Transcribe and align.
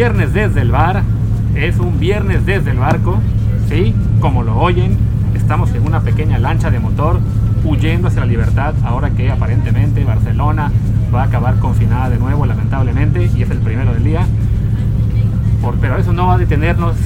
viernes 0.00 0.32
desde 0.32 0.62
el 0.62 0.70
bar, 0.70 1.02
es 1.54 1.78
un 1.78 2.00
viernes 2.00 2.46
desde 2.46 2.70
el 2.70 2.78
barco, 2.78 3.18
¿sí? 3.68 3.94
Como 4.18 4.42
lo 4.42 4.56
oyen, 4.56 4.96
estamos 5.34 5.74
en 5.74 5.86
una 5.86 6.00
pequeña 6.00 6.38
lancha 6.38 6.70
de 6.70 6.78
motor 6.80 7.20
huyendo 7.64 8.08
hacia 8.08 8.20
la 8.20 8.26
libertad, 8.26 8.72
ahora 8.82 9.10
que 9.10 9.30
aparentemente 9.30 10.02
Barcelona 10.02 10.72
va 11.14 11.24
a 11.24 11.26
acabar 11.26 11.58
confinada 11.58 12.08
de 12.08 12.16
nuevo, 12.16 12.46
lamentablemente, 12.46 13.30
y 13.36 13.42
es 13.42 13.50
el 13.50 13.58
primero 13.58 13.92
del 13.92 14.02
día. 14.02 14.26
Pero 15.82 15.98
eso 15.98 16.14
no 16.14 16.28
va 16.28 16.36
a 16.36 16.38
detenernos 16.38 16.96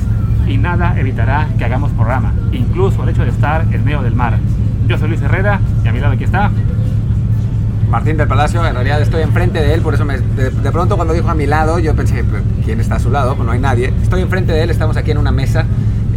y 0.46 0.56
nada 0.58 0.94
evitará 0.96 1.48
que 1.58 1.64
hagamos 1.64 1.90
programa, 1.90 2.32
incluso 2.52 3.02
el 3.02 3.08
hecho 3.08 3.24
de 3.24 3.30
estar 3.30 3.66
en 3.72 3.84
medio 3.84 4.02
del 4.02 4.14
mar. 4.14 4.38
Yo 4.86 4.98
soy 4.98 5.08
Luis 5.08 5.20
Herrera 5.20 5.58
y 5.84 5.88
a 5.88 5.92
mi 5.92 5.98
lado 5.98 6.12
aquí 6.12 6.22
está 6.22 6.52
Martín 7.94 8.16
del 8.16 8.26
Palacio, 8.26 8.66
en 8.66 8.74
realidad 8.74 9.00
estoy 9.00 9.22
enfrente 9.22 9.60
de 9.60 9.72
él, 9.72 9.80
por 9.80 9.94
eso 9.94 10.04
me, 10.04 10.18
de, 10.18 10.50
pronto 10.72 10.96
cuando 10.96 11.14
dijo 11.14 11.30
a 11.30 11.34
mi 11.36 11.46
lado, 11.46 11.78
yo 11.78 11.94
pensé, 11.94 12.24
¿quién 12.64 12.80
está 12.80 12.96
a 12.96 12.98
su 12.98 13.08
lado? 13.08 13.36
Pues 13.36 13.46
no 13.46 13.52
hay 13.52 13.60
nadie. 13.60 13.94
Estoy 14.02 14.20
enfrente 14.20 14.52
de 14.52 14.64
él, 14.64 14.70
estamos 14.70 14.96
aquí 14.96 15.12
en 15.12 15.18
una 15.18 15.30
mesa, 15.30 15.64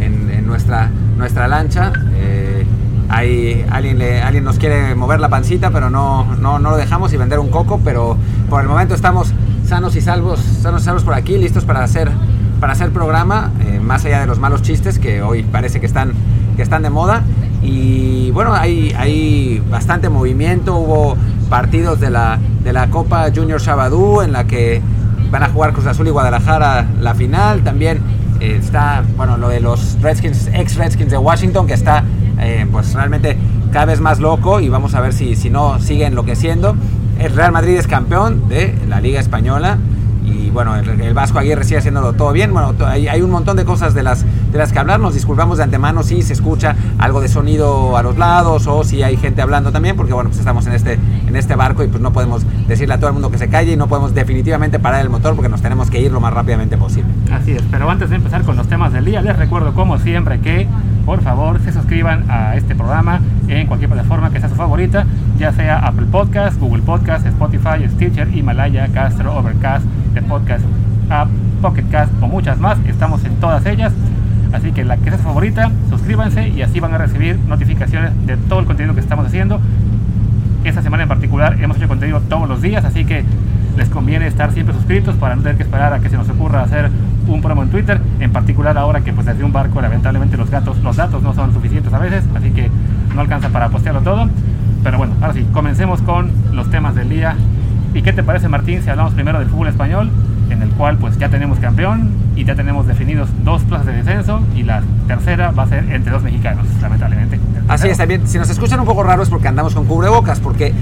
en, 0.00 0.44
nuestra, 0.44 0.90
nuestra 1.16 1.46
lancha. 1.46 1.92
Eh, 2.16 2.66
hay, 3.08 3.64
alguien, 3.70 3.96
le, 3.96 4.20
alguien 4.20 4.42
nos 4.42 4.58
quiere 4.58 4.96
mover 4.96 5.20
la 5.20 5.28
pancita, 5.28 5.70
pero 5.70 5.88
no, 5.88 6.24
no, 6.34 6.58
no, 6.58 6.70
lo 6.72 6.76
dejamos 6.76 7.12
y 7.12 7.16
vender 7.16 7.38
un 7.38 7.48
coco, 7.48 7.80
pero 7.84 8.16
por 8.50 8.60
el 8.60 8.66
momento 8.66 8.96
estamos 8.96 9.32
sanos 9.64 9.94
y 9.94 10.00
salvos, 10.00 10.40
sanos 10.40 10.82
salvos 10.82 11.04
por 11.04 11.14
aquí, 11.14 11.38
listos 11.38 11.64
para 11.64 11.84
hacer, 11.84 12.10
para 12.58 12.72
hacer 12.72 12.90
programa, 12.90 13.52
eh, 13.60 13.78
más 13.78 14.04
allá 14.04 14.18
de 14.18 14.26
los 14.26 14.40
malos 14.40 14.62
chistes 14.62 14.98
que 14.98 15.22
hoy 15.22 15.44
parece 15.44 15.78
que 15.78 15.86
están, 15.86 16.12
que 16.56 16.62
están 16.62 16.82
de 16.82 16.90
moda. 16.90 17.22
Y 17.62 18.30
bueno, 18.32 18.54
hay, 18.54 18.92
hay 18.96 19.62
bastante 19.70 20.08
movimiento, 20.08 20.76
hubo 20.76 21.16
partidos 21.48 22.00
de 22.00 22.10
la, 22.10 22.38
de 22.62 22.72
la 22.72 22.88
Copa 22.90 23.26
Junior 23.34 23.60
Sabadú 23.60 24.22
en 24.22 24.32
la 24.32 24.44
que 24.44 24.80
van 25.30 25.42
a 25.42 25.48
jugar 25.48 25.72
Cruz 25.72 25.86
Azul 25.86 26.06
y 26.06 26.10
Guadalajara 26.10 26.86
la 27.00 27.14
final. 27.14 27.62
También 27.62 28.00
eh, 28.40 28.58
está, 28.60 29.04
bueno, 29.16 29.36
lo 29.36 29.48
de 29.48 29.60
los 29.60 29.98
Redskins, 30.00 30.48
ex 30.52 30.76
Redskins 30.76 31.10
de 31.10 31.18
Washington, 31.18 31.66
que 31.66 31.74
está 31.74 32.04
eh, 32.40 32.66
pues 32.70 32.94
realmente 32.94 33.36
cada 33.72 33.86
vez 33.86 34.00
más 34.00 34.20
loco 34.20 34.60
y 34.60 34.68
vamos 34.68 34.94
a 34.94 35.00
ver 35.00 35.12
si, 35.12 35.36
si 35.36 35.50
no 35.50 35.80
sigue 35.80 36.06
enloqueciendo. 36.06 36.76
El 37.18 37.34
Real 37.34 37.52
Madrid 37.52 37.76
es 37.76 37.86
campeón 37.86 38.48
de 38.48 38.78
la 38.88 39.00
Liga 39.00 39.20
Española 39.20 39.78
y 40.24 40.50
bueno, 40.50 40.76
el, 40.76 41.14
Vasco 41.14 41.38
Aguirre 41.38 41.64
sigue 41.64 41.78
haciéndolo 41.78 42.12
todo 42.12 42.32
bien. 42.32 42.52
Bueno, 42.52 42.74
hay, 42.86 43.08
hay, 43.08 43.22
un 43.22 43.30
montón 43.30 43.56
de 43.56 43.64
cosas 43.64 43.94
de 43.94 44.02
las, 44.02 44.24
de 44.52 44.58
las 44.58 44.72
que 44.72 44.78
hablar. 44.78 45.00
Nos 45.00 45.14
disculpamos 45.14 45.58
de 45.58 45.64
antemano 45.64 46.02
si 46.02 46.22
se 46.22 46.32
escucha 46.32 46.76
algo 46.98 47.20
de 47.20 47.28
sonido 47.28 47.96
a 47.96 48.02
los 48.02 48.18
lados 48.18 48.66
o 48.66 48.84
si 48.84 49.02
hay 49.02 49.16
gente 49.16 49.42
hablando 49.42 49.72
también, 49.72 49.96
porque 49.96 50.12
bueno, 50.12 50.30
pues 50.30 50.38
estamos 50.38 50.66
en 50.66 50.74
este, 50.74 50.98
en 51.28 51.36
este 51.36 51.54
barco 51.54 51.84
y 51.84 51.88
pues 51.88 52.00
no 52.00 52.12
podemos 52.12 52.44
decirle 52.66 52.94
a 52.94 52.98
todo 52.98 53.08
el 53.08 53.12
mundo 53.12 53.30
que 53.30 53.38
se 53.38 53.48
calle 53.48 53.72
y 53.72 53.76
no 53.76 53.86
podemos 53.86 54.14
definitivamente 54.14 54.78
parar 54.78 55.02
el 55.02 55.10
motor 55.10 55.34
porque 55.34 55.48
nos 55.48 55.62
tenemos 55.62 55.90
que 55.90 56.00
ir 56.00 56.10
lo 56.10 56.20
más 56.20 56.32
rápidamente 56.32 56.76
posible. 56.76 57.10
Así 57.32 57.52
es, 57.52 57.62
pero 57.70 57.88
antes 57.90 58.10
de 58.10 58.16
empezar 58.16 58.42
con 58.42 58.56
los 58.56 58.68
temas 58.68 58.92
del 58.92 59.04
día, 59.04 59.20
les 59.20 59.36
recuerdo 59.36 59.74
como 59.74 59.98
siempre 59.98 60.40
que 60.40 60.66
por 61.04 61.22
favor 61.22 61.60
se 61.60 61.72
suscriban 61.72 62.24
a 62.30 62.56
este 62.56 62.74
programa 62.74 63.20
en 63.48 63.66
cualquier 63.66 63.90
plataforma 63.90 64.30
que 64.30 64.40
sea 64.40 64.48
su 64.48 64.54
favorita, 64.54 65.06
ya 65.38 65.52
sea 65.52 65.78
Apple 65.78 66.06
Podcast, 66.10 66.58
Google 66.58 66.82
Podcast, 66.82 67.26
Spotify, 67.26 67.88
Stitcher, 67.88 68.34
Himalaya, 68.34 68.88
Castro, 68.88 69.36
Overcast, 69.36 69.84
The 70.14 70.22
Podcast 70.22 70.64
App, 71.10 71.28
Pocket 71.62 71.84
Cast 71.90 72.12
o 72.20 72.28
muchas 72.28 72.58
más. 72.58 72.78
Estamos 72.86 73.24
en 73.24 73.34
todas 73.36 73.64
ellas. 73.66 73.92
Así 74.52 74.72
que 74.72 74.84
la 74.84 74.96
que 74.96 75.10
sea 75.10 75.18
su 75.18 75.24
favorita, 75.24 75.70
suscríbanse 75.90 76.48
y 76.48 76.62
así 76.62 76.80
van 76.80 76.94
a 76.94 76.98
recibir 76.98 77.38
notificaciones 77.38 78.12
de 78.26 78.36
todo 78.36 78.60
el 78.60 78.66
contenido 78.66 78.94
que 78.94 79.00
estamos 79.00 79.26
haciendo. 79.26 79.60
Esta 80.64 80.82
semana 80.82 81.04
en 81.04 81.08
particular 81.08 81.56
hemos 81.60 81.76
hecho 81.76 81.88
contenido 81.88 82.20
todos 82.20 82.48
los 82.48 82.60
días, 82.60 82.84
así 82.84 83.04
que 83.04 83.24
les 83.76 83.88
conviene 83.88 84.26
estar 84.26 84.52
siempre 84.52 84.74
suscritos 84.74 85.14
para 85.16 85.36
no 85.36 85.42
tener 85.42 85.56
que 85.56 85.62
esperar 85.62 85.92
a 85.92 86.00
que 86.00 86.08
se 86.08 86.16
nos 86.16 86.28
ocurra 86.28 86.62
hacer 86.62 86.90
un 87.28 87.40
promo 87.40 87.62
en 87.62 87.70
Twitter, 87.70 88.00
en 88.20 88.32
particular 88.32 88.76
ahora 88.76 89.02
que 89.02 89.12
pues 89.12 89.26
desde 89.26 89.44
un 89.44 89.52
barco 89.52 89.80
lamentablemente 89.80 90.36
los 90.36 90.50
gatos, 90.50 90.78
los 90.82 90.96
datos 90.96 91.22
no 91.22 91.32
son 91.34 91.52
suficientes 91.52 91.92
a 91.92 91.98
veces, 91.98 92.24
así 92.34 92.50
que 92.50 92.70
no 93.14 93.20
alcanza 93.20 93.50
para 93.50 93.68
postearlo 93.68 94.00
todo. 94.00 94.28
Pero 94.82 94.98
bueno, 94.98 95.14
ahora 95.20 95.34
sí, 95.34 95.46
comencemos 95.52 96.02
con 96.02 96.30
los 96.52 96.70
temas 96.70 96.94
del 96.94 97.08
día. 97.08 97.36
¿Y 97.94 98.02
qué 98.02 98.12
te 98.12 98.22
parece 98.22 98.48
Martín 98.48 98.82
si 98.82 98.90
hablamos 98.90 99.14
primero 99.14 99.38
del 99.38 99.48
fútbol 99.48 99.68
español, 99.68 100.10
en 100.50 100.62
el 100.62 100.70
cual 100.70 100.98
pues 100.98 101.18
ya 101.18 101.28
tenemos 101.28 101.58
campeón 101.58 102.10
y 102.36 102.44
ya 102.44 102.54
tenemos 102.54 102.86
definidos 102.86 103.28
dos 103.44 103.62
plazas 103.62 103.86
de 103.86 103.92
descenso 103.92 104.40
y 104.54 104.62
la 104.62 104.82
tercera 105.06 105.50
va 105.50 105.64
a 105.64 105.68
ser 105.68 105.90
entre 105.92 106.12
dos 106.12 106.22
mexicanos, 106.22 106.66
lamentablemente. 106.80 107.38
Así 107.68 107.88
es, 107.88 107.98
también 107.98 108.26
si 108.26 108.38
nos 108.38 108.48
escuchan 108.48 108.80
un 108.80 108.86
poco 108.86 109.02
raros 109.02 109.28
porque 109.28 109.48
andamos 109.48 109.74
con 109.74 109.86
cubrebocas, 109.86 110.40
porque 110.40 110.72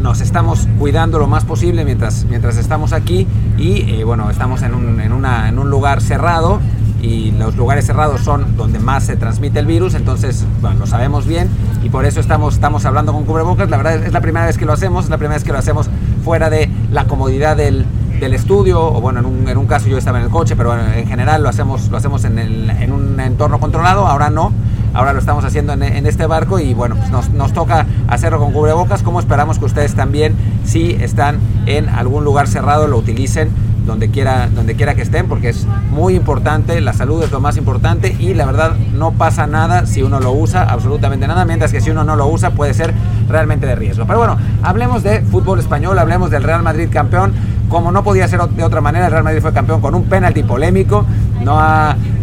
nos 0.00 0.20
estamos 0.20 0.68
cuidando 0.78 1.18
lo 1.18 1.26
más 1.26 1.44
posible 1.44 1.84
mientras, 1.84 2.26
mientras 2.28 2.56
estamos 2.56 2.92
aquí 2.92 3.26
y 3.56 3.90
eh, 3.90 4.04
bueno, 4.04 4.30
estamos 4.30 4.62
en 4.62 4.74
un, 4.74 5.00
en, 5.00 5.12
una, 5.12 5.48
en 5.48 5.58
un 5.58 5.70
lugar 5.70 6.00
cerrado 6.00 6.60
y 7.00 7.30
los 7.32 7.56
lugares 7.56 7.86
cerrados 7.86 8.20
son 8.22 8.56
donde 8.56 8.78
más 8.78 9.04
se 9.04 9.16
transmite 9.16 9.58
el 9.58 9.66
virus, 9.66 9.94
entonces 9.94 10.44
bueno, 10.60 10.80
lo 10.80 10.86
sabemos 10.86 11.26
bien 11.26 11.48
y 11.82 11.88
por 11.88 12.04
eso 12.04 12.20
estamos, 12.20 12.54
estamos 12.54 12.84
hablando 12.84 13.12
con 13.12 13.24
cubrebocas. 13.24 13.70
La 13.70 13.76
verdad 13.76 14.04
es, 14.04 14.12
la 14.12 14.20
primera 14.20 14.46
vez 14.46 14.58
que 14.58 14.64
lo 14.64 14.72
hacemos, 14.72 15.04
es 15.04 15.10
la 15.10 15.18
primera 15.18 15.36
vez 15.36 15.44
que 15.44 15.52
lo 15.52 15.58
hacemos 15.58 15.88
fuera 16.24 16.50
de 16.50 16.70
la 16.90 17.04
comodidad 17.04 17.56
del, 17.56 17.86
del 18.20 18.34
estudio, 18.34 18.82
o 18.82 19.00
bueno, 19.00 19.20
en 19.20 19.26
un, 19.26 19.48
en 19.48 19.58
un, 19.58 19.66
caso 19.66 19.88
yo 19.88 19.98
estaba 19.98 20.18
en 20.18 20.24
el 20.24 20.30
coche, 20.30 20.56
pero 20.56 20.76
en 20.78 21.06
general 21.06 21.42
lo 21.42 21.48
hacemos, 21.48 21.88
lo 21.88 21.96
hacemos 21.96 22.24
en, 22.24 22.38
el, 22.38 22.70
en 22.70 22.92
un 22.92 23.18
entorno 23.20 23.60
controlado, 23.60 24.06
ahora 24.06 24.30
no 24.30 24.52
ahora 24.96 25.12
lo 25.12 25.18
estamos 25.18 25.44
haciendo 25.44 25.74
en, 25.74 26.06
este 26.06 26.24
barco 26.26 26.58
y 26.58 26.72
bueno, 26.72 26.96
pues 26.96 27.10
nos, 27.10 27.28
nos, 27.28 27.52
toca 27.52 27.86
hacerlo 28.08 28.38
con 28.38 28.52
cubrebocas, 28.52 29.02
como 29.02 29.20
esperamos 29.20 29.58
que 29.58 29.66
ustedes 29.66 29.94
también, 29.94 30.34
si 30.64 30.92
están 30.92 31.38
en 31.66 31.90
algún 31.90 32.24
lugar 32.24 32.48
cerrado, 32.48 32.86
lo 32.86 32.96
utilicen 32.96 33.50
donde 33.86 34.10
quiera, 34.10 34.48
donde 34.48 34.74
quiera 34.74 34.94
que 34.94 35.02
estén, 35.02 35.28
porque 35.28 35.50
es 35.50 35.66
muy 35.90 36.14
importante, 36.16 36.80
la 36.80 36.92
salud 36.92 37.22
es 37.22 37.30
lo 37.30 37.40
más 37.40 37.56
importante 37.56 38.14
y 38.18 38.34
la 38.34 38.44
verdad 38.44 38.74
no 38.94 39.12
pasa 39.12 39.46
nada 39.46 39.86
si 39.86 40.02
uno 40.02 40.18
lo 40.18 40.32
usa, 40.32 40.64
absolutamente 40.64 41.26
nada, 41.26 41.44
mientras 41.44 41.72
que 41.72 41.80
si 41.80 41.90
uno 41.90 42.02
no 42.02 42.16
lo 42.16 42.26
usa 42.26 42.50
puede 42.50 42.74
ser 42.74 42.92
realmente 43.28 43.66
de 43.66 43.76
riesgo. 43.76 44.04
Pero 44.06 44.18
bueno, 44.18 44.36
hablemos 44.62 45.02
de 45.02 45.20
fútbol 45.22 45.60
español, 45.60 45.98
hablemos 45.98 46.30
del 46.30 46.42
Real 46.42 46.62
Madrid 46.62 46.88
campeón, 46.90 47.32
como 47.68 47.92
no 47.92 48.02
podía 48.04 48.28
ser 48.28 48.40
de 48.40 48.64
otra 48.64 48.80
manera, 48.80 49.06
el 49.06 49.12
Real 49.12 49.24
Madrid 49.24 49.40
fue 49.40 49.52
campeón 49.52 49.80
con 49.80 49.94
un 49.94 50.04
penalti 50.04 50.42
polémico, 50.42 51.04
no, 51.42 51.58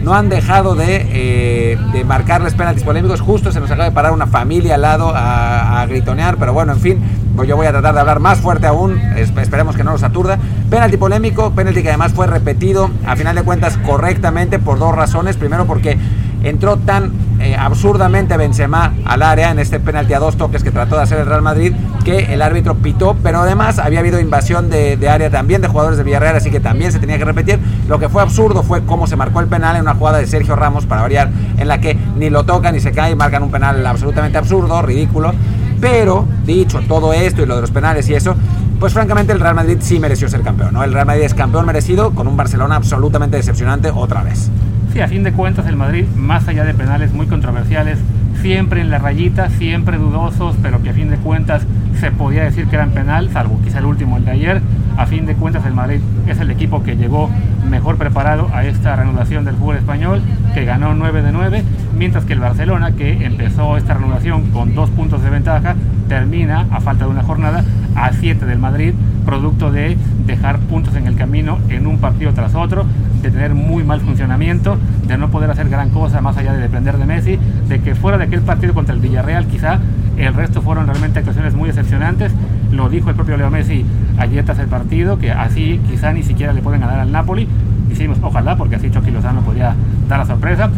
no 0.03 0.13
han 0.13 0.29
dejado 0.29 0.75
de, 0.75 1.07
eh, 1.11 1.77
de 1.91 2.03
marcarles 2.03 2.53
penaltis 2.53 2.83
polémicos, 2.83 3.21
justo 3.21 3.51
se 3.51 3.59
nos 3.59 3.69
acaba 3.69 3.85
de 3.85 3.91
parar 3.91 4.11
una 4.11 4.27
familia 4.27 4.75
al 4.75 4.81
lado 4.81 5.13
a, 5.15 5.81
a 5.81 5.85
gritonear, 5.85 6.37
pero 6.37 6.53
bueno, 6.53 6.73
en 6.73 6.79
fin, 6.79 6.99
pues 7.35 7.49
yo 7.49 7.55
voy 7.55 7.65
a 7.65 7.71
tratar 7.71 7.93
de 7.95 7.99
hablar 7.99 8.19
más 8.19 8.39
fuerte 8.39 8.67
aún, 8.67 8.99
esperemos 9.15 9.75
que 9.75 9.83
no 9.83 9.91
los 9.91 10.03
aturda. 10.03 10.37
Penalti 10.69 10.97
polémico, 10.97 11.51
penalti 11.51 11.81
que 11.81 11.89
además 11.89 12.13
fue 12.13 12.27
repetido, 12.27 12.89
a 13.05 13.15
final 13.15 13.35
de 13.35 13.43
cuentas 13.43 13.77
correctamente 13.77 14.59
por 14.59 14.77
dos 14.77 14.95
razones. 14.95 15.35
Primero 15.37 15.65
porque 15.65 15.97
entró 16.43 16.77
tan 16.77 17.11
eh, 17.39 17.55
absurdamente 17.57 18.37
Benzema 18.37 18.93
al 19.05 19.21
área 19.21 19.51
en 19.51 19.59
este 19.59 19.79
penalti 19.79 20.13
a 20.13 20.19
dos 20.19 20.37
toques 20.37 20.63
que 20.63 20.71
trató 20.71 20.97
de 20.97 21.03
hacer 21.03 21.19
el 21.19 21.25
Real 21.25 21.41
Madrid 21.41 21.73
que 22.03 22.33
el 22.33 22.41
árbitro 22.41 22.75
pitó, 22.75 23.15
pero 23.23 23.41
además 23.41 23.79
había 23.79 23.99
habido 23.99 24.19
invasión 24.19 24.69
de, 24.69 24.97
área 25.09 25.29
también 25.29 25.61
de 25.61 25.67
jugadores 25.67 25.97
de 25.97 26.03
Villarreal, 26.03 26.35
así 26.35 26.51
que 26.51 26.59
también 26.59 26.91
se 26.91 26.99
tenía 26.99 27.17
que 27.17 27.25
repetir. 27.25 27.59
Lo 27.87 27.99
que 27.99 28.09
fue 28.09 28.21
absurdo 28.21 28.63
fue 28.63 28.83
cómo 28.83 29.07
se 29.07 29.15
marcó 29.15 29.39
el 29.39 29.47
penal 29.47 29.75
en 29.75 29.83
una 29.83 29.95
jugada 29.95 30.19
de 30.19 30.27
Sergio 30.27 30.55
Ramos, 30.55 30.85
para 30.85 31.01
variar, 31.01 31.31
en 31.57 31.67
la 31.67 31.79
que 31.79 31.97
ni 32.17 32.29
lo 32.29 32.43
tocan 32.43 32.75
ni 32.75 32.81
se 32.81 32.91
cae 32.91 33.11
y 33.11 33.15
marcan 33.15 33.43
un 33.43 33.51
penal 33.51 33.85
absolutamente 33.85 34.37
absurdo, 34.37 34.81
ridículo. 34.81 35.33
Pero, 35.79 36.25
dicho 36.45 36.79
todo 36.87 37.13
esto 37.13 37.41
y 37.41 37.45
lo 37.45 37.55
de 37.55 37.61
los 37.61 37.71
penales 37.71 38.07
y 38.09 38.13
eso, 38.13 38.35
pues 38.79 38.93
francamente 38.93 39.33
el 39.33 39.39
Real 39.39 39.55
Madrid 39.55 39.77
sí 39.81 39.99
mereció 39.99 40.29
ser 40.29 40.41
campeón, 40.41 40.73
¿no? 40.73 40.83
El 40.83 40.93
Real 40.93 41.05
Madrid 41.05 41.23
es 41.23 41.33
campeón 41.33 41.65
merecido 41.65 42.11
con 42.11 42.27
un 42.27 42.37
Barcelona 42.37 42.75
absolutamente 42.75 43.37
decepcionante 43.37 43.91
otra 43.93 44.23
vez. 44.23 44.49
Sí, 44.93 45.01
a 45.01 45.07
fin 45.07 45.23
de 45.23 45.33
cuentas 45.33 45.65
el 45.67 45.75
Madrid, 45.75 46.05
más 46.15 46.47
allá 46.47 46.63
de 46.63 46.73
penales 46.73 47.13
muy 47.13 47.27
controversiales, 47.27 47.97
siempre 48.41 48.81
en 48.81 48.89
la 48.89 48.99
rayita, 48.99 49.49
siempre 49.49 49.97
dudosos, 49.97 50.55
pero 50.61 50.83
que 50.83 50.89
a 50.89 50.93
fin 50.93 51.09
de 51.09 51.17
cuentas 51.17 51.63
se 51.99 52.11
podía 52.11 52.43
decir 52.43 52.67
que 52.67 52.75
eran 52.75 52.91
penal, 52.91 53.29
salvo 53.31 53.59
quizá 53.63 53.79
el 53.79 53.85
último, 53.85 54.17
el 54.17 54.25
de 54.25 54.31
ayer. 54.31 54.61
A 54.97 55.05
fin 55.05 55.25
de 55.25 55.35
cuentas 55.35 55.65
el 55.65 55.73
Madrid 55.73 55.99
es 56.27 56.39
el 56.39 56.51
equipo 56.51 56.83
que 56.83 56.95
llegó 56.95 57.29
mejor 57.69 57.97
preparado 57.97 58.49
a 58.53 58.65
esta 58.65 58.95
reanudación 58.95 59.45
del 59.45 59.55
fútbol 59.55 59.77
español, 59.77 60.21
que 60.53 60.65
ganó 60.65 60.93
9 60.93 61.21
de 61.21 61.31
9, 61.31 61.63
mientras 61.97 62.25
que 62.25 62.33
el 62.33 62.39
Barcelona, 62.39 62.91
que 62.91 63.25
empezó 63.25 63.77
esta 63.77 63.93
reanudación 63.95 64.51
con 64.51 64.75
dos 64.75 64.89
puntos 64.91 65.23
de 65.23 65.29
ventaja, 65.29 65.75
termina, 66.07 66.67
a 66.71 66.79
falta 66.81 67.05
de 67.05 67.11
una 67.11 67.23
jornada, 67.23 67.63
a 67.95 68.11
7 68.13 68.45
del 68.45 68.59
Madrid, 68.59 68.93
producto 69.25 69.71
de 69.71 69.97
dejar 70.25 70.59
puntos 70.59 70.95
en 70.95 71.07
el 71.07 71.15
camino 71.15 71.57
en 71.69 71.87
un 71.87 71.97
partido 71.97 72.33
tras 72.33 72.53
otro, 72.55 72.85
de 73.21 73.31
tener 73.31 73.55
muy 73.55 73.83
mal 73.83 74.01
funcionamiento, 74.01 74.77
de 75.07 75.17
no 75.17 75.29
poder 75.29 75.49
hacer 75.49 75.69
gran 75.69 75.89
cosa 75.89 76.21
más 76.21 76.37
allá 76.37 76.53
de 76.53 76.61
depender 76.61 76.97
de 76.97 77.05
Messi, 77.05 77.39
de 77.67 77.81
que 77.81 77.95
fuera 77.95 78.17
de 78.17 78.25
aquel 78.25 78.41
partido 78.41 78.73
contra 78.73 78.93
el 78.93 79.01
Villarreal 79.01 79.47
quizá 79.47 79.79
el 80.17 80.33
resto 80.33 80.61
fueron 80.61 80.87
realmente 80.87 81.19
actuaciones 81.19 81.53
muy 81.55 81.67
decepcionantes. 81.67 82.31
Lo 82.71 82.89
dijo 82.89 83.09
el 83.09 83.15
propio 83.15 83.37
Leo 83.37 83.49
Messi 83.49 83.85
ayer 84.17 84.43
tras 84.45 84.59
el 84.59 84.67
partido, 84.67 85.19
que 85.19 85.31
así 85.31 85.79
quizá 85.89 86.13
ni 86.13 86.23
siquiera 86.23 86.53
le 86.53 86.61
pueden 86.61 86.81
ganar 86.81 86.99
al 86.99 87.11
Napoli. 87.11 87.47
Hicimos 87.91 88.17
ojalá, 88.21 88.55
porque 88.55 88.75
así 88.75 88.89
Chucky 88.89 89.11
Lozano 89.11 89.41
podía 89.41 89.75
dar 90.07 90.19
la 90.19 90.25
sorpresa. 90.25 90.69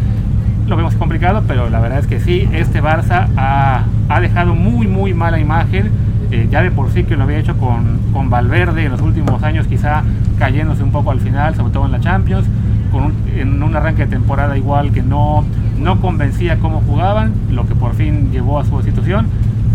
Lo 0.68 0.76
vemos 0.76 0.96
complicado, 0.96 1.44
pero 1.48 1.70
la 1.70 1.80
verdad 1.80 2.00
es 2.00 2.08
que 2.08 2.20
sí, 2.20 2.50
este 2.52 2.82
Barça 2.82 3.28
ha, 3.38 3.84
ha 4.10 4.20
dejado 4.20 4.56
muy, 4.56 4.88
muy 4.88 5.14
mala 5.14 5.40
imagen 5.40 5.92
eh, 6.32 6.48
ya 6.50 6.64
de 6.64 6.72
por 6.72 6.92
sí 6.92 7.04
que 7.04 7.16
lo 7.16 7.24
había 7.24 7.38
hecho 7.38 7.56
con, 7.58 8.00
con 8.12 8.30
Valverde 8.30 8.86
en 8.86 8.92
los 8.92 9.02
últimos 9.02 9.44
años, 9.44 9.68
quizá 9.68 10.04
cayéndose 10.40 10.84
un 10.84 10.92
poco 10.92 11.12
al 11.12 11.20
final, 11.20 11.56
sobre 11.56 11.72
todo 11.72 11.86
en 11.86 11.92
la 11.92 12.00
Champions, 12.00 12.48
con 12.92 13.14
en 13.36 13.62
un 13.62 13.76
arranque 13.76 14.06
de 14.06 14.12
temporada 14.12 14.58
igual 14.58 14.92
que 14.92 15.04
no, 15.04 15.46
no 15.80 16.00
convencía 16.02 16.58
cómo 16.60 16.82
jugaban, 16.82 17.34
lo 17.52 17.68
que 17.68 17.76
por 17.76 17.96
fin 17.96 18.32
llevó 18.32 18.60
a 18.60 18.66
su 18.66 18.76
destitución. 18.78 19.28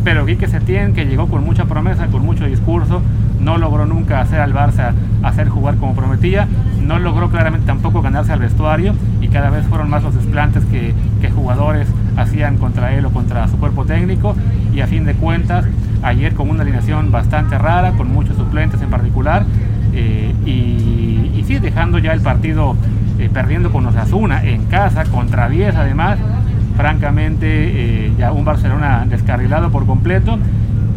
Pero 0.02 0.24
Quique 0.24 0.48
Setién, 0.48 0.94
que 0.94 1.04
llegó 1.04 1.28
con 1.28 1.44
mucha 1.44 1.66
promesa, 1.66 2.06
con 2.06 2.24
mucho 2.24 2.46
discurso, 2.46 3.02
no 3.40 3.58
logró 3.58 3.86
nunca 3.86 4.20
hacer 4.20 4.40
al 4.40 4.52
Barça 4.52 4.92
hacer 5.22 5.48
jugar 5.48 5.76
como 5.76 5.94
prometía, 5.94 6.48
no 6.80 6.98
logró 6.98 7.30
claramente 7.30 7.66
tampoco 7.66 8.02
ganarse 8.02 8.32
al 8.32 8.40
vestuario 8.40 8.94
y 9.20 9.28
cada 9.28 9.50
vez 9.50 9.64
fueron 9.66 9.90
más 9.90 10.02
los 10.02 10.14
desplantes 10.14 10.64
que, 10.66 10.94
jugadores 11.30 11.86
hacían 12.16 12.58
contra 12.58 12.92
él 12.94 13.06
o 13.06 13.10
contra 13.10 13.46
su 13.46 13.56
cuerpo 13.56 13.84
técnico 13.84 14.34
y 14.74 14.80
a 14.80 14.86
fin 14.88 15.04
de 15.04 15.14
cuentas 15.14 15.64
ayer 16.02 16.34
con 16.34 16.50
una 16.50 16.62
alineación 16.62 17.12
bastante 17.12 17.56
rara, 17.56 17.92
con 17.92 18.12
muchos 18.12 18.36
suplentes 18.36 18.82
en 18.82 18.90
particular 18.90 19.44
eh, 19.92 20.34
y, 20.44 21.30
y, 21.38 21.44
sí 21.46 21.58
dejando 21.58 21.98
ya 21.98 22.12
el 22.12 22.20
partido 22.20 22.76
eh, 23.20 23.28
perdiendo 23.30 23.70
con 23.70 23.84
Osasuna 23.84 24.42
en 24.42 24.64
casa 24.64 25.04
contra 25.04 25.50
10 25.50 25.76
además. 25.76 26.18
Francamente 26.74 27.46
eh, 28.06 28.12
ya 28.18 28.32
un 28.32 28.46
Barcelona 28.46 29.04
descarrilado 29.06 29.70
por 29.70 29.84
completo. 29.84 30.38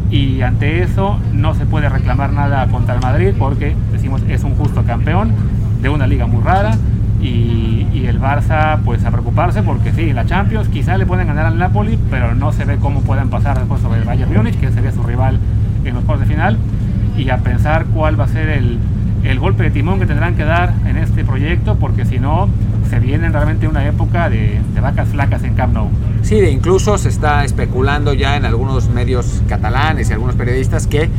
Y 0.10 0.42
ante 0.42 0.84
eso 0.84 1.20
no 1.34 1.54
se 1.54 1.66
puede 1.66 1.90
reclamar 1.90 2.32
nada 2.32 2.66
contra 2.68 2.96
el 2.96 3.02
Madrid 3.02 3.34
porque 3.38 3.76
decimos 3.92 4.22
es 4.30 4.44
un 4.46 4.56
justo 4.56 4.84
campeón 4.84 5.34
de 5.82 5.90
una 5.90 6.08
liga 6.08 6.26
muy 6.26 6.42
rara. 6.42 6.78
Y, 7.22 8.06
el 8.06 8.20
Barça 8.20 8.80
pues 8.84 9.06
a 9.06 9.12
preocuparse 9.12 9.64
porque 9.64 9.94
sí, 9.94 10.12
la 10.12 10.26
Champions 10.26 10.68
quizá 10.68 10.98
le 10.98 11.06
pueden 11.06 11.26
ganar 11.26 11.46
al 11.46 11.58
Napoli 11.58 11.98
pero 12.12 12.36
no 12.36 12.52
se 12.52 12.66
ve 12.66 12.76
cómo 12.78 13.00
puedan 13.00 13.30
pasar 13.30 13.58
después 13.58 13.82
sobre 13.82 14.00
el 14.00 14.04
Bayern 14.04 14.34
Múnich 14.34 14.60
que 14.60 14.70
sería 14.72 14.92
su 14.92 15.02
rival 15.04 15.40
en 15.86 15.96
los 15.96 16.04
cuartos 16.04 16.28
de 16.28 16.34
final. 16.34 16.58
Y 17.18 17.30
a 17.30 17.38
pensar 17.38 17.86
cuál 17.86 18.20
va 18.20 18.26
a 18.26 18.28
ser 18.28 18.50
el, 18.50 18.78
el 19.24 19.40
golpe 19.40 19.64
de 19.64 19.72
timón 19.72 20.00
que 20.00 20.06
tendrán 20.06 20.36
que 20.36 20.44
dar 20.44 20.74
en 20.86 20.98
este 20.98 21.24
proyecto 21.24 21.76
porque 21.76 22.06
si 22.06 22.20
no 22.20 22.50
se 22.90 23.00
viene 23.00 23.30
realmente 23.30 23.68
una 23.68 23.86
época 23.88 24.30
de, 24.30 24.62
vacas 24.82 25.10
flacas 25.10 25.44
en 25.44 25.54
Camp 25.56 25.74
Nou. 25.74 25.88
Sí, 26.22 26.40
de 26.40 26.52
incluso 26.52 26.98
se 26.98 27.10
está 27.10 27.44
especulando 27.46 28.14
ya 28.14 28.36
en 28.36 28.46
algunos 28.46 28.90
medios 28.90 29.42
catalanes 29.48 30.10
y 30.10 30.14
algunos 30.14 30.36
periodistas 30.36 30.88
que 30.88 31.10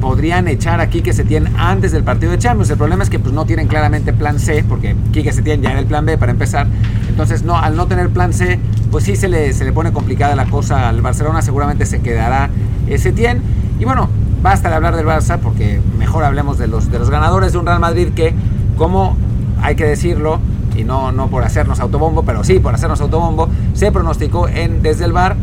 podrían 0.00 0.48
echar 0.48 0.80
a 0.80 0.88
Quique 0.90 1.14
Setién 1.14 1.48
antes 1.56 1.92
del 1.92 2.04
partido 2.04 2.32
de 2.32 2.38
Champions. 2.38 2.68
El 2.68 2.76
problema 2.76 3.02
es 3.02 3.10
que 3.10 3.18
pues, 3.18 3.32
no 3.32 3.46
tienen 3.46 3.68
claramente 3.68 4.12
plan 4.12 4.38
C, 4.38 4.62
porque 4.68 4.94
Quique 5.12 5.32
Setién 5.32 5.62
ya 5.62 5.70
era 5.70 5.80
el 5.80 5.86
plan 5.86 6.04
B 6.04 6.18
para 6.18 6.30
empezar. 6.30 6.66
Entonces, 7.08 7.42
no, 7.42 7.56
al 7.56 7.74
no 7.74 7.86
tener 7.86 8.10
plan 8.10 8.34
C, 8.34 8.58
pues 8.90 9.04
sí 9.04 9.16
se 9.16 9.28
le, 9.28 9.52
se 9.54 9.64
le 9.64 9.72
pone 9.72 9.92
complicada 9.92 10.36
la 10.36 10.44
cosa 10.44 10.90
al 10.90 11.00
Barcelona. 11.00 11.40
Seguramente 11.40 11.86
se 11.86 12.00
quedará 12.02 12.50
Setién. 12.98 13.40
Y 13.80 13.86
bueno, 13.86 14.10
basta 14.44 14.68
de 14.68 14.74
hablar 14.74 14.94
del 14.94 15.06
Barça, 15.06 15.38
porque 15.38 15.80
mejor 15.98 16.22
hablemos 16.22 16.58
de 16.58 16.66
los, 16.66 16.90
de 16.90 16.98
los 16.98 17.08
ganadores 17.08 17.52
de 17.52 17.58
un 17.58 17.64
Real 17.64 17.80
Madrid 17.80 18.08
que, 18.14 18.34
como 18.76 19.16
hay 19.62 19.74
que 19.74 19.86
decirlo, 19.86 20.38
y 20.76 20.84
no, 20.84 21.12
no 21.12 21.28
por 21.28 21.44
hacernos 21.44 21.80
autobombo, 21.80 22.24
pero 22.24 22.44
sí 22.44 22.60
por 22.60 22.74
hacernos 22.74 23.00
autobombo, 23.00 23.48
se 23.72 23.90
pronosticó 23.90 24.46
en, 24.46 24.82
desde 24.82 25.06
el 25.06 25.14
bar, 25.14 25.36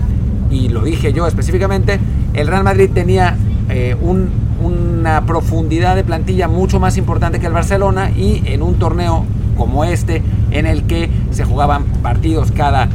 y 0.51 0.69
lo 0.69 0.83
dije 0.83 1.13
yo 1.13 1.25
específicamente, 1.25 1.99
el 2.35 2.45
Real 2.45 2.63
Madrid 2.63 2.91
tenía 2.93 3.37
eh, 3.69 3.97
un, 3.99 4.29
una 4.61 5.25
profundidad 5.25 5.95
de 5.95 6.03
plantilla 6.03 6.47
mucho 6.47 6.79
más 6.79 6.95
importante 6.95 7.39
que 7.39 7.47
el 7.47 7.53
Barcelona 7.53 8.11
y 8.11 8.43
en 8.45 8.61
un 8.61 8.75
torneo 8.75 9.25
como 9.57 9.83
este, 9.83 10.21
en 10.51 10.67
el 10.67 10.83
que 10.83 11.09
se 11.31 11.43
jugaban 11.43 11.85
partidos 12.03 12.51
cada 12.51 12.87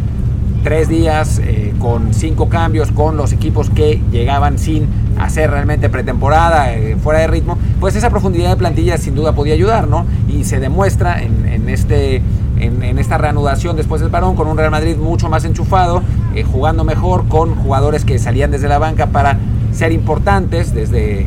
tres 0.62 0.88
días, 0.88 1.41
eh, 1.43 1.66
con 1.78 2.14
cinco 2.14 2.49
cambios, 2.49 2.93
con 2.93 3.17
los 3.17 3.32
equipos 3.32 3.70
que 3.70 4.00
llegaban 4.11 4.58
sin 4.58 4.88
hacer 5.19 5.50
realmente 5.50 5.88
pretemporada, 5.88 6.75
eh, 6.75 6.96
fuera 6.96 7.20
de 7.20 7.26
ritmo, 7.26 7.56
pues 7.81 7.96
esa 7.96 8.11
profundidad 8.11 8.50
de 8.50 8.56
plantilla 8.56 8.99
sin 8.99 9.14
duda 9.14 9.32
podía 9.32 9.55
ayudar, 9.55 9.88
¿no? 9.88 10.05
Y 10.28 10.44
se 10.44 10.61
demuestra 10.61 11.23
en, 11.23 11.46
en 11.46 11.69
este, 11.69 12.23
en, 12.58 12.82
en, 12.82 12.99
esta 12.99 13.19
reanudación 13.19 13.76
después 13.76 14.00
del 14.00 14.11
parón 14.11 14.37
con 14.37 14.49
un 14.49 14.58
Real 14.58 14.70
Madrid 14.70 14.96
mucho 14.96 15.28
más 15.28 15.44
enchufado, 15.44 16.02
eh, 16.34 16.43
jugando 16.43 16.84
mejor, 16.84 17.28
con 17.28 17.55
jugadores 17.55 18.05
que 18.05 18.19
salían 18.19 18.50
desde 18.50 18.69
la 18.69 18.78
banca 18.78 19.06
para 19.06 19.38
ser 19.73 19.93
importantes, 19.93 20.75
desde 20.75 21.26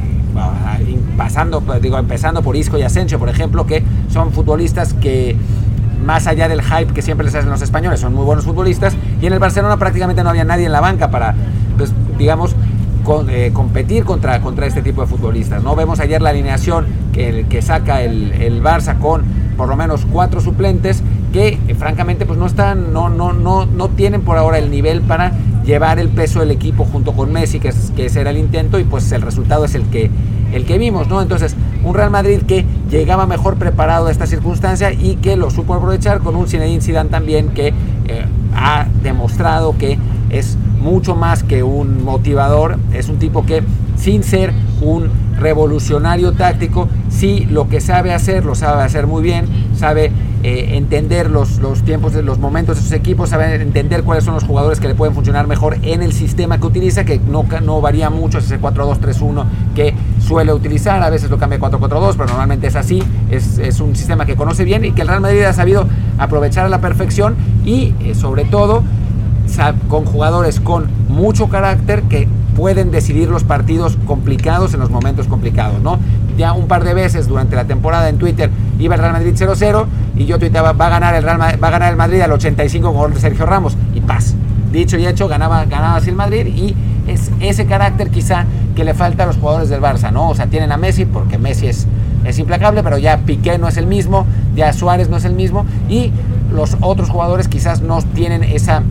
pasando, 1.17 1.61
digo, 1.81 1.97
empezando 1.97 2.41
por 2.41 2.55
Isco 2.55 2.77
y 2.77 2.83
Asensio, 2.83 3.19
por 3.19 3.29
ejemplo, 3.29 3.65
que 3.65 3.83
son 4.09 4.31
futbolistas 4.31 4.93
que 4.93 5.35
más 6.03 6.27
allá 6.27 6.47
del 6.47 6.61
hype 6.61 6.93
que 6.93 7.01
siempre 7.01 7.25
les 7.25 7.35
hacen 7.35 7.49
los 7.49 7.61
españoles, 7.61 7.99
son 7.99 8.13
muy 8.13 8.25
buenos 8.25 8.45
futbolistas, 8.45 8.95
y 9.21 9.25
en 9.25 9.33
el 9.33 9.39
Barcelona 9.39 9.77
prácticamente 9.77 10.23
no 10.23 10.29
había 10.29 10.43
nadie 10.43 10.65
en 10.65 10.71
la 10.71 10.81
banca 10.81 11.11
para, 11.11 11.35
pues, 11.77 11.93
digamos, 12.17 12.55
eh, 13.27 13.49
competir 13.53 14.03
contra, 14.03 14.39
contra 14.39 14.67
este 14.67 14.83
tipo 14.83 15.01
de 15.01 15.07
futbolistas. 15.07 15.63
¿no? 15.63 15.75
Vemos 15.75 15.99
ayer 15.99 16.21
la 16.21 16.29
alineación 16.29 16.85
que, 17.11 17.47
que 17.49 17.63
saca 17.63 18.03
el, 18.03 18.33
el, 18.33 18.61
Barça 18.61 18.99
con 18.99 19.23
por 19.57 19.67
lo 19.67 19.75
menos 19.75 20.05
cuatro 20.05 20.41
suplentes 20.41 21.01
que 21.33 21.59
eh, 21.67 21.75
francamente 21.75 22.27
pues 22.27 22.37
no 22.37 22.45
están, 22.45 22.93
no, 22.93 23.09
no, 23.09 23.33
no, 23.33 23.65
no 23.65 23.89
tienen 23.89 24.21
por 24.21 24.37
ahora 24.37 24.59
el 24.59 24.69
nivel 24.69 25.01
para 25.01 25.31
llevar 25.69 25.99
el 25.99 26.09
peso 26.09 26.39
del 26.39 26.49
equipo 26.49 26.83
junto 26.83 27.13
con 27.13 27.31
Messi, 27.31 27.59
que, 27.59 27.67
es, 27.67 27.91
que 27.95 28.07
ese 28.07 28.21
era 28.21 28.31
el 28.31 28.37
intento, 28.37 28.79
y 28.79 28.83
pues 28.83 29.11
el 29.11 29.21
resultado 29.21 29.65
es 29.65 29.75
el 29.75 29.83
que, 29.83 30.09
el 30.51 30.65
que 30.65 30.79
vimos, 30.79 31.07
¿no? 31.07 31.21
Entonces, 31.21 31.55
un 31.83 31.93
Real 31.93 32.09
Madrid 32.09 32.41
que 32.41 32.65
llegaba 32.89 33.27
mejor 33.27 33.57
preparado 33.57 34.07
a 34.07 34.11
esta 34.11 34.25
circunstancia 34.25 34.91
y 34.91 35.17
que 35.17 35.37
lo 35.37 35.51
supo 35.51 35.75
aprovechar 35.75 36.19
con 36.19 36.35
un 36.35 36.47
Zinedine 36.47 36.81
Zidane 36.81 37.09
también 37.11 37.49
que 37.49 37.67
eh, 37.67 38.25
ha 38.55 38.87
demostrado 39.03 39.77
que 39.77 39.99
es 40.31 40.57
mucho 40.81 41.15
más 41.15 41.43
que 41.43 41.61
un 41.61 42.03
motivador, 42.03 42.79
es 42.91 43.07
un 43.07 43.19
tipo 43.19 43.45
que 43.45 43.61
sin 43.95 44.23
ser 44.23 44.53
un 44.81 45.09
revolucionario 45.37 46.31
táctico, 46.31 46.89
sí 47.09 47.47
lo 47.49 47.69
que 47.69 47.79
sabe 47.79 48.11
hacer, 48.13 48.43
lo 48.43 48.55
sabe 48.55 48.81
hacer 48.81 49.05
muy 49.05 49.21
bien, 49.21 49.45
sabe 49.75 50.11
eh, 50.43 50.77
entender 50.77 51.29
los, 51.29 51.59
los 51.59 51.83
tiempos, 51.83 52.13
los 52.15 52.39
momentos 52.39 52.77
de 52.77 52.83
sus 52.83 52.91
equipos, 52.93 53.29
sabe 53.29 53.55
entender 53.55 54.03
cuáles 54.03 54.23
son 54.23 54.33
los 54.35 54.43
jugadores 54.43 54.79
que 54.79 54.87
le 54.87 54.95
pueden 54.95 55.13
funcionar 55.13 55.47
mejor 55.47 55.77
en 55.81 56.01
el 56.01 56.13
sistema 56.13 56.59
que 56.59 56.67
utiliza, 56.67 57.03
que 57.03 57.19
no, 57.19 57.45
no 57.63 57.81
varía 57.81 58.09
mucho, 58.09 58.37
es 58.37 58.45
ese 58.45 58.59
4-2-3-1 58.59 59.45
que 59.75 59.93
suele 60.19 60.53
utilizar, 60.53 61.03
a 61.03 61.09
veces 61.09 61.29
lo 61.29 61.37
cambia 61.37 61.59
4-4-2, 61.59 62.13
pero 62.13 62.27
normalmente 62.27 62.67
es 62.67 62.75
así, 62.75 63.03
es, 63.29 63.57
es, 63.57 63.79
un 63.81 63.95
sistema 63.95 64.25
que 64.25 64.35
conoce 64.35 64.63
bien 64.63 64.85
y 64.85 64.91
que 64.91 65.01
el 65.01 65.07
Real 65.09 65.21
Madrid 65.21 65.43
ha 65.43 65.53
sabido 65.53 65.87
aprovechar 66.17 66.65
a 66.65 66.69
la 66.69 66.79
perfección 66.79 67.35
y 67.65 67.93
eh, 67.99 68.15
sobre 68.15 68.45
todo 68.45 68.83
con 69.87 70.05
jugadores 70.05 70.59
con 70.59 70.87
mucho 71.09 71.49
carácter 71.49 72.03
que 72.03 72.27
pueden 72.55 72.91
decidir 72.91 73.29
los 73.29 73.43
partidos 73.43 73.97
complicados 74.05 74.73
en 74.73 74.79
los 74.79 74.89
momentos 74.89 75.27
complicados, 75.27 75.81
¿no? 75.81 75.99
Ya 76.37 76.53
un 76.53 76.67
par 76.67 76.83
de 76.83 76.93
veces 76.93 77.27
durante 77.27 77.55
la 77.55 77.65
temporada 77.65 78.09
en 78.09 78.17
Twitter 78.17 78.49
iba 78.79 78.95
el 78.95 79.01
Real 79.01 79.13
Madrid 79.13 79.33
0-0 79.35 79.85
y 80.15 80.25
yo 80.25 80.39
tuiteaba, 80.39 80.73
va 80.73 80.87
a 80.87 80.89
ganar 80.89 81.15
el 81.15 81.23
Real 81.23 81.37
Madrid, 81.37 81.59
va 81.61 81.67
a 81.67 81.71
ganar 81.71 81.91
el 81.91 81.97
Madrid 81.97 82.21
al 82.21 82.31
85 82.31 82.93
con 82.93 83.15
Sergio 83.17 83.45
Ramos 83.45 83.77
y 83.93 84.01
paz. 84.01 84.35
Dicho 84.71 84.97
y 84.97 85.05
hecho, 85.05 85.27
ganaba, 85.27 85.65
ganaba 85.65 85.97
así 85.97 86.09
el 86.09 86.15
Madrid 86.15 86.47
y 86.47 86.75
es 87.07 87.31
ese 87.39 87.65
carácter 87.65 88.09
quizá 88.09 88.45
que 88.75 88.83
le 88.83 88.93
falta 88.93 89.23
a 89.23 89.25
los 89.27 89.37
jugadores 89.37 89.69
del 89.69 89.81
Barça, 89.81 90.11
¿no? 90.11 90.29
O 90.29 90.35
sea, 90.35 90.47
tienen 90.47 90.71
a 90.71 90.77
Messi 90.77 91.05
porque 91.05 91.37
Messi 91.37 91.67
es, 91.67 91.87
es 92.23 92.39
implacable, 92.39 92.83
pero 92.83 92.97
ya 92.97 93.17
Piqué 93.17 93.57
no 93.57 93.67
es 93.67 93.77
el 93.77 93.87
mismo, 93.87 94.25
ya 94.55 94.71
Suárez 94.73 95.09
no 95.09 95.17
es 95.17 95.25
el 95.25 95.33
mismo 95.33 95.65
y 95.89 96.11
los 96.51 96.77
otros 96.81 97.09
jugadores 97.09 97.47
quizás 97.47 97.81
no 97.81 98.01
tienen 98.01 98.43
esa 98.43 98.83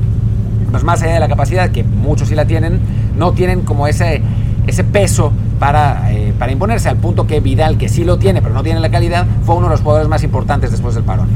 pues 0.70 0.84
más 0.84 1.02
allá 1.02 1.14
de 1.14 1.20
la 1.20 1.28
capacidad, 1.28 1.70
que 1.70 1.82
muchos 1.82 2.28
sí 2.28 2.34
la 2.34 2.46
tienen, 2.46 2.80
no 3.16 3.32
tienen 3.32 3.62
como 3.62 3.86
ese, 3.86 4.22
ese 4.66 4.84
peso 4.84 5.32
para, 5.58 6.12
eh, 6.12 6.32
para 6.38 6.52
imponerse, 6.52 6.88
al 6.88 6.96
punto 6.96 7.26
que 7.26 7.40
Vidal, 7.40 7.78
que 7.78 7.88
sí 7.88 8.04
lo 8.04 8.18
tiene, 8.18 8.42
pero 8.42 8.54
no 8.54 8.62
tiene 8.62 8.80
la 8.80 8.90
calidad, 8.90 9.26
fue 9.44 9.56
uno 9.56 9.66
de 9.66 9.72
los 9.72 9.80
jugadores 9.80 10.08
más 10.08 10.22
importantes 10.22 10.70
después 10.70 10.94
del 10.94 11.04
parón. 11.04 11.28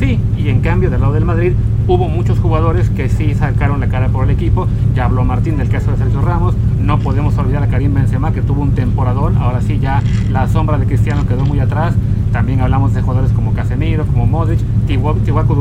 Sí, 0.00 0.18
y 0.38 0.48
en 0.48 0.60
cambio 0.60 0.88
del 0.88 1.02
lado 1.02 1.12
del 1.12 1.26
Madrid 1.26 1.52
hubo 1.86 2.08
muchos 2.08 2.38
jugadores 2.38 2.88
que 2.88 3.10
sí 3.10 3.34
sacaron 3.34 3.80
la 3.80 3.88
cara 3.88 4.08
por 4.08 4.24
el 4.24 4.30
equipo. 4.30 4.66
Ya 4.94 5.04
habló 5.04 5.24
Martín 5.24 5.58
del 5.58 5.68
caso 5.68 5.90
de 5.90 5.98
Sergio 5.98 6.22
Ramos. 6.22 6.54
No 6.80 7.00
podemos 7.00 7.36
olvidar 7.36 7.62
a 7.62 7.66
Karim 7.66 7.92
Benzema 7.92 8.32
que 8.32 8.40
tuvo 8.40 8.62
un 8.62 8.74
temporador. 8.74 9.34
Ahora 9.38 9.60
sí 9.60 9.78
ya 9.78 10.02
la 10.30 10.48
sombra 10.48 10.78
de 10.78 10.86
Cristiano 10.86 11.26
quedó 11.26 11.44
muy 11.44 11.60
atrás. 11.60 11.94
También 12.32 12.60
hablamos 12.60 12.94
de 12.94 13.02
jugadores 13.02 13.32
como 13.32 13.52
Casemiro, 13.52 14.06
como 14.06 14.24
Modric, 14.24 14.60
Thibaut 14.86 15.18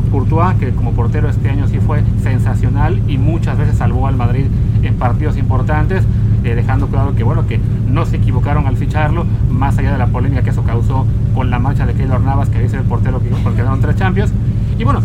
Courtois, 0.09 0.55
que 0.59 0.69
como 0.71 0.93
portero 0.93 1.27
este 1.27 1.49
año 1.49 1.67
sí 1.67 1.79
fue 1.79 2.03
sensacional 2.21 3.01
y 3.09 3.17
muchas 3.17 3.57
veces 3.57 3.77
salvó 3.77 4.07
al 4.07 4.15
Madrid 4.15 4.45
en 4.83 4.95
partidos 4.95 5.35
importantes, 5.35 6.05
eh, 6.43 6.55
dejando 6.55 6.87
claro 6.87 7.15
que 7.15 7.23
bueno 7.23 7.47
que 7.47 7.59
no 7.89 8.05
se 8.05 8.17
equivocaron 8.17 8.67
al 8.67 8.77
ficharlo, 8.77 9.25
más 9.49 9.77
allá 9.77 9.91
de 9.91 9.97
la 9.97 10.07
polémica 10.07 10.41
que 10.41 10.49
eso 10.51 10.63
causó 10.63 11.05
con 11.33 11.49
la 11.49 11.59
marcha 11.59 11.85
de 11.85 11.93
Keylor 11.93 12.21
Navas, 12.21 12.49
que 12.49 12.59
dice 12.61 12.77
el 12.77 12.83
portero 12.83 13.21
que 13.21 13.29
quedaron 13.55 13.81
tres 13.81 13.95
Champions. 13.95 14.31
Y 14.77 14.83
bueno, 14.83 15.01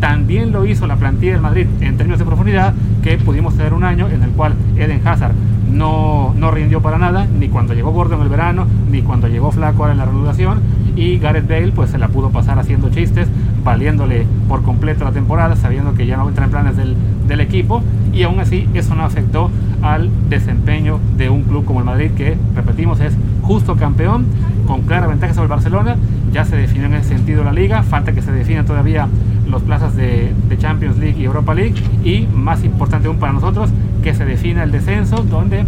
también 0.00 0.52
lo 0.52 0.64
hizo 0.64 0.86
la 0.86 0.96
plantilla 0.96 1.32
del 1.32 1.40
Madrid 1.40 1.66
en 1.80 1.96
términos 1.96 2.18
de 2.18 2.24
profundidad 2.24 2.74
que 3.02 3.18
pudimos 3.18 3.54
tener 3.54 3.74
un 3.74 3.84
año 3.84 4.08
en 4.08 4.22
el 4.22 4.30
cual 4.30 4.54
Eden 4.76 5.06
Hazard 5.06 5.34
no, 5.70 6.34
no 6.36 6.50
rindió 6.50 6.80
para 6.80 6.98
nada, 6.98 7.26
ni 7.26 7.48
cuando 7.48 7.74
llegó 7.74 7.90
Gordo 7.90 8.16
en 8.16 8.22
el 8.22 8.28
verano, 8.28 8.66
ni 8.90 9.02
cuando 9.02 9.28
llegó 9.28 9.50
Flaco 9.52 9.82
ahora 9.82 9.92
en 9.92 9.98
la 9.98 10.04
reanudación. 10.06 10.60
Y 10.96 11.18
Gareth 11.18 11.46
Bale 11.46 11.72
pues 11.72 11.90
se 11.90 11.98
la 11.98 12.08
pudo 12.08 12.30
pasar 12.30 12.58
haciendo 12.58 12.88
chistes, 12.90 13.28
valiéndole 13.62 14.26
por 14.48 14.62
completo 14.62 15.04
la 15.04 15.12
temporada, 15.12 15.54
sabiendo 15.56 15.94
que 15.94 16.06
ya 16.06 16.16
no 16.16 16.28
entra 16.28 16.46
en 16.46 16.50
planes 16.50 16.76
del, 16.76 16.96
del 17.26 17.40
equipo. 17.40 17.82
Y 18.12 18.22
aún 18.22 18.40
así 18.40 18.68
eso 18.74 18.94
no 18.94 19.04
afectó 19.04 19.50
al 19.82 20.10
desempeño 20.28 20.98
de 21.16 21.30
un 21.30 21.42
club 21.42 21.64
como 21.64 21.80
el 21.80 21.86
Madrid, 21.86 22.10
que, 22.16 22.36
repetimos, 22.54 23.00
es 23.00 23.14
justo 23.42 23.76
campeón, 23.76 24.26
con 24.66 24.82
clara 24.82 25.06
ventaja 25.06 25.34
sobre 25.34 25.44
el 25.44 25.50
Barcelona. 25.50 25.96
Ya 26.32 26.44
se 26.44 26.56
definió 26.56 26.86
en 26.86 26.94
ese 26.94 27.10
sentido 27.16 27.44
la 27.44 27.52
liga, 27.52 27.82
falta 27.82 28.12
que 28.12 28.22
se 28.22 28.32
definan 28.32 28.66
todavía 28.66 29.08
los 29.48 29.62
plazas 29.62 29.96
de, 29.96 30.32
de 30.48 30.58
Champions 30.58 30.98
League 30.98 31.18
y 31.18 31.24
Europa 31.24 31.54
League. 31.54 31.74
Y 32.04 32.26
más 32.26 32.64
importante 32.64 33.08
aún 33.08 33.18
para 33.18 33.32
nosotros, 33.32 33.70
que 34.02 34.14
se 34.14 34.24
defina 34.24 34.62
el 34.62 34.70
descenso, 34.70 35.22
donde 35.22 35.64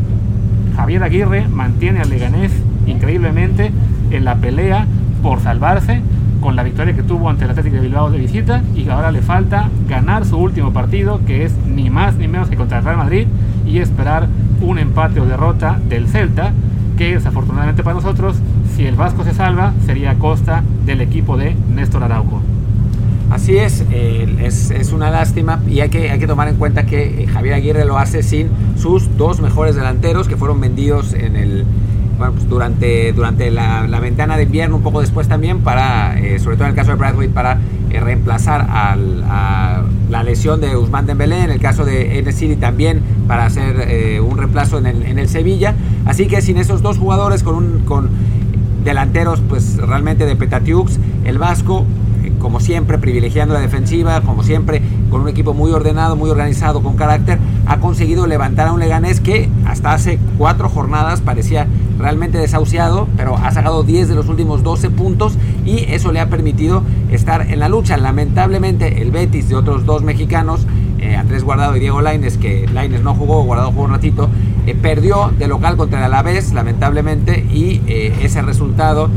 Javier 0.76 1.02
Aguirre 1.02 1.48
mantiene 1.48 2.00
al 2.00 2.10
Leganés 2.10 2.52
increíblemente 2.86 3.72
en 4.10 4.24
la 4.24 4.36
pelea 4.36 4.86
por 5.22 5.40
salvarse 5.40 6.02
con 6.40 6.56
la 6.56 6.62
victoria 6.62 6.94
que 6.94 7.02
tuvo 7.02 7.28
ante 7.28 7.44
el 7.44 7.50
Atlético 7.50 7.76
de 7.76 7.82
Bilbao 7.82 8.10
de 8.10 8.18
visita 8.18 8.62
y 8.74 8.88
ahora 8.88 9.10
le 9.10 9.20
falta 9.20 9.68
ganar 9.88 10.24
su 10.24 10.38
último 10.38 10.72
partido 10.72 11.20
que 11.26 11.44
es 11.44 11.54
ni 11.66 11.90
más 11.90 12.16
ni 12.16 12.28
menos 12.28 12.48
que 12.48 12.56
contra 12.56 12.78
el 12.78 12.84
Real 12.84 12.96
Madrid 12.96 13.26
y 13.70 13.78
esperar 13.78 14.28
un 14.60 14.78
empate 14.78 15.20
o 15.20 15.26
derrota 15.26 15.80
del 15.88 16.08
Celta 16.08 16.52
que 16.98 17.14
desafortunadamente 17.14 17.82
para 17.82 17.94
nosotros 17.94 18.36
si 18.76 18.84
el 18.84 18.96
Vasco 18.96 19.24
se 19.24 19.32
salva 19.32 19.72
sería 19.86 20.12
a 20.12 20.18
costa 20.18 20.62
del 20.84 21.00
equipo 21.00 21.36
de 21.36 21.54
Néstor 21.74 22.02
Araujo. 22.02 22.42
Así 23.30 23.56
es, 23.56 23.84
es, 23.92 24.72
es, 24.72 24.92
una 24.92 25.08
lástima 25.08 25.60
y 25.68 25.80
hay 25.80 25.88
que, 25.88 26.10
hay 26.10 26.18
que 26.18 26.26
tomar 26.26 26.48
en 26.48 26.56
cuenta 26.56 26.84
que 26.84 27.22
eh, 27.22 27.26
Javier 27.28 27.54
Aguirre 27.54 27.84
lo 27.84 27.96
hace 27.96 28.24
sin 28.24 28.48
sus 28.76 29.16
dos 29.16 29.40
mejores 29.40 29.76
delanteros 29.76 30.26
que 30.26 30.36
fueron 30.36 30.60
vendidos 30.60 31.14
en 31.14 31.36
el, 31.36 31.64
pues 32.28 32.48
durante, 32.48 33.12
durante 33.12 33.50
la, 33.50 33.86
la, 33.86 34.00
ventana 34.00 34.36
de 34.36 34.44
invierno, 34.44 34.76
un 34.76 34.82
poco 34.82 35.00
después 35.00 35.28
también, 35.28 35.60
para, 35.60 36.18
eh, 36.20 36.38
sobre 36.38 36.56
todo 36.56 36.66
en 36.66 36.70
el 36.70 36.76
caso 36.76 36.90
de 36.90 36.96
Bradley, 36.96 37.28
para 37.28 37.58
eh, 37.90 38.00
reemplazar 38.00 38.66
al, 38.70 39.24
a 39.26 39.82
la 40.10 40.22
lesión 40.22 40.60
de 40.60 40.76
Usman 40.76 41.06
Dembélé, 41.06 41.44
en 41.44 41.50
el 41.50 41.60
caso 41.60 41.84
de 41.84 42.18
N 42.18 42.56
también 42.56 43.02
para 43.26 43.46
hacer 43.46 43.86
eh, 43.88 44.20
un 44.20 44.36
reemplazo 44.36 44.78
en 44.78 44.86
el, 44.86 45.02
en 45.04 45.18
el, 45.18 45.28
Sevilla. 45.28 45.74
Así 46.04 46.26
que 46.26 46.42
sin 46.42 46.58
esos 46.58 46.82
dos 46.82 46.98
jugadores 46.98 47.42
con, 47.42 47.54
un, 47.54 47.80
con 47.80 48.10
delanteros 48.84 49.40
pues 49.48 49.76
realmente 49.76 50.26
de 50.26 50.36
Petatiux, 50.36 50.98
el 51.24 51.38
Vasco 51.38 51.86
como 52.40 52.58
siempre, 52.58 52.98
privilegiando 52.98 53.54
la 53.54 53.60
defensiva, 53.60 54.20
como 54.22 54.42
siempre, 54.42 54.82
con 55.10 55.20
un 55.20 55.28
equipo 55.28 55.54
muy 55.54 55.70
ordenado, 55.70 56.16
muy 56.16 56.30
organizado, 56.30 56.82
con 56.82 56.96
carácter, 56.96 57.38
ha 57.66 57.78
conseguido 57.78 58.26
levantar 58.26 58.68
a 58.68 58.72
un 58.72 58.80
Leganés 58.80 59.20
que 59.20 59.48
hasta 59.66 59.92
hace 59.92 60.18
cuatro 60.38 60.68
jornadas 60.68 61.20
parecía 61.20 61.68
realmente 62.00 62.38
desahuciado, 62.38 63.07
pero 63.16 63.37
ha 63.37 63.50
sacado 63.52 63.83
10 63.83 64.09
de 64.09 64.14
los 64.14 64.28
últimos 64.28 64.62
12 64.62 64.90
puntos 64.90 65.37
y 65.64 65.85
eso 65.92 66.12
le 66.12 66.21
ha 66.21 66.28
permitido 66.28 66.83
estar 67.11 67.50
en 67.50 67.61
la 67.61 67.69
lucha. 67.69 67.97
Lamentablemente, 67.97 69.02
el 69.02 69.11
Betis 69.11 69.49
de 69.49 69.57
otros 69.57 69.85
dos 69.87 70.02
mexicanos, 70.02 70.66
eh, 70.99 71.16
Andrés 71.16 71.45
Guardado 71.45 71.76
y 71.76 71.80
Diego 71.80 72.00
Laines, 72.00 72.37
que 72.37 72.66
Laines 72.73 73.02
no 73.02 73.14
jugó, 73.14 73.42
Guardado 73.45 73.71
jugó 73.71 73.85
un 73.85 73.90
ratito, 73.90 74.28
eh, 74.66 74.75
perdió 74.75 75.33
de 75.38 75.49
local 75.49 75.76
contra 75.76 75.99
el 75.99 76.04
Alavés, 76.07 76.52
lamentablemente, 76.52 77.47
y 77.50 77.83
eh, 77.87 78.14
ese 78.23 78.42
resultado 78.42 79.09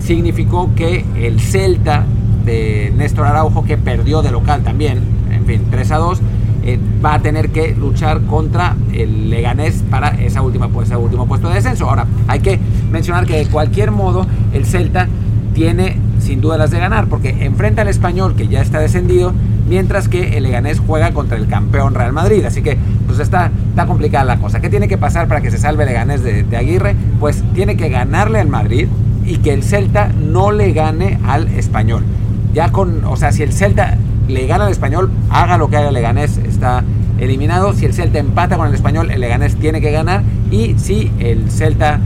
significó 0.00 0.70
que 0.74 1.04
el 1.16 1.40
Celta 1.40 2.04
de 2.44 2.92
Néstor 2.96 3.26
Araujo, 3.26 3.64
que 3.64 3.76
perdió 3.76 4.22
de 4.22 4.30
local 4.30 4.62
también, 4.62 5.00
en 5.30 5.44
fin, 5.44 5.66
3 5.70 5.90
a 5.92 5.96
2, 5.98 6.20
eh, 6.68 6.78
va 7.02 7.14
a 7.14 7.18
tener 7.20 7.48
que 7.48 7.74
luchar 7.74 8.20
contra 8.22 8.76
el 8.92 9.30
Leganés 9.30 9.82
para 9.90 10.08
esa 10.20 10.42
última, 10.42 10.68
ese 10.82 10.96
último 10.96 11.26
puesto 11.26 11.48
de 11.48 11.54
descenso. 11.54 11.88
Ahora, 11.88 12.06
hay 12.26 12.40
que 12.40 12.58
mencionar 12.90 13.24
que 13.24 13.38
de 13.38 13.46
cualquier 13.46 13.90
modo 13.90 14.26
el 14.52 14.66
Celta 14.66 15.08
tiene 15.54 15.96
sin 16.18 16.42
duda 16.42 16.58
las 16.58 16.70
de 16.70 16.78
ganar, 16.78 17.06
porque 17.06 17.30
enfrenta 17.46 17.82
al 17.82 17.88
español 17.88 18.34
que 18.36 18.48
ya 18.48 18.60
está 18.60 18.80
descendido, 18.80 19.32
mientras 19.66 20.08
que 20.08 20.36
el 20.36 20.42
Leganés 20.42 20.78
juega 20.78 21.12
contra 21.12 21.38
el 21.38 21.46
campeón 21.46 21.94
Real 21.94 22.12
Madrid. 22.12 22.44
Así 22.44 22.60
que 22.60 22.76
pues 23.06 23.18
está, 23.18 23.50
está 23.70 23.86
complicada 23.86 24.26
la 24.26 24.38
cosa. 24.38 24.60
¿Qué 24.60 24.68
tiene 24.68 24.88
que 24.88 24.98
pasar 24.98 25.26
para 25.26 25.40
que 25.40 25.50
se 25.50 25.56
salve 25.56 25.84
el 25.84 25.88
Leganés 25.88 26.22
de, 26.22 26.42
de 26.42 26.56
Aguirre? 26.58 26.94
Pues 27.18 27.42
tiene 27.54 27.78
que 27.78 27.88
ganarle 27.88 28.40
al 28.40 28.48
Madrid 28.48 28.88
y 29.24 29.38
que 29.38 29.54
el 29.54 29.62
Celta 29.62 30.08
no 30.08 30.52
le 30.52 30.72
gane 30.72 31.18
al 31.24 31.48
español 31.48 32.04
ya 32.52 32.72
con, 32.72 33.04
o 33.04 33.16
sea, 33.16 33.32
si 33.32 33.42
el 33.42 33.52
Celta 33.52 33.96
le 34.28 34.46
gana 34.46 34.66
al 34.66 34.72
español, 34.72 35.10
haga 35.30 35.58
lo 35.58 35.68
que 35.68 35.76
haga 35.76 35.88
el 35.88 35.94
Leganés, 35.94 36.38
está 36.38 36.84
eliminado. 37.18 37.72
Si 37.72 37.86
el 37.86 37.94
Celta 37.94 38.18
empata 38.18 38.56
con 38.56 38.68
el 38.68 38.74
español, 38.74 39.10
el 39.10 39.20
Leganés 39.20 39.56
tiene 39.56 39.80
que 39.80 39.90
ganar. 39.90 40.22
Y 40.50 40.78
si 40.78 41.10
el 41.18 41.50
Celta 41.50 41.98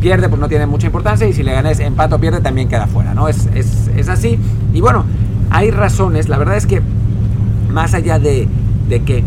pierde, 0.00 0.28
pues 0.28 0.40
no 0.40 0.48
tiene 0.48 0.66
mucha 0.66 0.86
importancia. 0.86 1.26
Y 1.26 1.32
si 1.32 1.40
el 1.40 1.46
Leganés 1.46 1.80
empata 1.80 2.16
o 2.16 2.18
pierde, 2.18 2.40
también 2.40 2.68
queda 2.68 2.86
fuera, 2.86 3.14
¿no? 3.14 3.28
Es, 3.28 3.48
es, 3.54 3.90
es 3.96 4.08
así. 4.08 4.38
Y 4.74 4.80
bueno, 4.80 5.04
hay 5.50 5.70
razones. 5.70 6.28
La 6.28 6.38
verdad 6.38 6.56
es 6.56 6.66
que 6.66 6.82
más 7.70 7.94
allá 7.94 8.18
de, 8.18 8.48
de 8.88 9.02
que 9.02 9.24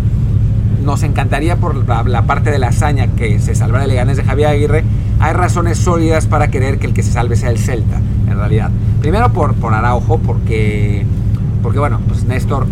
nos 0.84 1.04
encantaría 1.04 1.58
por 1.58 1.88
la, 1.88 2.24
parte 2.24 2.52
de 2.52 2.60
la 2.60 2.70
hazaña 2.70 3.08
que 3.08 3.40
se 3.40 3.56
salvara 3.56 3.84
el 3.84 3.90
Leganés 3.90 4.18
de 4.18 4.24
Javier 4.24 4.50
Aguirre, 4.50 4.84
hay 5.20 5.34
razones 5.34 5.78
sólidas 5.78 6.26
para 6.26 6.50
querer 6.50 6.80
que 6.80 6.88
el 6.88 6.94
que 6.94 7.04
se 7.04 7.12
salve 7.12 7.36
sea 7.36 7.50
el 7.50 7.60
Celta, 7.60 8.02
en 8.28 8.38
realidad. 8.38 8.72
Primero 9.00 9.32
por, 9.32 9.54
por 9.56 9.74
Araujo, 9.74 10.18
porque, 10.20 11.06
porque 11.62 11.80
bueno, 11.80 12.00
pues 12.08 12.24
Néstor 12.24 12.66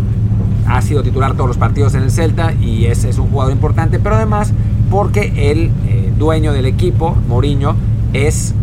ha 0.66 0.82
sido 0.82 1.02
titular 1.02 1.34
todos 1.34 1.48
los 1.48 1.58
partidos 1.58 1.94
en 1.94 2.02
el 2.02 2.10
Celta 2.10 2.52
y 2.54 2.86
es, 2.86 3.04
es 3.04 3.18
un 3.18 3.28
jugador 3.30 3.52
importante, 3.52 3.98
pero 3.98 4.16
además 4.16 4.52
porque 4.90 5.50
el 5.50 5.70
eh, 5.86 6.12
dueño 6.18 6.52
del 6.52 6.66
equipo, 6.66 7.16
Mourinho, 7.28 7.74
es 8.12 8.54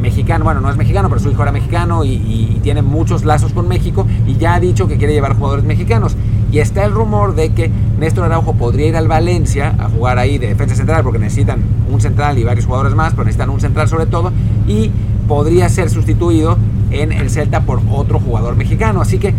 mexicano, 0.00 0.44
bueno, 0.44 0.60
no 0.60 0.70
es 0.70 0.76
mexicano, 0.76 1.08
pero 1.08 1.20
su 1.20 1.30
hijo 1.30 1.42
era 1.42 1.52
mexicano 1.52 2.04
y, 2.04 2.10
y, 2.10 2.58
tiene 2.62 2.82
muchos 2.82 3.24
lazos 3.24 3.52
con 3.52 3.68
México 3.68 4.06
y 4.26 4.36
ya 4.36 4.54
ha 4.54 4.60
dicho 4.60 4.88
que 4.88 4.96
quiere 4.96 5.12
llevar 5.12 5.36
jugadores 5.36 5.64
mexicanos. 5.64 6.16
Y 6.50 6.58
está 6.58 6.84
el 6.84 6.92
rumor 6.92 7.34
de 7.34 7.50
que 7.50 7.70
Néstor 7.98 8.24
Araujo 8.24 8.54
podría 8.54 8.88
ir 8.88 8.96
al 8.96 9.08
Valencia 9.08 9.74
a 9.78 9.88
jugar 9.88 10.18
ahí 10.18 10.38
de 10.38 10.48
defensa 10.48 10.74
central 10.74 11.02
porque 11.02 11.18
necesitan 11.18 11.60
un 11.90 12.00
central 12.00 12.38
y 12.38 12.44
varios 12.44 12.66
jugadores 12.66 12.94
más, 12.94 13.12
pero 13.12 13.24
necesitan 13.24 13.50
un 13.50 13.60
central 13.60 13.88
sobre 13.88 14.06
todo 14.06 14.32
y 14.66 14.90
podría 15.28 15.68
ser 15.68 15.88
sustituido 15.88 16.58
en 16.90 17.12
el 17.12 17.30
Celta 17.30 17.62
por 17.62 17.80
otro 17.90 18.20
jugador 18.20 18.56
mexicano. 18.56 19.00
Así 19.00 19.18
que 19.18 19.34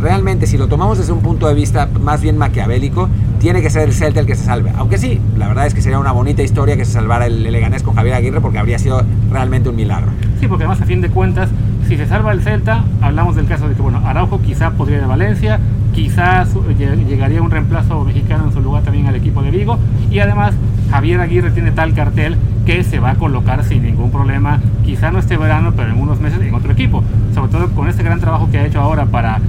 realmente 0.00 0.46
si 0.46 0.58
lo 0.58 0.68
tomamos 0.68 0.98
desde 0.98 1.12
un 1.12 1.20
punto 1.20 1.48
de 1.48 1.54
vista 1.54 1.88
más 2.00 2.20
bien 2.20 2.38
maquiavélico, 2.38 3.08
tiene 3.38 3.62
que 3.62 3.70
ser 3.70 3.82
el 3.82 3.92
Celta 3.92 4.20
el 4.20 4.26
que 4.26 4.34
se 4.34 4.44
salve. 4.44 4.72
Aunque 4.76 4.98
sí, 4.98 5.20
la 5.36 5.48
verdad 5.48 5.66
es 5.66 5.74
que 5.74 5.82
sería 5.82 5.98
una 5.98 6.12
bonita 6.12 6.42
historia 6.42 6.76
que 6.76 6.84
se 6.84 6.92
salvara 6.92 7.26
el 7.26 7.42
Leganés 7.42 7.82
con 7.82 7.94
Javier 7.94 8.14
Aguirre 8.14 8.40
porque 8.40 8.58
habría 8.58 8.78
sido 8.78 9.02
realmente 9.30 9.68
un 9.68 9.76
milagro. 9.76 10.10
Sí, 10.40 10.48
porque 10.48 10.64
además 10.64 10.80
a 10.80 10.86
fin 10.86 11.00
de 11.00 11.10
cuentas, 11.10 11.48
si 11.86 11.96
se 11.96 12.06
salva 12.06 12.32
el 12.32 12.42
Celta, 12.42 12.84
hablamos 13.00 13.36
del 13.36 13.46
caso 13.46 13.68
de 13.68 13.74
que 13.74 13.82
bueno, 13.82 14.00
Araujo 14.04 14.40
quizá 14.40 14.72
podría 14.72 14.98
ir 14.98 15.04
a 15.04 15.06
Valencia, 15.06 15.60
quizás 15.94 16.50
llegaría 16.78 17.40
un 17.40 17.50
reemplazo 17.50 18.04
mexicano 18.04 18.46
en 18.46 18.52
su 18.52 18.60
lugar 18.60 18.82
también 18.82 19.06
al 19.06 19.14
equipo 19.14 19.42
de 19.42 19.50
Vigo 19.50 19.78
y 20.10 20.18
además 20.18 20.54
Javier 20.90 21.20
Aguirre 21.20 21.50
tiene 21.52 21.70
tal 21.70 21.94
cartel 21.94 22.36
que 22.66 22.82
se 22.82 22.98
va 22.98 23.12
a 23.12 23.14
colocar 23.14 23.64
sin 23.64 23.82
ningún 23.84 24.10
problema, 24.10 24.60
quizá 24.84 25.10
no 25.10 25.20
este 25.20 25.36
verano, 25.36 25.72
pero 25.76 25.90
en 25.90 26.00
unos 26.00 26.20
meses 26.20 26.40
en 26.40 26.52
otro 26.52 26.72
equipo, 26.72 27.02
sobre 27.34 27.50
todo 27.50 27.70
con 27.70 27.88
este 27.88 28.02
gran 28.02 28.20
trabajo 28.20 28.48
que 28.50 28.58
ha 28.58 28.66
hecho 28.66 28.80
ahora 28.80 29.06
para 29.06 29.40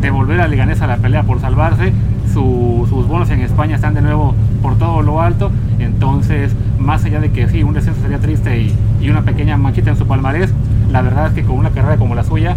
devolver 0.00 0.40
a 0.40 0.48
Leganés 0.48 0.80
a 0.82 0.86
la 0.86 0.96
pelea 0.96 1.22
por 1.22 1.40
salvarse, 1.40 1.92
su, 2.32 2.86
sus 2.88 3.06
bonos 3.06 3.30
en 3.30 3.40
España 3.40 3.74
están 3.74 3.94
de 3.94 4.02
nuevo 4.02 4.34
por 4.62 4.78
todo 4.78 5.02
lo 5.02 5.20
alto, 5.20 5.50
entonces 5.78 6.54
más 6.78 7.04
allá 7.04 7.20
de 7.20 7.30
que 7.30 7.48
sí, 7.48 7.62
un 7.62 7.74
descenso 7.74 8.00
sería 8.00 8.18
triste 8.18 8.60
y, 8.60 8.74
y 9.00 9.10
una 9.10 9.22
pequeña 9.22 9.56
manchita 9.56 9.90
en 9.90 9.96
su 9.96 10.06
palmarés, 10.06 10.52
la 10.90 11.02
verdad 11.02 11.28
es 11.28 11.32
que 11.32 11.42
con 11.42 11.56
una 11.58 11.70
carrera 11.70 11.96
como 11.96 12.14
la 12.14 12.24
suya, 12.24 12.56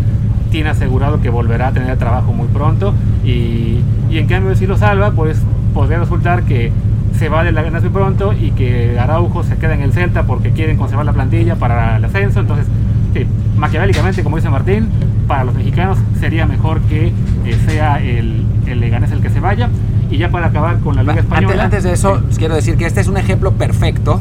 tiene 0.53 0.69
asegurado 0.69 1.19
que 1.19 1.29
volverá 1.29 1.69
a 1.69 1.71
tener 1.71 1.97
trabajo 1.97 2.31
muy 2.31 2.47
pronto. 2.47 2.93
Y, 3.25 3.79
y 4.12 4.17
en 4.19 4.27
cambio 4.27 4.55
si 4.55 4.67
lo 4.67 4.77
salva, 4.77 5.09
pues 5.12 5.41
podría 5.73 5.97
resultar 5.97 6.43
que 6.43 6.71
se 7.17 7.27
va 7.27 7.43
de 7.43 7.51
la 7.51 7.63
ganas 7.63 7.81
muy 7.81 7.91
pronto 7.91 8.33
y 8.33 8.51
que 8.51 9.00
Araujo 9.00 9.43
se 9.43 9.57
queda 9.57 9.73
en 9.73 9.81
el 9.81 9.93
Celta 9.93 10.23
porque 10.23 10.51
quieren 10.51 10.77
conservar 10.77 11.07
la 11.07 11.13
plantilla 11.13 11.55
para 11.55 11.97
el 11.97 12.05
ascenso. 12.05 12.39
Entonces, 12.39 12.67
sí, 13.15 13.25
maquiavélicamente, 13.57 14.23
como 14.23 14.35
dice 14.35 14.50
Martín, 14.50 14.89
para 15.27 15.44
los 15.44 15.56
mexicanos 15.56 15.98
sería 16.20 16.46
mejor 16.46 16.82
que 16.82 17.08
eh, 17.08 17.58
sea 17.68 18.01
el, 18.01 18.46
el 18.68 18.80
Leganés 18.80 19.12
el 19.12 19.22
que 19.22 19.30
se 19.30 19.39
vaya. 19.39 19.70
Y 20.10 20.18
ya 20.18 20.30
para 20.30 20.48
acabar 20.48 20.80
con 20.80 20.96
la 20.96 21.03
Liga 21.03 21.22
Española. 21.22 21.63
Antes, 21.63 21.63
antes 21.63 21.84
de 21.84 21.94
eso, 21.94 22.22
sí. 22.30 22.38
quiero 22.38 22.56
decir 22.56 22.77
que 22.77 22.86
este 22.86 23.01
es 23.01 23.08
un 23.08 23.18
ejemplo 23.18 23.53
perfecto 23.53 24.20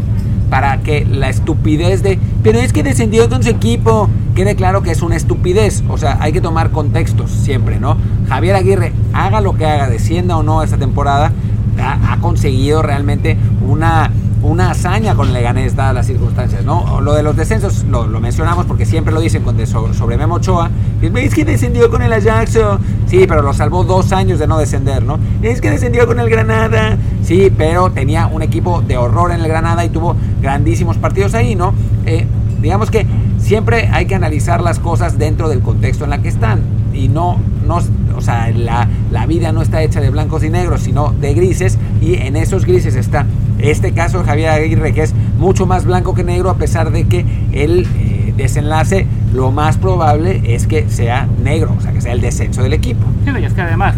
para 0.49 0.79
que 0.79 1.05
la 1.05 1.29
estupidez 1.29 2.03
de, 2.03 2.19
pero 2.43 2.59
es 2.59 2.73
que 2.73 2.83
descendió 2.83 3.29
con 3.29 3.43
su 3.43 3.49
equipo, 3.49 4.11
quede 4.35 4.55
claro 4.55 4.83
que 4.83 4.91
es 4.91 5.03
una 5.03 5.17
estupidez. 5.17 5.83
O 5.89 5.99
sea, 5.99 6.19
hay 6.21 6.33
que 6.33 6.41
tomar 6.41 6.71
contextos 6.71 7.31
siempre, 7.31 7.81
¿no? 7.81 7.97
Javier 8.29 8.57
Aguirre, 8.57 8.93
haga 9.13 9.41
lo 9.41 9.55
que 9.55 9.67
haga, 9.67 9.89
descienda 9.89 10.37
o 10.37 10.43
no 10.43 10.63
esta 10.63 10.77
temporada, 10.77 11.33
ha, 11.81 12.13
ha 12.13 12.19
conseguido 12.19 12.83
realmente 12.83 13.37
una, 13.67 14.11
una 14.43 14.73
hazaña 14.73 15.15
con 15.15 15.33
Leganés 15.33 15.77
dadas 15.77 15.95
las 15.95 16.07
circunstancias, 16.07 16.65
¿no? 16.65 17.01
Lo 17.01 17.15
de 17.15 17.23
los 17.23 17.37
descensos 17.37 17.85
lo, 17.85 18.07
mencionamos 18.21 18.67
porque 18.67 18.85
siempre 18.85 19.15
lo 19.15 19.21
dicen 19.21 19.43
con 19.43 19.57
sobre, 19.67 20.17
Memo 20.17 20.35
Ochoa. 20.35 20.71
Es 21.01 21.35
que 21.35 21.45
descendió 21.45 21.91
con 21.91 22.03
el 22.03 22.13
Ajax. 22.13 22.59
Sí, 23.07 23.25
pero 23.29 23.43
lo 23.43 23.53
salvó 23.53 23.85
dos 23.85 24.13
años 24.13 24.39
de 24.39 24.47
no 24.47 24.59
descender, 24.59 25.05
¿no? 25.05 25.19
Es 25.43 25.61
que 25.61 25.71
descendió 25.71 26.07
con 26.07 26.19
el 26.19 26.29
Granada. 26.29 26.97
Sí, 27.23 27.53
pero 27.57 27.91
tenía 27.93 28.27
un 28.27 28.43
equipo 28.43 28.83
de 28.83 28.97
horror 28.97 29.31
en 29.33 29.41
el 29.41 29.49
Granada 29.49 29.85
y 29.85 29.91
tuvo 29.91 30.17
grandísimos 30.41 30.99
partidos 30.99 31.35
ahí, 31.35 31.55
¿no? 31.55 31.73
Eh, 32.07 32.27
digamos 32.61 32.91
que 32.91 33.07
siempre 33.39 33.89
hay 33.93 34.07
que 34.07 34.15
analizar 34.15 34.61
las 34.61 34.79
cosas 34.79 35.19
dentro 35.19 35.49
del 35.49 35.61
contexto 35.61 36.05
en 36.05 36.11
la 36.11 36.23
que 36.23 36.29
están 36.29 36.61
y 36.93 37.09
no, 37.09 37.39
no 37.67 37.81
o 38.17 38.21
sea, 38.21 38.51
la, 38.51 38.89
la 39.11 39.27
vida 39.27 39.53
no 39.53 39.63
está 39.63 39.83
hecha 39.83 40.01
de 40.01 40.11
blancos 40.11 40.45
y 40.45 40.51
negros, 40.51 40.83
sino 40.83 41.13
de 41.21 41.35
grises 41.35 41.79
y 42.01 42.15
en 42.15 42.37
esos 42.37 42.67
grises 42.67 42.95
está 42.95 43.27
este 43.63 43.93
caso 43.93 44.19
de 44.19 44.25
Javier 44.25 44.51
Aguirre, 44.51 44.93
que 44.93 45.03
es 45.03 45.15
mucho 45.39 45.67
más 45.67 45.85
blanco 45.85 46.15
que 46.15 46.25
negro, 46.25 46.51
a 46.51 46.57
pesar 46.57 46.91
de 46.91 47.05
que 47.05 47.25
el 47.53 47.87
eh, 47.97 48.35
desenlace 48.37 49.07
lo 49.33 49.51
más 49.51 49.79
probable 49.79 50.41
es 50.45 50.67
que 50.67 50.89
sea 50.89 51.29
negro, 51.43 51.75
o 51.77 51.81
sea, 51.81 51.93
que 51.93 52.01
sea 52.01 52.13
el 52.13 52.21
descenso 52.21 52.63
del 52.63 52.73
equipo. 52.73 53.05
Sí, 53.25 53.31
y 53.41 53.45
es 53.45 53.53
que 53.53 53.63
además, 53.63 53.95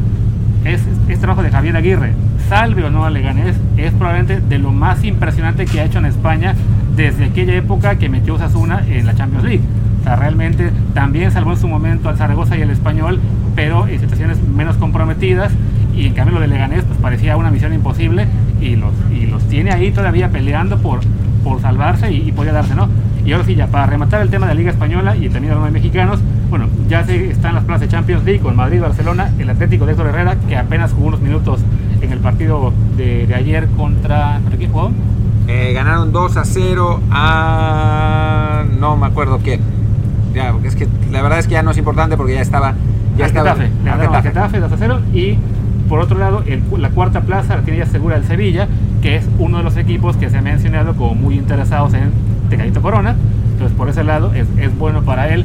es, 0.64 0.80
es 1.08 1.18
trabajo 1.18 1.42
de 1.42 1.50
Javier 1.50 1.76
Aguirre, 1.76 2.12
salve 2.48 2.84
o 2.84 2.90
no 2.90 3.04
a 3.04 3.10
Leganés, 3.10 3.56
es 3.76 3.92
probablemente 3.92 4.40
de 4.40 4.58
lo 4.58 4.70
más 4.70 5.02
impresionante 5.04 5.64
que 5.66 5.80
ha 5.80 5.84
hecho 5.84 5.98
en 5.98 6.06
España 6.06 6.54
desde 6.96 7.24
aquella 7.24 7.54
época 7.54 7.96
que 7.96 8.08
metió 8.08 8.34
Osasuna 8.34 8.84
en 8.88 9.06
la 9.06 9.14
Champions 9.14 9.44
League. 9.44 9.62
O 10.00 10.04
sea, 10.04 10.16
realmente 10.16 10.70
también 10.92 11.32
salvó 11.32 11.52
en 11.52 11.58
su 11.58 11.66
momento 11.66 12.08
al 12.08 12.16
Zaragoza 12.18 12.56
y 12.56 12.62
al 12.62 12.70
Español, 12.70 13.20
pero 13.56 13.88
en 13.88 13.98
situaciones 14.00 14.38
menos 14.46 14.76
comprometidas. 14.76 15.50
Y 15.96 16.06
en 16.06 16.12
cambio 16.12 16.34
lo 16.34 16.40
de 16.40 16.48
Leganés 16.48 16.84
pues 16.84 16.98
parecía 16.98 17.36
una 17.36 17.50
misión 17.50 17.72
imposible 17.72 18.26
y 18.60 18.76
los, 18.76 18.92
y 19.12 19.26
los 19.26 19.42
tiene 19.48 19.72
ahí 19.72 19.90
todavía 19.90 20.30
peleando 20.30 20.78
por, 20.78 21.00
por 21.42 21.60
salvarse 21.60 22.12
y, 22.12 22.28
y 22.28 22.32
podía 22.32 22.52
darse, 22.52 22.74
¿no? 22.74 22.88
Y 23.24 23.32
ahora 23.32 23.44
sí, 23.44 23.54
ya 23.54 23.68
para 23.68 23.86
rematar 23.86 24.20
el 24.20 24.28
tema 24.28 24.46
de 24.46 24.54
la 24.54 24.58
Liga 24.58 24.70
Española 24.70 25.16
y 25.16 25.28
también 25.30 25.54
de 25.54 25.60
los 25.60 25.70
mexicanos, 25.70 26.20
bueno, 26.50 26.66
ya 26.88 27.04
se 27.04 27.30
están 27.30 27.54
las 27.54 27.64
plazas 27.64 27.82
de 27.82 27.88
Champions 27.88 28.24
League 28.24 28.40
con 28.40 28.54
Madrid, 28.54 28.80
Barcelona, 28.80 29.30
el 29.38 29.48
Atlético 29.48 29.86
de 29.86 29.92
Héctor 29.92 30.08
Herrera, 30.08 30.36
que 30.46 30.56
apenas 30.56 30.92
jugó 30.92 31.06
unos 31.08 31.20
minutos 31.20 31.60
en 32.02 32.12
el 32.12 32.18
partido 32.18 32.72
de, 32.96 33.26
de 33.26 33.34
ayer 33.34 33.66
contra... 33.76 34.40
¿Contra 34.42 34.58
quién 34.58 34.70
jugó? 34.70 34.90
Eh, 35.48 35.72
ganaron 35.74 36.12
2 36.12 36.36
a 36.36 36.44
0 36.44 37.00
a... 37.10 38.64
no 38.78 38.96
me 38.96 39.06
acuerdo 39.06 39.40
quién. 39.42 39.60
Ya, 40.34 40.52
porque 40.52 40.68
es 40.68 40.76
que 40.76 40.86
la 41.10 41.22
verdad 41.22 41.38
es 41.38 41.46
que 41.46 41.52
ya 41.52 41.62
no 41.62 41.70
es 41.70 41.78
importante 41.78 42.16
porque 42.16 42.34
ya 42.34 42.42
estaba... 42.42 42.74
Ya 43.16 43.24
al 43.24 43.30
estaba 43.30 43.54
Getafe, 43.54 43.70
le 43.70 43.90
ganaron 43.90 44.22
Getafe. 44.22 44.28
Getafe 44.28 44.60
2 44.60 44.72
a 44.72 44.76
0 44.76 45.00
y 45.14 45.38
por 45.88 46.00
otro 46.00 46.18
lado 46.18 46.42
la 46.78 46.90
cuarta 46.90 47.22
plaza 47.22 47.56
la 47.56 47.62
tiene 47.62 47.78
ya 47.78 47.86
segura 47.86 48.16
el 48.16 48.24
Sevilla, 48.24 48.68
que 49.02 49.16
es 49.16 49.28
uno 49.38 49.58
de 49.58 49.64
los 49.64 49.76
equipos 49.76 50.16
que 50.16 50.30
se 50.30 50.38
ha 50.38 50.42
mencionado 50.42 50.94
como 50.94 51.14
muy 51.14 51.34
interesados 51.36 51.94
en 51.94 52.10
Tecadito 52.48 52.82
Corona, 52.82 53.16
entonces 53.52 53.76
por 53.76 53.88
ese 53.88 54.04
lado 54.04 54.32
es, 54.34 54.46
bueno 54.78 55.02
para 55.02 55.32
él 55.32 55.44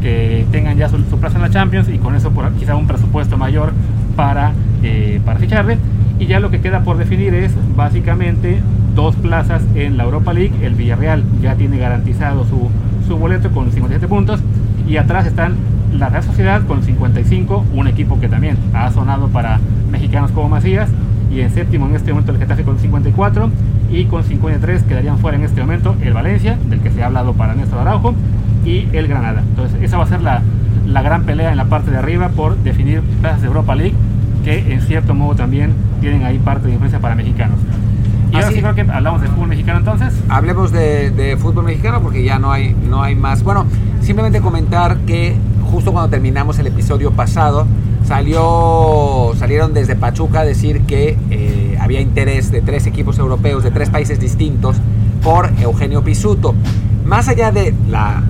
que 0.00 0.46
tengan 0.50 0.78
ya 0.78 0.88
su, 0.88 0.98
su 1.10 1.18
plaza 1.18 1.36
en 1.36 1.42
la 1.42 1.50
Champions 1.50 1.88
y 1.88 1.98
con 1.98 2.14
eso 2.14 2.30
por, 2.30 2.50
quizá 2.52 2.74
un 2.74 2.86
presupuesto 2.86 3.36
mayor 3.36 3.72
para, 4.16 4.52
eh, 4.82 5.20
para 5.24 5.38
ficharle. 5.38 5.78
Y 6.18 6.26
ya 6.26 6.40
lo 6.40 6.50
que 6.50 6.60
queda 6.60 6.82
por 6.82 6.96
definir 6.96 7.34
es 7.34 7.52
básicamente 7.76 8.60
dos 8.94 9.14
plazas 9.16 9.62
en 9.74 9.96
la 9.96 10.04
Europa 10.04 10.32
League, 10.32 10.52
el 10.62 10.74
Villarreal 10.74 11.22
ya 11.40 11.54
tiene 11.54 11.78
garantizado 11.78 12.44
su, 12.44 12.70
su 13.06 13.16
boleto 13.16 13.50
con 13.50 13.70
57 13.70 14.08
puntos 14.08 14.40
y 14.86 14.96
atrás 14.96 15.26
están 15.26 15.54
la 15.92 16.08
Real 16.08 16.22
Sociedad 16.22 16.62
con 16.66 16.82
55, 16.82 17.64
un 17.74 17.86
equipo 17.88 18.20
que 18.20 18.28
también 18.28 18.56
ha 18.74 18.90
sonado 18.90 19.28
para 19.28 19.58
mexicanos 19.90 20.30
como 20.30 20.48
Macías, 20.48 20.88
y 21.32 21.40
en 21.40 21.50
séptimo 21.52 21.86
en 21.86 21.94
este 21.94 22.12
momento 22.12 22.32
el 22.32 22.38
Getafe 22.38 22.62
con 22.64 22.78
54, 22.78 23.50
y 23.90 24.04
con 24.04 24.22
53 24.24 24.82
quedarían 24.84 25.18
fuera 25.18 25.36
en 25.36 25.44
este 25.44 25.60
momento 25.60 25.96
el 26.02 26.12
Valencia, 26.12 26.56
del 26.68 26.80
que 26.80 26.90
se 26.90 27.02
ha 27.02 27.06
hablado 27.06 27.32
para 27.34 27.54
Néstor 27.54 27.80
Araujo, 27.80 28.14
y 28.64 28.86
el 28.92 29.08
Granada. 29.08 29.40
Entonces 29.48 29.80
esa 29.82 29.96
va 29.96 30.04
a 30.04 30.06
ser 30.06 30.22
la, 30.22 30.42
la 30.86 31.02
gran 31.02 31.24
pelea 31.24 31.50
en 31.50 31.56
la 31.56 31.64
parte 31.66 31.90
de 31.90 31.96
arriba 31.98 32.28
por 32.28 32.56
definir 32.58 33.00
plazas 33.20 33.40
de 33.42 33.46
Europa 33.48 33.74
League, 33.74 33.94
que 34.44 34.72
en 34.72 34.80
cierto 34.82 35.14
modo 35.14 35.34
también 35.34 35.72
tienen 36.00 36.24
ahí 36.24 36.38
parte 36.38 36.66
de 36.66 36.72
influencia 36.72 36.98
para 37.00 37.14
mexicanos. 37.14 37.58
Y 38.30 38.34
ahora 38.36 38.46
Así- 38.46 38.56
sí 38.56 38.62
creo 38.62 38.74
que 38.74 38.82
hablamos 38.82 39.22
de 39.22 39.28
fútbol 39.28 39.48
mexicano 39.48 39.78
entonces. 39.80 40.14
Hablemos 40.28 40.70
de, 40.72 41.10
de 41.10 41.36
fútbol 41.36 41.64
mexicano 41.64 42.00
porque 42.00 42.22
ya 42.24 42.38
no 42.38 42.52
hay, 42.52 42.76
no 42.88 43.02
hay 43.02 43.16
más. 43.16 43.42
Bueno, 43.42 43.66
simplemente 44.00 44.40
comentar 44.40 44.98
que 44.98 45.36
justo 45.70 45.92
cuando 45.92 46.10
terminamos 46.10 46.58
el 46.58 46.66
episodio 46.66 47.12
pasado, 47.12 47.66
salió, 48.04 49.32
salieron 49.38 49.72
desde 49.72 49.94
Pachuca 49.96 50.40
a 50.40 50.44
decir 50.44 50.82
que 50.82 51.16
eh, 51.30 51.78
había 51.80 52.00
interés 52.00 52.50
de 52.50 52.60
tres 52.60 52.86
equipos 52.86 53.18
europeos 53.18 53.62
de 53.62 53.70
tres 53.70 53.88
países 53.88 54.18
distintos 54.18 54.76
por 55.22 55.50
Eugenio 55.60 56.02
Pisuto. 56.02 56.54
Más 57.04 57.28
allá 57.28 57.52
de, 57.52 57.74
la, 57.88 58.22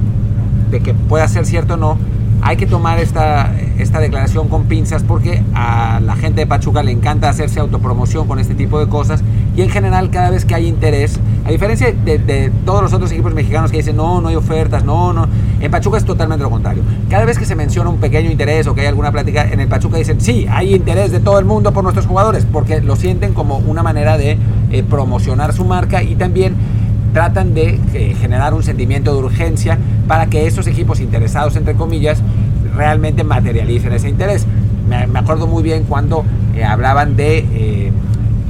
de 0.70 0.80
que 0.80 0.94
pueda 0.94 1.26
ser 1.28 1.46
cierto 1.46 1.74
o 1.74 1.76
no, 1.76 1.98
hay 2.42 2.56
que 2.56 2.66
tomar 2.66 2.98
esta, 2.98 3.52
esta 3.78 4.00
declaración 4.00 4.48
con 4.48 4.64
pinzas 4.64 5.02
porque 5.02 5.42
a 5.54 6.00
la 6.00 6.16
gente 6.16 6.40
de 6.40 6.46
Pachuca 6.46 6.82
le 6.82 6.92
encanta 6.92 7.28
hacerse 7.28 7.60
autopromoción 7.60 8.26
con 8.26 8.38
este 8.38 8.54
tipo 8.54 8.78
de 8.80 8.88
cosas 8.88 9.22
y 9.56 9.62
en 9.62 9.70
general 9.70 10.10
cada 10.10 10.30
vez 10.30 10.44
que 10.44 10.54
hay 10.54 10.66
interés, 10.66 11.18
a 11.44 11.50
diferencia 11.50 11.92
de, 11.92 12.18
de 12.18 12.50
todos 12.64 12.82
los 12.82 12.92
otros 12.92 13.12
equipos 13.12 13.34
mexicanos 13.34 13.70
que 13.70 13.78
dicen 13.78 13.96
no, 13.96 14.20
no 14.20 14.28
hay 14.28 14.36
ofertas, 14.36 14.84
no, 14.84 15.12
no, 15.12 15.28
en 15.60 15.70
Pachuca 15.70 15.98
es 15.98 16.04
totalmente 16.04 16.42
lo 16.42 16.50
contrario. 16.50 16.82
Cada 17.08 17.24
vez 17.24 17.38
que 17.38 17.44
se 17.44 17.54
menciona 17.54 17.90
un 17.90 17.98
pequeño 17.98 18.30
interés 18.30 18.66
o 18.66 18.74
que 18.74 18.82
hay 18.82 18.86
alguna 18.86 19.12
plática 19.12 19.44
en 19.50 19.60
el 19.60 19.68
Pachuca 19.68 19.98
dicen 19.98 20.20
sí, 20.20 20.46
hay 20.50 20.74
interés 20.74 21.12
de 21.12 21.20
todo 21.20 21.38
el 21.38 21.44
mundo 21.44 21.72
por 21.72 21.82
nuestros 21.82 22.06
jugadores 22.06 22.46
porque 22.50 22.80
lo 22.80 22.96
sienten 22.96 23.34
como 23.34 23.58
una 23.58 23.82
manera 23.82 24.16
de 24.16 24.38
eh, 24.70 24.82
promocionar 24.82 25.52
su 25.52 25.64
marca 25.64 26.02
y 26.02 26.14
también 26.14 26.54
tratan 27.12 27.54
de 27.54 27.80
eh, 27.92 28.14
generar 28.20 28.54
un 28.54 28.62
sentimiento 28.62 29.12
de 29.12 29.18
urgencia 29.18 29.78
para 30.10 30.26
que 30.26 30.48
esos 30.48 30.66
equipos 30.66 30.98
interesados, 30.98 31.54
entre 31.54 31.76
comillas, 31.76 32.20
realmente 32.74 33.22
materialicen 33.22 33.92
ese 33.92 34.08
interés. 34.08 34.44
Me, 34.88 35.06
me 35.06 35.20
acuerdo 35.20 35.46
muy 35.46 35.62
bien 35.62 35.84
cuando 35.84 36.24
eh, 36.52 36.64
hablaban 36.64 37.14
de, 37.14 37.46
eh, 37.52 37.92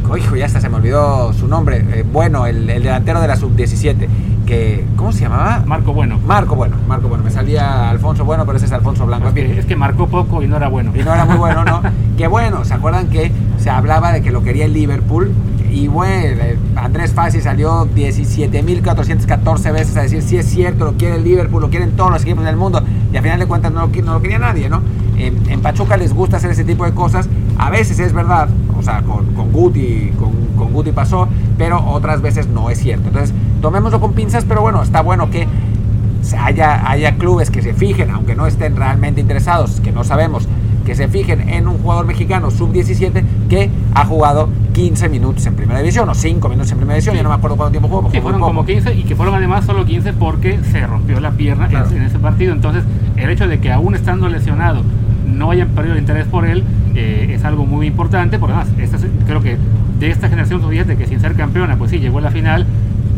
oh, 0.09 0.17
hijo, 0.17 0.37
ya 0.37 0.47
hasta 0.47 0.63
se 0.63 0.71
me 0.71 0.77
olvidó 0.77 1.35
su 1.35 1.49
nombre, 1.49 1.85
eh, 1.93 2.03
bueno, 2.11 2.47
el, 2.47 2.71
el 2.71 2.83
delantero 2.83 3.21
de 3.21 3.29
la 3.29 3.37
sub-17, 3.37 4.09
que, 4.47 4.87
¿cómo 4.97 5.13
se 5.13 5.21
llamaba? 5.21 5.63
Marco 5.67 5.93
Bueno. 5.93 6.19
Marco 6.27 6.57
Bueno, 6.57 6.77
Marco 6.89 7.09
Bueno, 7.09 7.25
me 7.25 7.31
salía 7.31 7.91
Alfonso 7.91 8.25
Bueno, 8.25 8.47
pero 8.47 8.57
ese 8.57 8.65
es 8.65 8.73
Alfonso 8.73 9.05
Blanco. 9.05 9.29
Es 9.29 9.35
que, 9.35 9.59
es 9.59 9.67
que 9.67 9.77
marcó 9.77 10.07
poco 10.07 10.43
y 10.43 10.49
no 10.49 10.57
era 10.57 10.69
bueno. 10.69 10.93
Y 10.95 11.03
no 11.03 11.13
era 11.13 11.27
muy 11.27 11.37
bueno, 11.37 11.63
¿no? 11.67 11.83
que 12.17 12.27
bueno, 12.27 12.65
¿se 12.65 12.73
acuerdan 12.73 13.09
que 13.09 13.31
se 13.59 13.69
hablaba 13.69 14.13
de 14.13 14.23
que 14.23 14.31
lo 14.31 14.43
quería 14.43 14.65
el 14.65 14.73
Liverpool? 14.73 15.31
Y 15.71 15.89
bueno, 15.89 16.43
Andrés 16.77 17.13
Fassi 17.13 17.41
salió 17.41 17.87
17.414 17.95 19.73
veces 19.73 19.97
a 19.97 20.03
decir 20.03 20.23
si 20.23 20.37
es 20.37 20.47
cierto, 20.47 20.85
lo 20.85 20.95
quiere 20.95 21.21
Liverpool, 21.21 21.63
lo 21.63 21.71
quieren 21.71 21.93
todos 21.93 22.11
los 22.11 22.23
equipos 22.23 22.45
del 22.45 22.57
mundo. 22.57 22.83
Y 23.13 23.17
al 23.17 23.23
final 23.23 23.39
de 23.39 23.47
cuentas 23.47 23.73
no 23.73 23.87
lo, 23.87 24.03
no 24.03 24.15
lo 24.15 24.23
quería 24.23 24.39
nadie, 24.39 24.69
¿no? 24.69 24.83
En, 25.17 25.51
en 25.51 25.61
Pachuca 25.61 25.97
les 25.97 26.13
gusta 26.13 26.39
hacer 26.39 26.51
ese 26.51 26.65
tipo 26.65 26.85
de 26.85 26.93
cosas. 26.93 27.29
A 27.59 27.71
veces 27.71 27.99
es 28.01 28.13
verdad, 28.13 28.49
o 28.77 28.83
sea, 28.83 29.03
con, 29.03 29.27
con 29.35 29.53
Guti, 29.53 30.13
con, 30.19 30.33
con 30.57 30.73
Guti 30.73 30.93
pasó, 30.93 31.29
pero 31.57 31.85
otras 31.85 32.21
veces 32.21 32.49
no 32.49 32.71
es 32.71 32.79
cierto. 32.79 33.09
Entonces, 33.09 33.35
tomémoslo 33.61 34.01
con 34.01 34.13
pinzas, 34.13 34.45
pero 34.45 34.63
bueno, 34.63 34.83
está 34.83 35.03
bueno 35.03 35.31
que 35.31 35.47
haya, 36.39 36.91
haya 36.91 37.17
clubes 37.17 37.51
que 37.51 37.63
se 37.63 37.75
fijen, 37.75 38.11
aunque 38.11 38.35
no 38.35 38.47
estén 38.47 38.77
realmente 38.77 39.21
interesados, 39.21 39.81
que 39.81 39.93
no 39.93 40.05
sabemos, 40.05 40.49
que 40.91 40.97
se 40.97 41.07
fijen 41.07 41.49
en 41.49 41.69
un 41.69 41.79
jugador 41.79 42.05
mexicano 42.05 42.51
sub-17 42.51 43.23
que 43.49 43.71
ha 43.95 44.05
jugado 44.05 44.49
15 44.73 45.09
minutos 45.09 45.47
en 45.47 45.55
primera 45.55 45.79
división 45.79 46.09
o 46.09 46.15
5 46.17 46.49
minutos 46.49 46.73
en 46.73 46.79
primera 46.79 46.95
división, 46.97 47.15
ya 47.15 47.23
no 47.23 47.29
me 47.29 47.37
acuerdo 47.37 47.57
cuánto 47.57 47.71
tiempo 47.71 47.87
jugó. 47.89 48.11
Sí, 48.11 48.17
muy 48.17 48.23
fueron 48.23 48.41
como 48.41 48.63
poco. 48.63 48.67
15 48.67 48.95
y 48.97 49.05
que 49.05 49.15
fueron 49.15 49.37
además 49.37 49.65
solo 49.65 49.85
15 49.85 50.15
porque 50.15 50.59
se 50.73 50.85
rompió 50.89 51.21
la 51.21 51.31
pierna 51.31 51.67
en- 51.67 51.71
Claro. 51.71 51.91
en, 51.93 52.03
ese 52.03 52.19
partido. 52.19 52.53
Entonces, 52.53 52.83
el 53.17 53.31
hecho 53.31 53.47
de 53.47 53.61
que 53.61 53.71
aún 53.71 53.95
estando 53.95 54.29
lesionado 54.29 54.83
no 55.29 55.53
hayan 55.53 55.69
perdido 55.69 55.95
el 55.95 56.01
interés 56.01 56.27
por 56.27 56.45
él 56.45 56.65
eh, 56.97 57.35
es 57.37 57.45
algo 57.45 57.67
muy 57.67 57.87
importante. 57.87 58.41
Porque 58.41 58.57
además, 58.57 58.75
esta 58.81 58.99
creo 59.29 59.41
que 59.43 59.59
de 60.01 60.11
esta 60.11 60.29
generación 60.29 60.61
sub-17 60.61 60.97
que 60.97 61.07
sin 61.07 61.21
ser 61.21 61.37
campeona, 61.37 61.77
pues 61.77 61.93
sí, 61.93 62.01
llegó 62.01 62.19
a 62.19 62.23
la 62.23 62.33
final. 62.33 62.67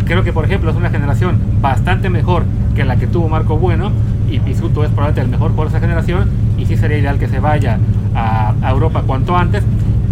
Creo 0.04 0.22
que, 0.24 0.34
por 0.34 0.44
ejemplo, 0.44 0.70
es 0.70 0.76
una 0.76 0.90
generación 0.90 1.38
bastante 1.62 2.10
mejor 2.10 2.44
que 2.74 2.84
la 2.84 2.96
que 2.96 3.06
tuvo 3.06 3.30
Marco 3.30 3.56
Bueno 3.56 3.92
y 4.30 4.40
Pisuto 4.40 4.84
es 4.84 4.90
probablemente 4.90 5.22
el 5.22 5.28
mejor 5.28 5.52
por 5.52 5.68
esa 5.68 5.80
generación 5.80 6.28
y 6.58 6.66
sí 6.66 6.76
sería 6.76 6.98
ideal 6.98 7.18
que 7.18 7.28
se 7.28 7.40
vaya 7.40 7.78
a, 8.14 8.54
a 8.62 8.70
Europa 8.70 9.02
cuanto 9.06 9.36
antes. 9.36 9.64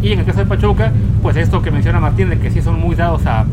Y 0.03 0.13
en 0.13 0.21
el 0.21 0.25
caso 0.25 0.39
de 0.39 0.47
Pachuca, 0.47 0.93
pues 1.23 1.37
esto 1.37 1.61
que 1.63 1.71
menciona 1.71 2.01
Martín, 2.01 2.31
de 2.31 2.39
que 2.39 2.51
sí 2.51 2.63
son 2.63 2.81
muy 2.81 2.95
dados 2.95 3.27
a, 3.27 3.45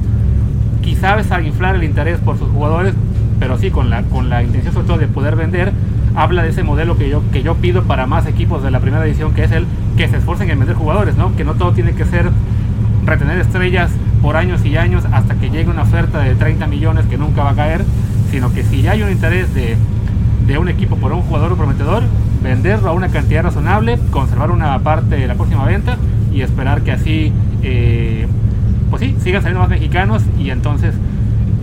quizás 0.81 1.31
a 1.31 1.41
inflar 1.41 1.75
el 1.75 1.83
interés 1.83 2.19
por 2.19 2.37
sus 2.37 2.49
jugadores, 2.49 2.93
pero 3.39 3.57
sí 3.57 3.71
con 3.71 3.89
la, 3.89 4.03
con 4.03 4.29
la 4.29 4.43
intención 4.43 4.73
sobre 4.73 4.87
todo 4.87 4.97
de 4.97 5.07
poder 5.07 5.35
vender, 5.35 5.73
habla 6.15 6.43
de 6.43 6.49
ese 6.49 6.63
modelo 6.63 6.97
que 6.97 7.09
yo, 7.09 7.21
que 7.31 7.43
yo 7.43 7.55
pido 7.55 7.83
para 7.83 8.07
más 8.07 8.25
equipos 8.25 8.63
de 8.63 8.71
la 8.71 8.79
primera 8.79 9.03
división, 9.03 9.33
que 9.33 9.43
es 9.43 9.51
el 9.51 9.67
que 9.97 10.07
se 10.07 10.17
esfuercen 10.17 10.49
en 10.49 10.59
vender 10.59 10.75
jugadores, 10.75 11.17
¿no? 11.17 11.35
que 11.35 11.43
no 11.43 11.55
todo 11.55 11.73
tiene 11.73 11.91
que 11.91 12.05
ser 12.05 12.31
retener 13.05 13.37
estrellas 13.39 13.91
por 14.21 14.37
años 14.37 14.65
y 14.65 14.77
años 14.77 15.03
hasta 15.11 15.35
que 15.35 15.49
llegue 15.49 15.69
una 15.69 15.83
oferta 15.83 16.19
de 16.19 16.35
30 16.35 16.67
millones 16.67 17.05
que 17.05 17.17
nunca 17.17 17.43
va 17.43 17.51
a 17.51 17.55
caer, 17.55 17.83
sino 18.31 18.51
que 18.53 18.63
si 18.63 18.81
ya 18.81 18.91
hay 18.91 19.03
un 19.03 19.11
interés 19.11 19.53
de, 19.53 19.77
de 20.47 20.57
un 20.57 20.69
equipo 20.69 20.95
por 20.95 21.11
un 21.11 21.21
jugador 21.21 21.55
prometedor, 21.55 22.03
venderlo 22.43 22.89
a 22.89 22.93
una 22.93 23.09
cantidad 23.09 23.43
razonable, 23.43 23.99
conservar 24.11 24.51
una 24.51 24.77
parte 24.79 25.15
de 25.15 25.27
la 25.27 25.35
próxima 25.35 25.65
venta 25.65 25.97
y 26.33 26.41
esperar 26.41 26.81
que 26.81 26.91
así, 26.91 27.31
eh, 27.63 28.27
pues 28.89 29.01
sí, 29.01 29.15
sigan 29.23 29.41
saliendo 29.41 29.61
más 29.61 29.69
mexicanos 29.69 30.23
y 30.39 30.49
entonces 30.49 30.93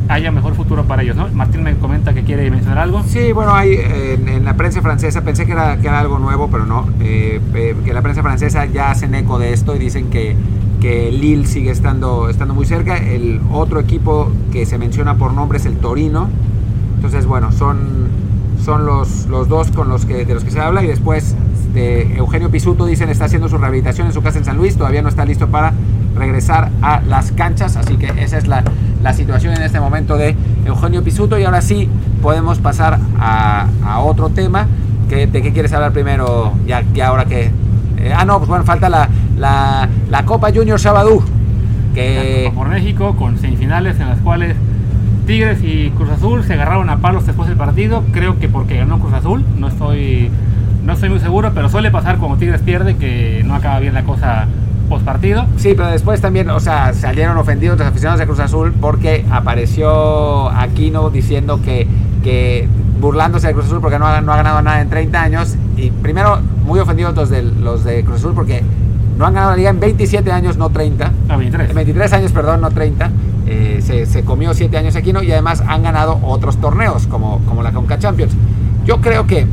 haya 0.09 0.31
mejor 0.31 0.55
futuro 0.55 0.85
para 0.85 1.03
ellos, 1.03 1.17
¿no? 1.17 1.29
Martín 1.29 1.63
me 1.63 1.75
comenta 1.77 2.13
que 2.13 2.25
quiere 2.25 2.51
mencionar 2.51 2.79
algo. 2.79 3.03
Sí, 3.07 3.33
bueno, 3.33 3.55
hay 3.55 3.75
en, 3.75 4.29
en 4.29 4.45
la 4.45 4.55
prensa 4.55 4.83
francesa, 4.83 5.23
pensé 5.23 5.47
que 5.47 5.53
era, 5.53 5.79
que 5.79 5.89
era 5.89 6.01
algo 6.01 6.19
nuevo, 6.19 6.49
pero 6.51 6.67
no, 6.67 6.89
eh, 7.01 7.41
eh, 7.55 7.75
que 7.85 7.95
la 7.95 8.03
prensa 8.03 8.23
francesa 8.23 8.67
ya 8.67 8.91
hacen 8.91 9.15
eco 9.15 9.39
de 9.39 9.53
esto 9.55 9.75
y 9.75 9.79
dicen 9.79 10.11
que, 10.11 10.37
que 10.81 11.11
Lille 11.11 11.47
sigue 11.47 11.71
estando, 11.71 12.29
estando 12.29 12.53
muy 12.53 12.67
cerca. 12.67 12.99
El 12.99 13.41
otro 13.51 13.81
equipo 13.81 14.31
que 14.53 14.67
se 14.67 14.77
menciona 14.77 15.15
por 15.17 15.33
nombre 15.33 15.57
es 15.57 15.65
el 15.65 15.79
Torino. 15.79 16.29
Entonces, 16.97 17.25
bueno, 17.27 17.51
son, 17.53 18.09
son 18.65 18.87
los, 18.87 19.27
los 19.27 19.49
dos 19.49 19.71
con 19.71 19.89
los 19.89 20.07
que, 20.07 20.25
de 20.25 20.35
los 20.35 20.45
que 20.45 20.51
se 20.51 20.61
habla 20.61 20.83
y 20.83 20.87
después 20.87 21.37
de 21.75 22.17
Eugenio 22.17 22.51
Pisuto 22.51 22.87
dicen 22.87 23.11
está 23.11 23.27
haciendo 23.27 23.49
su 23.49 23.59
rehabilitación 23.59 24.07
en 24.07 24.13
su 24.13 24.23
casa 24.23 24.39
en 24.39 24.45
San 24.45 24.57
Luis, 24.57 24.77
todavía 24.77 25.03
no 25.03 25.09
está 25.09 25.25
listo 25.25 25.49
para 25.49 25.73
regresar 26.15 26.71
a 26.81 27.01
las 27.03 27.33
canchas. 27.33 27.77
Así 27.77 27.97
que 27.97 28.13
esa 28.23 28.39
es 28.39 28.47
la, 28.47 28.63
la 29.03 29.13
situación 29.13 29.55
en 29.55 29.63
este 29.63 29.81
momento 29.81 30.17
de 30.17 30.35
Eugenio 30.65 31.03
Pisuto. 31.03 31.39
Y 31.39 31.45
ahora 31.45 31.61
sí 31.61 31.89
podemos 32.23 32.59
pasar 32.59 32.99
a, 33.19 33.67
otro 34.01 34.31
tema. 34.31 34.67
Que, 35.09 35.27
¿De 35.27 35.43
qué 35.43 35.53
quieres 35.53 35.73
hablar 35.73 35.93
primero? 35.93 36.53
Ya, 36.67 36.83
ya 36.95 37.09
ahora 37.09 37.27
que... 37.27 37.51
eh, 37.99 38.13
ah, 38.17 38.25
no, 38.25 38.39
pues 38.39 38.49
bueno, 38.49 38.65
falta 38.65 38.89
la, 38.89 39.09
la, 39.37 39.89
la 40.09 40.25
Copa 40.25 40.51
Junior 40.55 40.81
Sabadú. 40.81 41.23
Que... 41.95 42.51
por 42.55 42.69
México 42.69 43.15
con 43.17 43.39
semifinales 43.39 44.01
en 44.01 44.09
las 44.09 44.19
cuales 44.21 44.57
Tigres 45.27 45.59
y 45.63 45.91
Cruz 45.91 46.11
Azul 46.11 46.45
se 46.45 46.55
agarraron 46.55 46.91
a 46.91 46.99
palos 46.99 47.27
después 47.27 47.49
del 47.49 47.57
partido. 47.57 48.03
Creo 48.13 48.39
que 48.39 48.49
porque 48.49 48.77
ganó 48.77 48.99
Cruz 48.99 49.15
Azul, 49.15 49.45
no 49.59 49.69
estoy, 49.69 50.31
no 50.85 50.93
estoy 50.93 51.09
muy 51.09 51.21
seguro, 51.21 51.53
pero 51.55 51.69
suele 51.69 51.91
pasar 51.91 52.19
como 52.19 52.37
Tigres 52.37 52.63
pierde 52.63 52.97
que 52.97 53.43
no 53.45 53.55
acaba 53.55 53.81
bien 53.81 53.95
la 53.95 54.05
cosa 54.05 54.47
post 54.89 55.05
partido. 55.05 55.47
Sí, 55.57 55.73
pero 55.77 55.89
después 55.89 56.21
también, 56.21 56.51
o 56.51 56.61
sea, 56.61 56.93
salieron 56.93 57.37
ofendidos 57.39 57.79
los 57.79 57.87
aficionados 57.87 58.21
de 58.21 58.27
Cruz 58.27 58.41
Azul 58.41 58.75
porque 58.81 59.25
apareció 59.31 60.51
Aquino 60.51 61.11
diciendo 61.11 61.61
que, 61.65 61.87
que 62.23 62.69
burlándose 63.01 63.47
de 63.49 63.55
Cruz 63.55 63.67
Azul 63.67 63.81
porque 63.81 63.99
no 63.99 64.07
ha, 64.07 64.21
no 64.21 64.33
ha 64.33 64.37
ganado 64.37 64.63
nada 64.63 64.81
en 64.81 64.91
30 64.91 65.23
años. 65.23 65.57
Y 65.77 65.91
primero, 65.91 66.41
muy 66.65 66.81
ofendidos 66.81 67.15
los 67.17 67.31
de, 67.31 67.43
los 67.43 67.85
de 67.85 68.05
Cruz 68.05 68.19
Azul 68.19 68.35
porque 68.35 68.63
no 69.17 69.27
han 69.27 69.35
ganado 69.35 69.53
la 69.53 69.57
liga 69.57 69.71
en 69.71 69.81
27 69.81 70.31
años, 70.33 70.57
no 70.57 70.71
30. 70.71 71.13
A 71.29 71.37
23. 71.37 71.71
En 71.71 71.77
23 71.77 72.13
años, 72.13 72.33
perdón, 72.33 72.61
no 72.61 72.71
30. 72.71 73.11
Eh, 73.47 73.81
se, 73.83 74.07
se 74.07 74.25
comió 74.25 74.55
7 74.55 74.77
años 74.77 74.97
Aquino 74.97 75.23
y 75.23 75.31
además 75.31 75.63
han 75.67 75.83
ganado 75.83 76.19
otros 76.23 76.57
torneos 76.59 77.07
como, 77.07 77.41
como 77.41 77.63
la 77.63 77.73
Conca 77.73 77.99
Champions. 77.99 78.33
Yo 78.85 79.01
creo 79.01 79.27
que 79.27 79.47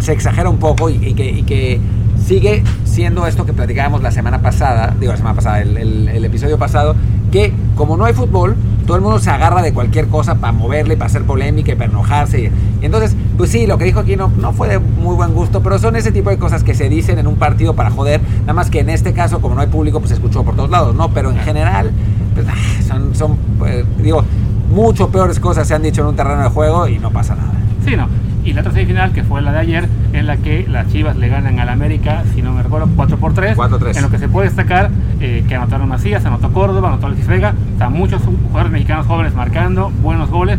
se 0.00 0.12
exagera 0.12 0.50
un 0.50 0.58
poco 0.58 0.90
y, 0.90 0.94
y 0.94 1.14
que, 1.14 1.30
y 1.30 1.42
que 1.44 1.80
sigue 2.24 2.62
siendo 2.84 3.26
esto 3.26 3.44
que 3.44 3.52
platicábamos 3.52 4.02
la 4.02 4.10
semana 4.10 4.40
pasada, 4.40 4.94
digo 4.98 5.12
la 5.12 5.18
semana 5.18 5.34
pasada, 5.34 5.60
el, 5.60 5.76
el, 5.76 6.08
el, 6.08 6.24
episodio 6.24 6.58
pasado, 6.58 6.94
que 7.30 7.52
como 7.74 7.96
no 7.96 8.04
hay 8.04 8.14
fútbol, 8.14 8.56
todo 8.86 8.96
el 8.96 9.02
mundo 9.02 9.18
se 9.18 9.30
agarra 9.30 9.62
de 9.62 9.72
cualquier 9.72 10.08
cosa 10.08 10.36
para 10.36 10.52
moverle, 10.52 10.96
para 10.96 11.06
hacer 11.06 11.24
polémica 11.24 11.72
y 11.72 11.74
para 11.74 11.90
enojarse. 11.90 12.52
Y 12.82 12.84
entonces, 12.84 13.16
pues 13.36 13.50
sí, 13.50 13.66
lo 13.66 13.78
que 13.78 13.84
dijo 13.84 14.00
aquí 14.00 14.16
no, 14.16 14.30
no 14.38 14.52
fue 14.52 14.68
de 14.68 14.78
muy 14.78 15.16
buen 15.16 15.34
gusto, 15.34 15.62
pero 15.62 15.78
son 15.78 15.96
ese 15.96 16.12
tipo 16.12 16.30
de 16.30 16.38
cosas 16.38 16.64
que 16.64 16.74
se 16.74 16.88
dicen 16.88 17.18
en 17.18 17.26
un 17.26 17.36
partido 17.36 17.74
para 17.74 17.90
joder, 17.90 18.20
nada 18.40 18.52
más 18.52 18.70
que 18.70 18.80
en 18.80 18.90
este 18.90 19.12
caso, 19.12 19.40
como 19.40 19.54
no 19.54 19.60
hay 19.60 19.68
público, 19.68 19.98
pues 19.98 20.10
se 20.10 20.14
escuchó 20.14 20.44
por 20.44 20.54
todos 20.54 20.70
lados, 20.70 20.94
¿no? 20.94 21.10
Pero 21.10 21.30
en 21.30 21.38
general, 21.38 21.92
pues, 22.34 22.46
ah, 22.48 22.54
son, 22.86 23.14
son 23.14 23.36
pues, 23.58 23.84
digo, 23.98 24.24
mucho 24.70 25.08
peores 25.08 25.38
cosas 25.40 25.66
se 25.66 25.74
han 25.74 25.82
dicho 25.82 26.02
en 26.02 26.08
un 26.08 26.16
terreno 26.16 26.42
de 26.42 26.48
juego 26.48 26.88
y 26.88 26.98
no 26.98 27.10
pasa 27.10 27.34
nada. 27.36 27.52
Sí, 27.84 27.96
no. 27.96 28.08
Y 28.44 28.52
la 28.52 28.60
otra 28.60 28.72
semifinal, 28.72 29.12
que 29.12 29.24
fue 29.24 29.40
la 29.40 29.52
de 29.52 29.58
ayer, 29.58 29.88
en 30.12 30.26
la 30.26 30.36
que 30.36 30.66
las 30.68 30.88
Chivas 30.88 31.16
le 31.16 31.28
ganan 31.28 31.58
al 31.60 31.68
América, 31.70 32.24
si 32.34 32.42
no 32.42 32.52
me 32.52 32.62
recuerdo, 32.62 32.88
4 32.94 33.16
por 33.16 33.32
3 33.32 33.56
4-3. 33.56 33.96
En 33.96 34.02
lo 34.02 34.10
que 34.10 34.18
se 34.18 34.28
puede 34.28 34.48
destacar, 34.48 34.90
eh, 35.20 35.44
que 35.48 35.54
anotaron 35.54 35.88
Macías, 35.88 36.26
anotó 36.26 36.52
Córdoba, 36.52 36.88
anotó 36.88 37.06
Alexis 37.06 37.26
Vega, 37.26 37.54
o 37.74 37.78
sea, 37.78 37.88
muchos 37.88 38.20
jugadores 38.22 38.70
mexicanos 38.70 39.06
jóvenes 39.06 39.34
marcando, 39.34 39.90
buenos 40.02 40.30
goles. 40.30 40.58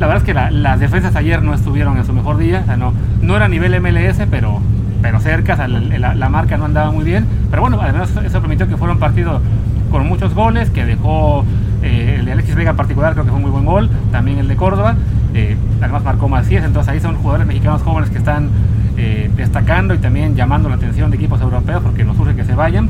La 0.00 0.06
verdad 0.06 0.22
es 0.22 0.26
que 0.26 0.34
la, 0.34 0.50
las 0.50 0.80
defensas 0.80 1.14
ayer 1.14 1.42
no 1.42 1.52
estuvieron 1.52 1.98
en 1.98 2.06
su 2.06 2.14
mejor 2.14 2.38
día, 2.38 2.60
o 2.62 2.66
sea, 2.66 2.78
no, 2.78 2.94
no 3.20 3.36
era 3.36 3.48
nivel 3.48 3.78
MLS, 3.80 4.22
pero, 4.30 4.60
pero 5.02 5.20
cerca, 5.20 5.54
o 5.54 5.56
sea, 5.56 5.68
la, 5.68 5.80
la, 5.80 6.14
la, 6.14 6.28
marca 6.30 6.56
no 6.56 6.64
andaba 6.64 6.90
muy 6.90 7.04
bien. 7.04 7.26
Pero 7.50 7.60
bueno, 7.60 7.78
además 7.82 8.10
eso 8.24 8.40
permitió 8.40 8.66
que 8.66 8.78
fuera 8.78 8.94
un 8.94 8.98
partido 8.98 9.42
con 9.90 10.06
muchos 10.06 10.34
goles, 10.34 10.70
que 10.70 10.84
dejó 10.84 11.44
eh, 11.82 12.16
el 12.18 12.26
de 12.26 12.32
Alexis 12.32 12.54
Vega 12.54 12.70
en 12.70 12.76
particular, 12.76 13.12
creo 13.12 13.24
que 13.24 13.30
fue 13.30 13.36
un 13.36 13.42
muy 13.42 13.50
buen 13.50 13.64
gol, 13.64 13.90
también 14.12 14.38
el 14.38 14.48
de 14.48 14.56
Córdoba. 14.56 14.96
Eh, 15.34 15.56
además 15.80 16.02
marcó 16.02 16.28
Macías, 16.28 16.64
entonces 16.64 16.92
ahí 16.92 17.00
son 17.00 17.16
jugadores 17.16 17.46
mexicanos 17.46 17.82
jóvenes 17.82 18.10
que 18.10 18.18
están 18.18 18.50
eh, 18.96 19.30
destacando 19.36 19.94
y 19.94 19.98
también 19.98 20.34
llamando 20.34 20.68
la 20.68 20.76
atención 20.76 21.10
de 21.10 21.16
equipos 21.18 21.40
europeos 21.40 21.82
porque 21.82 22.04
nos 22.04 22.18
urge 22.18 22.34
que 22.34 22.44
se 22.44 22.54
vayan. 22.54 22.88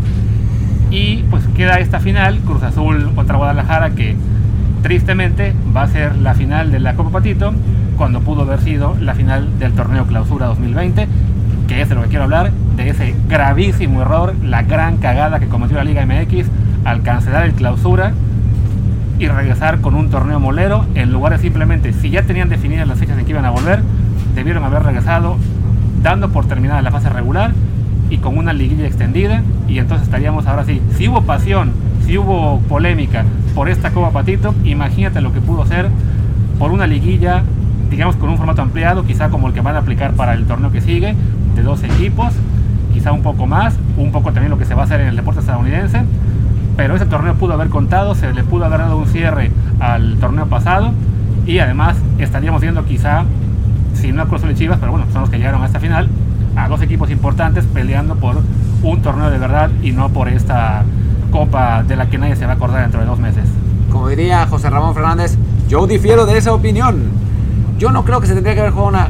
Y 0.90 1.24
pues 1.30 1.44
queda 1.56 1.80
esta 1.80 1.98
final, 1.98 2.38
Cruz 2.40 2.62
Azul 2.62 3.12
contra 3.14 3.36
Guadalajara, 3.36 3.90
que 3.90 4.16
tristemente 4.82 5.52
va 5.76 5.82
a 5.82 5.88
ser 5.88 6.16
la 6.16 6.34
final 6.34 6.70
de 6.70 6.78
la 6.78 6.94
Copa 6.94 7.10
Patito, 7.10 7.52
cuando 7.96 8.20
pudo 8.20 8.42
haber 8.42 8.60
sido 8.60 8.96
la 9.00 9.14
final 9.14 9.58
del 9.58 9.72
torneo 9.72 10.06
Clausura 10.06 10.46
2020, 10.46 11.08
que 11.66 11.82
es 11.82 11.88
de 11.88 11.94
lo 11.96 12.02
que 12.02 12.08
quiero 12.08 12.24
hablar, 12.24 12.52
de 12.76 12.90
ese 12.90 13.14
gravísimo 13.28 14.02
error, 14.02 14.34
la 14.44 14.62
gran 14.62 14.98
cagada 14.98 15.40
que 15.40 15.48
cometió 15.48 15.76
la 15.76 15.84
Liga 15.84 16.06
MX 16.06 16.46
al 16.86 17.02
cancelar 17.02 17.44
el 17.44 17.52
Clausura 17.52 18.12
y 19.18 19.26
regresar 19.26 19.80
con 19.80 19.96
un 19.96 20.08
torneo 20.08 20.38
molero 20.38 20.86
en 20.94 21.12
lugar 21.12 21.32
de 21.32 21.38
simplemente, 21.38 21.92
si 21.92 22.10
ya 22.10 22.22
tenían 22.22 22.48
definidas 22.48 22.86
las 22.86 22.98
fechas 22.98 23.18
en 23.18 23.24
que 23.24 23.32
iban 23.32 23.44
a 23.44 23.50
volver, 23.50 23.80
debieron 24.36 24.62
haber 24.62 24.84
regresado 24.84 25.36
dando 26.02 26.30
por 26.30 26.46
terminada 26.46 26.80
la 26.82 26.92
fase 26.92 27.08
regular 27.08 27.52
y 28.08 28.18
con 28.18 28.38
una 28.38 28.52
liguilla 28.52 28.86
extendida 28.86 29.42
y 29.66 29.78
entonces 29.78 30.06
estaríamos 30.06 30.46
ahora 30.46 30.64
sí, 30.64 30.80
si 30.96 31.08
hubo 31.08 31.22
pasión, 31.22 31.72
si 32.06 32.18
hubo 32.18 32.60
polémica 32.68 33.24
por 33.56 33.68
esta 33.68 33.90
Copa 33.90 34.12
Patito, 34.12 34.54
imagínate 34.62 35.20
lo 35.20 35.32
que 35.32 35.40
pudo 35.40 35.66
ser 35.66 35.88
por 36.60 36.70
una 36.70 36.86
liguilla, 36.86 37.42
digamos 37.90 38.14
con 38.14 38.28
un 38.28 38.36
formato 38.36 38.62
ampliado, 38.62 39.04
quizá 39.04 39.28
como 39.28 39.48
el 39.48 39.54
que 39.54 39.60
van 39.60 39.74
a 39.74 39.80
aplicar 39.80 40.12
para 40.12 40.34
el 40.34 40.44
torneo 40.44 40.70
que 40.70 40.80
sigue, 40.80 41.16
de 41.56 41.62
dos 41.62 41.82
equipos, 41.82 42.32
quizá 42.94 43.10
un 43.10 43.22
poco 43.22 43.48
más, 43.48 43.74
un 43.96 44.12
poco 44.12 44.32
también 44.32 44.50
lo 44.50 44.58
que 44.58 44.66
se 44.66 44.74
va 44.74 44.82
a 44.82 44.84
hacer 44.84 45.00
en 45.00 45.08
el 45.08 45.16
deporte 45.16 45.40
estadounidense, 45.40 46.02
pero 46.76 46.96
ese 46.96 47.06
torneo 47.06 47.34
pudo 47.34 47.54
haber 47.54 47.68
contado, 47.68 48.14
se 48.14 48.32
le 48.32 48.44
pudo 48.44 48.64
haber 48.64 48.80
dado 48.80 48.98
un 48.98 49.06
cierre 49.06 49.50
al 49.80 50.16
torneo 50.18 50.46
pasado 50.46 50.92
y 51.46 51.58
además 51.58 51.96
estaríamos 52.18 52.60
viendo 52.60 52.84
quizá, 52.84 53.24
si 53.94 54.12
no 54.12 54.26
Cruz 54.28 54.42
Chivas, 54.54 54.78
pero 54.78 54.92
bueno, 54.92 55.06
son 55.12 55.22
los 55.22 55.30
que 55.30 55.38
llegaron 55.38 55.62
a 55.62 55.66
esta 55.66 55.80
final, 55.80 56.08
a 56.56 56.68
dos 56.68 56.82
equipos 56.82 57.10
importantes 57.10 57.64
peleando 57.64 58.16
por 58.16 58.36
un 58.82 59.02
torneo 59.02 59.30
de 59.30 59.38
verdad 59.38 59.70
y 59.82 59.92
no 59.92 60.10
por 60.10 60.28
esta 60.28 60.84
copa 61.30 61.82
de 61.82 61.96
la 61.96 62.06
que 62.06 62.18
nadie 62.18 62.36
se 62.36 62.46
va 62.46 62.52
a 62.52 62.54
acordar 62.56 62.82
dentro 62.82 63.00
de 63.00 63.06
dos 63.06 63.18
meses. 63.18 63.44
Como 63.90 64.08
diría 64.08 64.46
José 64.46 64.68
Ramón 64.68 64.94
Fernández, 64.94 65.38
yo 65.68 65.86
difiero 65.86 66.26
de 66.26 66.36
esa 66.36 66.52
opinión. 66.52 67.04
Yo 67.78 67.90
no 67.90 68.04
creo 68.04 68.20
que 68.20 68.26
se 68.26 68.34
tendría 68.34 68.54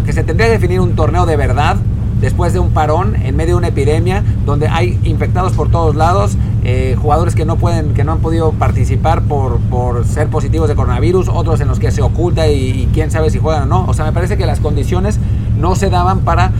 que 0.04 0.12
se 0.12 0.24
tendría 0.24 0.46
que 0.46 0.52
definir 0.52 0.80
un 0.80 0.94
torneo 0.96 1.24
de 1.24 1.36
verdad 1.36 1.76
después 2.20 2.52
de 2.52 2.58
un 2.58 2.70
parón 2.70 3.14
en 3.16 3.36
medio 3.36 3.54
de 3.54 3.58
una 3.58 3.68
epidemia 3.68 4.22
donde 4.44 4.68
hay 4.68 4.98
infectados 5.04 5.52
por 5.52 5.70
todos 5.70 5.94
lados, 5.94 6.36
eh, 6.68 6.96
jugadores 7.00 7.36
que 7.36 7.44
no 7.44 7.58
pueden, 7.58 7.94
que 7.94 8.02
no 8.02 8.10
han 8.10 8.18
podido 8.18 8.50
participar 8.50 9.22
por, 9.22 9.58
por 9.60 10.04
ser 10.04 10.26
positivos 10.26 10.68
de 10.68 10.74
coronavirus, 10.74 11.28
otros 11.28 11.60
en 11.60 11.68
los 11.68 11.78
que 11.78 11.92
se 11.92 12.02
oculta 12.02 12.48
y, 12.48 12.54
y, 12.54 12.88
quién 12.92 13.12
sabe 13.12 13.30
si 13.30 13.38
juegan 13.38 13.62
o 13.62 13.66
no. 13.66 13.84
O 13.86 13.94
sea, 13.94 14.04
me 14.04 14.10
parece 14.10 14.36
que 14.36 14.46
las 14.46 14.58
condiciones 14.58 15.20
no 15.60 15.76
se 15.76 15.90
daban 15.90 16.22
para 16.22 16.50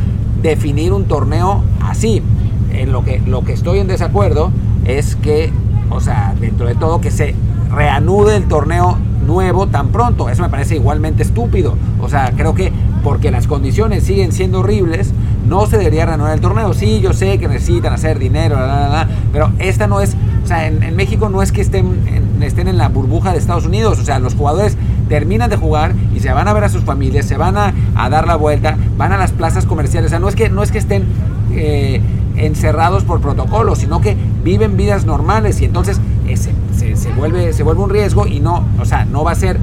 definir 0.42 0.92
un 0.92 1.06
torneo 1.06 1.64
así. 1.82 2.22
En 2.70 2.92
lo 2.92 3.02
que, 3.02 3.18
lo 3.18 3.42
que 3.42 3.52
estoy 3.52 3.80
en 3.80 3.88
desacuerdo 3.88 4.52
es 4.84 5.16
que, 5.16 5.50
o 5.90 6.00
sea, 6.00 6.36
dentro 6.38 6.68
de 6.68 6.76
todo, 6.76 7.00
que 7.00 7.10
se 7.10 7.34
reanude 7.72 8.36
el 8.36 8.46
torneo 8.46 8.98
nuevo 9.26 9.66
tan 9.66 9.88
pronto. 9.88 10.28
Eso 10.28 10.42
me 10.42 10.50
parece 10.50 10.76
igualmente 10.76 11.24
estúpido. 11.24 11.74
O 12.00 12.08
sea, 12.08 12.32
creo 12.36 12.54
que 12.54 12.72
porque 13.02 13.32
las 13.32 13.48
condiciones 13.48 14.04
siguen 14.04 14.30
siendo 14.30 14.60
horribles, 14.60 15.12
no 15.48 15.66
se 15.66 15.78
debería 15.78 16.06
reanudar 16.06 16.34
el 16.34 16.40
torneo. 16.40 16.74
Sí, 16.74 17.00
yo 17.00 17.12
sé 17.12 17.38
que 17.38 17.48
necesitan 17.48 17.92
hacer 17.92 18.18
dinero, 18.18 18.56
bla, 18.56 18.66
bla, 18.66 18.88
bla, 18.88 19.08
pero 19.32 19.52
esta 19.58 19.86
no 19.86 20.00
es, 20.00 20.16
o 20.44 20.46
sea, 20.46 20.66
en, 20.66 20.96
México 20.96 21.28
no 21.28 21.42
es 21.42 21.52
que 21.52 21.60
estén 21.60 21.86
en, 22.06 22.42
estén 22.42 22.68
en 22.68 22.78
la 22.78 22.88
burbuja 22.88 23.32
de 23.32 23.38
Estados 23.38 23.66
Unidos, 23.66 23.98
o 23.98 24.04
sea, 24.04 24.18
los 24.18 24.34
jugadores 24.34 24.76
terminan 25.08 25.50
de 25.50 25.56
jugar 25.56 25.94
y 26.14 26.20
se 26.20 26.32
van 26.32 26.48
a 26.48 26.52
ver 26.52 26.64
a 26.64 26.68
sus 26.68 26.82
familias, 26.82 27.26
se 27.26 27.36
van 27.36 27.56
a, 27.56 27.74
a 27.94 28.08
dar 28.08 28.26
la 28.26 28.36
vuelta, 28.36 28.76
van 28.96 29.12
a 29.12 29.18
las 29.18 29.32
plazas 29.32 29.66
comerciales, 29.66 30.08
o 30.08 30.10
sea, 30.10 30.18
no 30.18 30.28
es 30.28 30.34
que, 30.34 30.48
no 30.48 30.62
es 30.62 30.72
que 30.72 30.78
estén 30.78 31.04
eh, 31.52 32.00
encerrados 32.36 33.04
por 33.04 33.20
protocolo, 33.20 33.76
sino 33.76 34.00
que 34.00 34.16
viven 34.44 34.76
vidas 34.76 35.06
normales 35.06 35.60
y 35.60 35.64
entonces 35.64 36.00
eh, 36.26 36.36
se, 36.36 36.52
se, 36.76 36.96
se, 36.96 37.12
vuelve, 37.12 37.52
se 37.52 37.62
vuelve 37.62 37.82
un 37.82 37.90
riesgo 37.90 38.26
y 38.26 38.40
no, 38.40 38.64
o 38.78 38.84
sea, 38.84 39.04
no 39.04 39.24
va 39.24 39.32
a 39.32 39.36
ser 39.36 39.58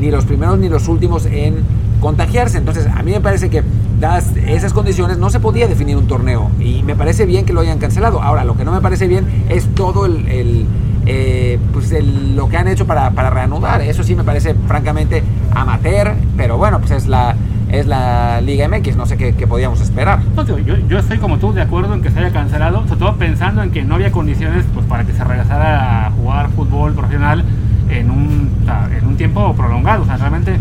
ni 0.00 0.10
los 0.10 0.24
primeros 0.24 0.58
ni 0.58 0.68
los 0.68 0.88
últimos 0.88 1.26
en 1.26 1.56
contagiarse. 2.00 2.58
Entonces, 2.58 2.86
a 2.86 3.02
mí 3.02 3.12
me 3.12 3.20
parece 3.20 3.50
que 3.50 3.62
dadas 4.00 4.32
esas 4.36 4.72
condiciones 4.72 5.18
no 5.18 5.30
se 5.30 5.40
podía 5.40 5.66
definir 5.66 5.96
un 5.96 6.06
torneo 6.06 6.50
y 6.60 6.82
me 6.82 6.94
parece 6.94 7.26
bien 7.26 7.44
que 7.44 7.52
lo 7.52 7.60
hayan 7.60 7.78
cancelado. 7.78 8.22
Ahora, 8.22 8.44
lo 8.44 8.56
que 8.56 8.64
no 8.64 8.72
me 8.72 8.80
parece 8.80 9.08
bien 9.08 9.26
es 9.48 9.66
todo 9.74 10.06
el, 10.06 10.28
el 10.28 10.66
eh, 11.06 11.58
pues 11.72 11.90
el, 11.92 12.36
lo 12.36 12.48
que 12.48 12.58
han 12.58 12.68
hecho 12.68 12.86
para, 12.86 13.10
para, 13.12 13.30
reanudar. 13.30 13.80
Eso 13.80 14.02
sí 14.02 14.14
me 14.14 14.24
parece 14.24 14.54
francamente 14.66 15.22
amateur, 15.54 16.14
pero 16.36 16.58
bueno, 16.58 16.80
pues 16.80 16.90
es 16.90 17.06
la, 17.06 17.34
es 17.70 17.86
la 17.86 18.40
Liga 18.40 18.68
MX, 18.68 18.96
no 18.96 19.06
sé 19.06 19.16
qué, 19.16 19.34
qué 19.34 19.46
podíamos 19.46 19.80
esperar. 19.80 20.20
No, 20.36 20.44
yo, 20.44 20.58
yo, 20.58 20.98
estoy 20.98 21.18
como 21.18 21.38
tú 21.38 21.52
de 21.52 21.62
acuerdo 21.62 21.94
en 21.94 22.02
que 22.02 22.10
se 22.10 22.18
haya 22.18 22.30
cancelado, 22.30 22.86
sobre 22.86 23.00
todo 23.00 23.16
pensando 23.16 23.62
en 23.62 23.70
que 23.70 23.82
no 23.84 23.94
había 23.94 24.12
condiciones 24.12 24.64
pues, 24.74 24.86
para 24.86 25.04
que 25.04 25.12
se 25.12 25.24
regresara 25.24 26.06
a 26.06 26.10
jugar 26.10 26.50
fútbol 26.50 26.92
profesional 26.92 27.44
en 27.90 28.10
un, 28.10 28.50
en 28.98 29.06
un 29.06 29.16
tiempo 29.16 29.54
prolongado. 29.54 30.02
O 30.02 30.06
sea, 30.06 30.18
realmente 30.18 30.58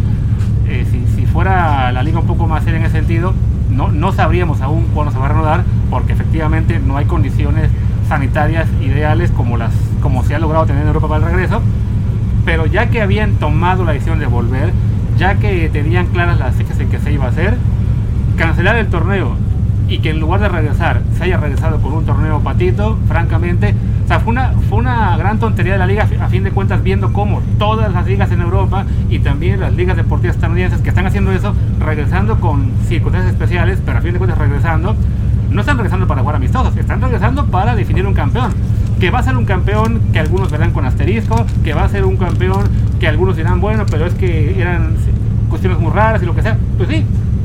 eh, 0.67 0.85
si, 0.91 1.05
si, 1.15 1.25
fuera 1.25 1.91
la 1.91 2.03
liga 2.03 2.19
un 2.19 2.27
poco 2.27 2.47
más 2.47 2.63
seria 2.63 2.79
en 2.79 2.85
ese 2.85 2.97
sentido, 2.97 3.33
no, 3.69 3.91
no 3.91 4.11
sabríamos 4.11 4.61
aún 4.61 4.87
cuándo 4.93 5.11
se 5.11 5.19
va 5.19 5.25
a 5.25 5.29
reanudar, 5.29 5.63
porque 5.89 6.13
efectivamente 6.13 6.79
no 6.79 6.97
hay 6.97 7.05
condiciones 7.05 7.69
sanitarias 8.07 8.67
ideales 8.81 9.31
como, 9.31 9.57
las, 9.57 9.73
como 10.01 10.23
se 10.23 10.35
ha 10.35 10.39
logrado 10.39 10.65
tener 10.65 10.81
en 10.81 10.87
Europa 10.87 11.07
para 11.07 11.25
el 11.25 11.31
regreso, 11.31 11.61
pero 12.45 12.65
ya 12.65 12.89
que 12.89 13.01
habían 13.01 13.33
tomado 13.33 13.83
la 13.83 13.93
decisión 13.93 14.19
de 14.19 14.25
volver, 14.25 14.71
ya 15.17 15.35
que 15.35 15.69
tenían 15.69 16.07
claras 16.07 16.39
las 16.39 16.55
fechas 16.55 16.79
en 16.79 16.89
que 16.89 16.99
se 16.99 17.11
iba 17.11 17.25
a 17.25 17.29
hacer, 17.29 17.57
cancelar 18.37 18.77
el 18.77 18.87
torneo 18.87 19.35
y 19.89 19.99
que 19.99 20.11
en 20.11 20.19
lugar 20.19 20.39
de 20.39 20.49
regresar 20.49 21.01
se 21.17 21.23
haya 21.25 21.37
regresado 21.37 21.81
con 21.81 21.93
un 21.93 22.05
torneo 22.05 22.39
patito, 22.39 22.97
francamente, 23.07 23.73
o 24.07 24.09
sea, 24.09 24.21
fue 24.21 24.31
una, 24.31 24.53
fue 24.69 24.77
una 24.77 25.17
gran 25.17 25.37
tontería 25.37 25.73
de 25.73 25.79
la 25.79 25.85
liga 25.85 26.07
a 26.21 26.29
fin 26.29 26.41
de 26.45 26.51
cuentas 26.51 26.81
viendo 26.81 27.11
cómo 27.11 27.41
todas 27.59 27.91
las 27.91 28.07
ligas 28.07 28.31
en 28.31 28.39
Europa 28.39 28.85
y 29.09 29.19
también 29.19 29.59
las 29.59 29.73
ligas 29.73 29.97
deportivas 29.97 30.37
estadounidenses 30.37 30.79
que 30.79 30.87
están 30.87 31.05
haciendo 31.05 31.33
eso, 31.33 31.53
regresando 31.77 32.39
con 32.39 32.71
circunstancias 32.87 33.33
especiales, 33.33 33.81
pero 33.85 33.97
a 33.97 34.01
fin 34.01 34.13
de 34.13 34.19
cuentas 34.19 34.39
regresando, 34.39 34.95
no 35.49 35.59
están 35.59 35.75
regresando 35.75 36.07
para 36.07 36.21
jugar 36.21 36.37
amistosos, 36.37 36.77
están 36.77 37.01
regresando 37.01 37.47
para 37.47 37.75
definir 37.75 38.07
un 38.07 38.13
campeón. 38.13 38.53
Que 38.97 39.11
va 39.11 39.19
a 39.19 39.23
ser 39.23 39.35
un 39.35 39.43
campeón 39.43 39.99
que 40.13 40.19
algunos 40.19 40.49
verán 40.51 40.71
con 40.71 40.85
asterisco, 40.85 41.45
que 41.65 41.73
va 41.73 41.83
a 41.83 41.89
ser 41.89 42.05
un 42.05 42.15
campeón 42.15 42.63
que 43.01 43.09
algunos 43.09 43.35
dirán, 43.35 43.59
bueno, 43.59 43.85
pero 43.91 44.05
es 44.05 44.13
que 44.13 44.57
eran 44.57 44.95
cuestiones 45.49 45.79
muy 45.79 45.91
raras 45.91 46.23
y 46.23 46.25
lo 46.25 46.33
que 46.33 46.43
sea. 46.43 46.57
Pues 46.77 46.87
sí, 46.87 47.03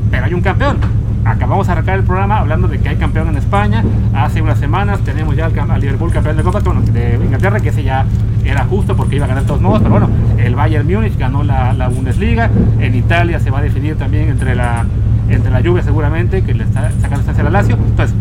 pero 0.09 0.23
hay 0.23 0.33
un 0.33 0.41
campeón 0.41 0.77
acabamos 1.25 1.67
de 1.67 1.73
arrancar 1.73 1.99
el 1.99 2.05
programa 2.05 2.39
hablando 2.39 2.67
de 2.67 2.79
que 2.79 2.89
hay 2.89 2.95
campeón 2.95 3.29
en 3.29 3.37
España. 3.37 3.83
Hace 4.13 4.41
unas 4.41 4.59
semanas 4.59 4.99
tenemos 5.01 5.35
ya 5.35 5.45
al, 5.45 5.81
Liverpool 5.81 6.11
campeón 6.11 6.37
de 6.37 6.43
Copa 6.43 6.61
de 6.61 7.19
Inglaterra, 7.23 7.59
que 7.59 7.69
ese 7.69 7.83
ya 7.83 8.05
era 8.45 8.65
justo 8.65 8.95
porque 8.95 9.15
iba 9.15 9.25
a 9.25 9.27
ganar 9.27 9.43
de 9.43 9.47
todos 9.47 9.61
modos. 9.61 9.79
Pero 9.79 9.91
bueno, 9.91 10.09
el 10.37 10.55
Bayern 10.55 10.87
Múnich 10.87 11.17
ganó 11.17 11.43
la, 11.43 11.87
Bundesliga. 11.89 12.49
En 12.79 12.95
Italia 12.95 13.39
se 13.39 13.51
va 13.51 13.59
a 13.59 13.61
definir 13.61 13.97
también 13.97 14.29
entre 14.29 14.55
la, 14.55 14.85
entre 15.29 15.51
la 15.51 15.61
Juve 15.61 15.83
seguramente, 15.83 16.43
que 16.43 16.53
le 16.53 16.63
está 16.63 16.91
sacando 16.91 17.19
estancia 17.19 17.45
al 17.45 17.53
Lazio. 17.53 17.75
Entonces, 17.75 18.15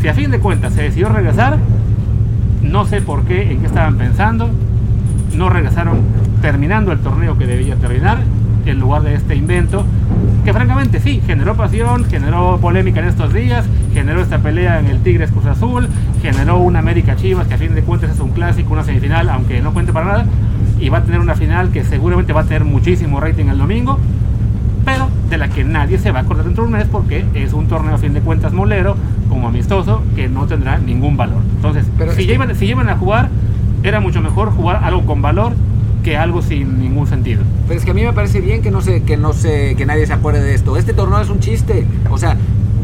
si 0.00 0.08
a 0.08 0.14
fin 0.14 0.30
de 0.30 0.40
cuentas 0.40 0.72
se 0.72 0.82
decidió 0.82 1.08
regresar, 1.08 1.58
no 2.62 2.84
sé 2.84 3.00
por 3.00 3.24
qué, 3.24 3.52
en 3.52 3.60
qué 3.60 3.66
estaban 3.66 3.96
pensando. 3.96 4.50
No 5.36 5.48
regresaron 5.48 6.00
terminando 6.42 6.90
el 6.92 6.98
torneo 6.98 7.38
que 7.38 7.46
debía 7.46 7.76
terminar 7.76 8.18
en 8.66 8.80
lugar 8.80 9.02
de 9.02 9.14
este 9.14 9.34
invento, 9.36 9.84
que 10.44 10.52
francamente 10.52 11.00
sí, 11.00 11.22
generó 11.26 11.54
pasión, 11.54 12.04
generó 12.04 12.58
polémica 12.60 13.00
en 13.00 13.06
estos 13.06 13.32
días, 13.32 13.66
generó 13.92 14.22
esta 14.22 14.38
pelea 14.38 14.78
en 14.78 14.86
el 14.86 15.00
Tigres 15.00 15.30
Cruz 15.30 15.46
Azul, 15.46 15.88
generó 16.22 16.58
una 16.58 16.78
América 16.78 17.16
Chivas, 17.16 17.46
que 17.46 17.54
a 17.54 17.58
fin 17.58 17.74
de 17.74 17.82
cuentas 17.82 18.10
es 18.10 18.20
un 18.20 18.30
clásico, 18.30 18.72
una 18.72 18.84
semifinal, 18.84 19.28
aunque 19.28 19.60
no 19.60 19.72
cuente 19.72 19.92
para 19.92 20.06
nada, 20.06 20.26
y 20.78 20.88
va 20.88 20.98
a 20.98 21.02
tener 21.02 21.20
una 21.20 21.34
final 21.34 21.70
que 21.70 21.84
seguramente 21.84 22.32
va 22.32 22.42
a 22.42 22.44
tener 22.44 22.64
muchísimo 22.64 23.20
rating 23.20 23.46
el 23.46 23.58
domingo, 23.58 23.98
pero 24.84 25.08
de 25.28 25.36
la 25.36 25.48
que 25.48 25.62
nadie 25.62 25.98
se 25.98 26.10
va 26.10 26.20
a 26.20 26.22
acordar 26.22 26.46
dentro 26.46 26.64
de 26.64 26.68
un 26.68 26.78
mes 26.78 26.86
porque 26.90 27.24
es 27.34 27.52
un 27.52 27.66
torneo 27.66 27.94
a 27.94 27.98
fin 27.98 28.14
de 28.14 28.20
cuentas 28.20 28.52
molero, 28.52 28.96
como 29.28 29.48
amistoso, 29.48 30.02
que 30.16 30.28
no 30.28 30.46
tendrá 30.46 30.78
ningún 30.78 31.16
valor. 31.16 31.42
Entonces, 31.56 31.86
pero 31.98 32.12
si, 32.12 32.26
llevan, 32.26 32.54
si 32.56 32.66
llevan 32.66 32.88
a 32.88 32.96
jugar, 32.96 33.28
era 33.82 34.00
mucho 34.00 34.20
mejor 34.22 34.50
jugar 34.50 34.80
algo 34.84 35.04
con 35.06 35.22
valor 35.22 35.52
que 36.02 36.16
algo 36.16 36.42
sin 36.42 36.80
ningún 36.80 37.06
sentido. 37.06 37.42
Pero 37.66 37.78
es 37.78 37.84
que 37.84 37.90
a 37.90 37.94
mí 37.94 38.02
me 38.02 38.12
parece 38.12 38.40
bien 38.40 38.62
que 38.62 38.70
no 38.70 38.80
se, 38.80 39.02
que 39.02 39.16
no 39.16 39.32
se, 39.32 39.74
que 39.76 39.86
nadie 39.86 40.06
se 40.06 40.12
acuerde 40.12 40.42
de 40.42 40.54
esto. 40.54 40.76
Este 40.76 40.92
torneo 40.92 41.20
es 41.20 41.30
un 41.30 41.40
chiste. 41.40 41.86
O 42.10 42.18
sea, 42.18 42.36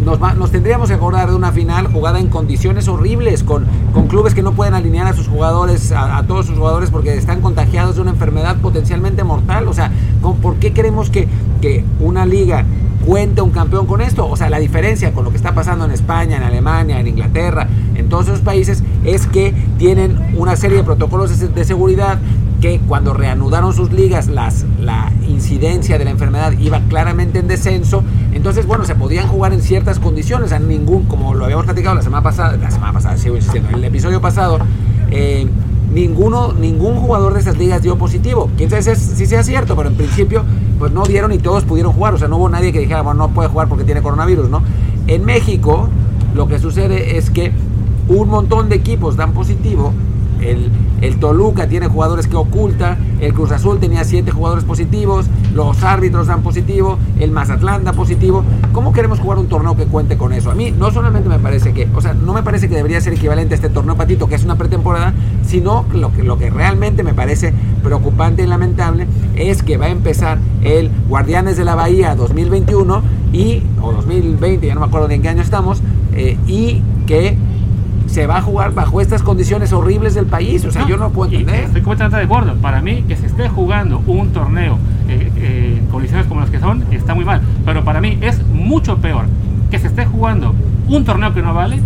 nos, 0.04 0.20
nos, 0.36 0.50
tendríamos 0.50 0.88
que 0.88 0.94
acordar 0.94 1.28
de 1.30 1.34
una 1.34 1.52
final 1.52 1.86
jugada 1.88 2.20
en 2.20 2.28
condiciones 2.28 2.88
horribles, 2.88 3.42
con, 3.42 3.64
con 3.92 4.08
clubes 4.08 4.34
que 4.34 4.42
no 4.42 4.52
pueden 4.52 4.74
alinear 4.74 5.06
a 5.06 5.12
sus 5.12 5.28
jugadores, 5.28 5.92
a, 5.92 6.22
todos 6.26 6.46
sus 6.46 6.58
jugadores, 6.58 6.90
porque 6.90 7.14
están 7.16 7.40
contagiados 7.40 7.96
de 7.96 8.02
una 8.02 8.10
enfermedad 8.10 8.56
potencialmente 8.56 9.24
mortal. 9.24 9.68
O 9.68 9.72
sea, 9.72 9.90
¿por 10.20 10.56
qué 10.56 10.72
queremos 10.72 11.10
que, 11.10 11.28
que 11.60 11.84
una 12.00 12.26
liga 12.26 12.64
cuente 13.04 13.40
un 13.40 13.50
campeón 13.50 13.86
con 13.86 14.00
esto? 14.00 14.28
O 14.28 14.36
sea, 14.36 14.50
la 14.50 14.58
diferencia 14.58 15.12
con 15.12 15.24
lo 15.24 15.30
que 15.30 15.36
está 15.36 15.54
pasando 15.54 15.84
en 15.84 15.92
España, 15.92 16.36
en 16.36 16.42
Alemania, 16.42 17.00
en 17.00 17.06
Inglaterra, 17.06 17.66
en 17.94 18.08
todos 18.08 18.28
esos 18.28 18.40
países, 18.40 18.82
es 19.04 19.26
que 19.26 19.54
tienen 19.78 20.34
una 20.36 20.56
serie 20.56 20.78
de 20.78 20.84
protocolos 20.84 21.38
de, 21.38 21.48
de 21.48 21.64
seguridad 21.64 22.18
que 22.66 22.80
cuando 22.80 23.14
reanudaron 23.14 23.72
sus 23.72 23.92
ligas 23.92 24.26
las, 24.26 24.66
la 24.80 25.12
incidencia 25.28 25.98
de 25.98 26.04
la 26.04 26.10
enfermedad 26.10 26.52
iba 26.58 26.80
claramente 26.88 27.38
en 27.38 27.46
descenso, 27.46 28.02
entonces 28.32 28.66
bueno, 28.66 28.84
se 28.84 28.96
podían 28.96 29.28
jugar 29.28 29.52
en 29.52 29.62
ciertas 29.62 30.00
condiciones, 30.00 30.50
a 30.50 30.58
ningún, 30.58 31.04
como 31.04 31.32
lo 31.34 31.44
habíamos 31.44 31.64
platicado 31.64 31.94
la 31.94 32.02
semana 32.02 32.24
pasada, 32.24 32.56
la 32.56 32.72
semana 32.72 32.92
pasada, 32.92 33.16
sigo 33.18 33.36
insistiendo, 33.36 33.68
en 33.68 33.76
el 33.76 33.84
episodio 33.84 34.20
pasado, 34.20 34.58
eh, 35.12 35.46
ninguno, 35.92 36.54
ningún 36.54 36.96
jugador 36.96 37.34
de 37.34 37.40
esas 37.40 37.56
ligas 37.56 37.82
dio 37.82 37.96
positivo. 37.98 38.50
Quién 38.56 38.68
sabe 38.68 38.82
si 38.96 39.26
sea 39.26 39.44
cierto, 39.44 39.76
pero 39.76 39.90
en 39.90 39.94
principio 39.94 40.42
pues 40.80 40.90
no 40.90 41.04
dieron 41.04 41.30
y 41.30 41.38
todos 41.38 41.62
pudieron 41.62 41.92
jugar, 41.92 42.14
o 42.14 42.18
sea, 42.18 42.26
no 42.26 42.36
hubo 42.36 42.48
nadie 42.48 42.72
que 42.72 42.80
dijera, 42.80 43.02
bueno, 43.02 43.28
no 43.28 43.32
puede 43.32 43.48
jugar 43.48 43.68
porque 43.68 43.84
tiene 43.84 44.02
coronavirus, 44.02 44.50
¿no? 44.50 44.62
En 45.06 45.24
México 45.24 45.88
lo 46.34 46.48
que 46.48 46.58
sucede 46.58 47.16
es 47.16 47.30
que 47.30 47.52
un 48.08 48.28
montón 48.28 48.68
de 48.68 48.74
equipos 48.74 49.14
dan 49.14 49.32
positivo, 49.34 49.92
el 50.40 51.18
Toluca 51.18 51.68
tiene 51.68 51.88
jugadores 51.88 52.26
que 52.26 52.36
oculta, 52.36 52.96
el 53.20 53.32
Cruz 53.32 53.52
Azul 53.52 53.78
tenía 53.78 54.04
siete 54.04 54.30
jugadores 54.30 54.64
positivos, 54.64 55.26
los 55.54 55.82
árbitros 55.82 56.26
dan 56.26 56.42
positivo, 56.42 56.98
el 57.18 57.30
Mazatlán 57.30 57.84
da 57.84 57.92
positivo. 57.92 58.44
¿Cómo 58.72 58.92
queremos 58.92 59.18
jugar 59.18 59.38
un 59.38 59.48
torneo 59.48 59.76
que 59.76 59.84
cuente 59.86 60.16
con 60.16 60.32
eso? 60.32 60.50
A 60.50 60.54
mí 60.54 60.70
no 60.70 60.90
solamente 60.90 61.28
me 61.28 61.38
parece 61.38 61.72
que, 61.72 61.88
o 61.94 62.00
sea, 62.00 62.14
no 62.14 62.32
me 62.32 62.42
parece 62.42 62.68
que 62.68 62.74
debería 62.74 63.00
ser 63.00 63.14
equivalente 63.14 63.54
a 63.54 63.56
este 63.56 63.68
torneo 63.68 63.96
patito, 63.96 64.28
que 64.28 64.34
es 64.34 64.44
una 64.44 64.56
pretemporada, 64.56 65.14
sino 65.44 65.86
lo 65.92 66.12
que, 66.12 66.22
lo 66.22 66.38
que 66.38 66.50
realmente 66.50 67.02
me 67.02 67.14
parece 67.14 67.52
preocupante 67.82 68.42
y 68.42 68.46
lamentable 68.46 69.06
es 69.34 69.62
que 69.62 69.76
va 69.76 69.86
a 69.86 69.90
empezar 69.90 70.38
el 70.62 70.90
Guardianes 71.08 71.56
de 71.56 71.64
la 71.64 71.74
Bahía 71.74 72.14
2021 72.14 73.02
y, 73.32 73.62
o 73.80 73.92
2020, 73.92 74.66
ya 74.66 74.74
no 74.74 74.80
me 74.80 74.86
acuerdo 74.86 75.08
de 75.08 75.14
en 75.16 75.22
qué 75.22 75.28
año 75.28 75.42
estamos, 75.42 75.82
eh, 76.14 76.38
y 76.46 76.82
que 77.06 77.36
se 78.06 78.26
va 78.26 78.38
a 78.38 78.42
jugar 78.42 78.72
bajo 78.72 79.00
estas 79.00 79.22
condiciones 79.22 79.72
horribles 79.72 80.14
del 80.14 80.26
país. 80.26 80.64
O 80.64 80.70
sea, 80.70 80.86
yo 80.86 80.96
no 80.96 81.10
puedo 81.10 81.30
entender. 81.32 81.64
Estoy 81.64 81.82
completamente 81.82 82.16
de 82.18 82.24
acuerdo. 82.24 82.54
Para 82.56 82.80
mí, 82.80 83.04
que 83.08 83.16
se 83.16 83.26
esté 83.26 83.48
jugando 83.48 84.02
un 84.06 84.32
torneo 84.32 84.78
eh, 85.08 85.30
eh, 85.36 85.76
en 85.78 85.86
condiciones 85.86 86.26
como 86.26 86.40
las 86.40 86.50
que 86.50 86.60
son, 86.60 86.84
está 86.90 87.14
muy 87.14 87.24
mal. 87.24 87.40
Pero 87.64 87.84
para 87.84 88.00
mí 88.00 88.18
es 88.20 88.44
mucho 88.48 88.98
peor 88.98 89.26
que 89.70 89.78
se 89.78 89.88
esté 89.88 90.06
jugando 90.06 90.54
un 90.88 91.04
torneo 91.04 91.34
que 91.34 91.42
no 91.42 91.54
vale 91.54 91.80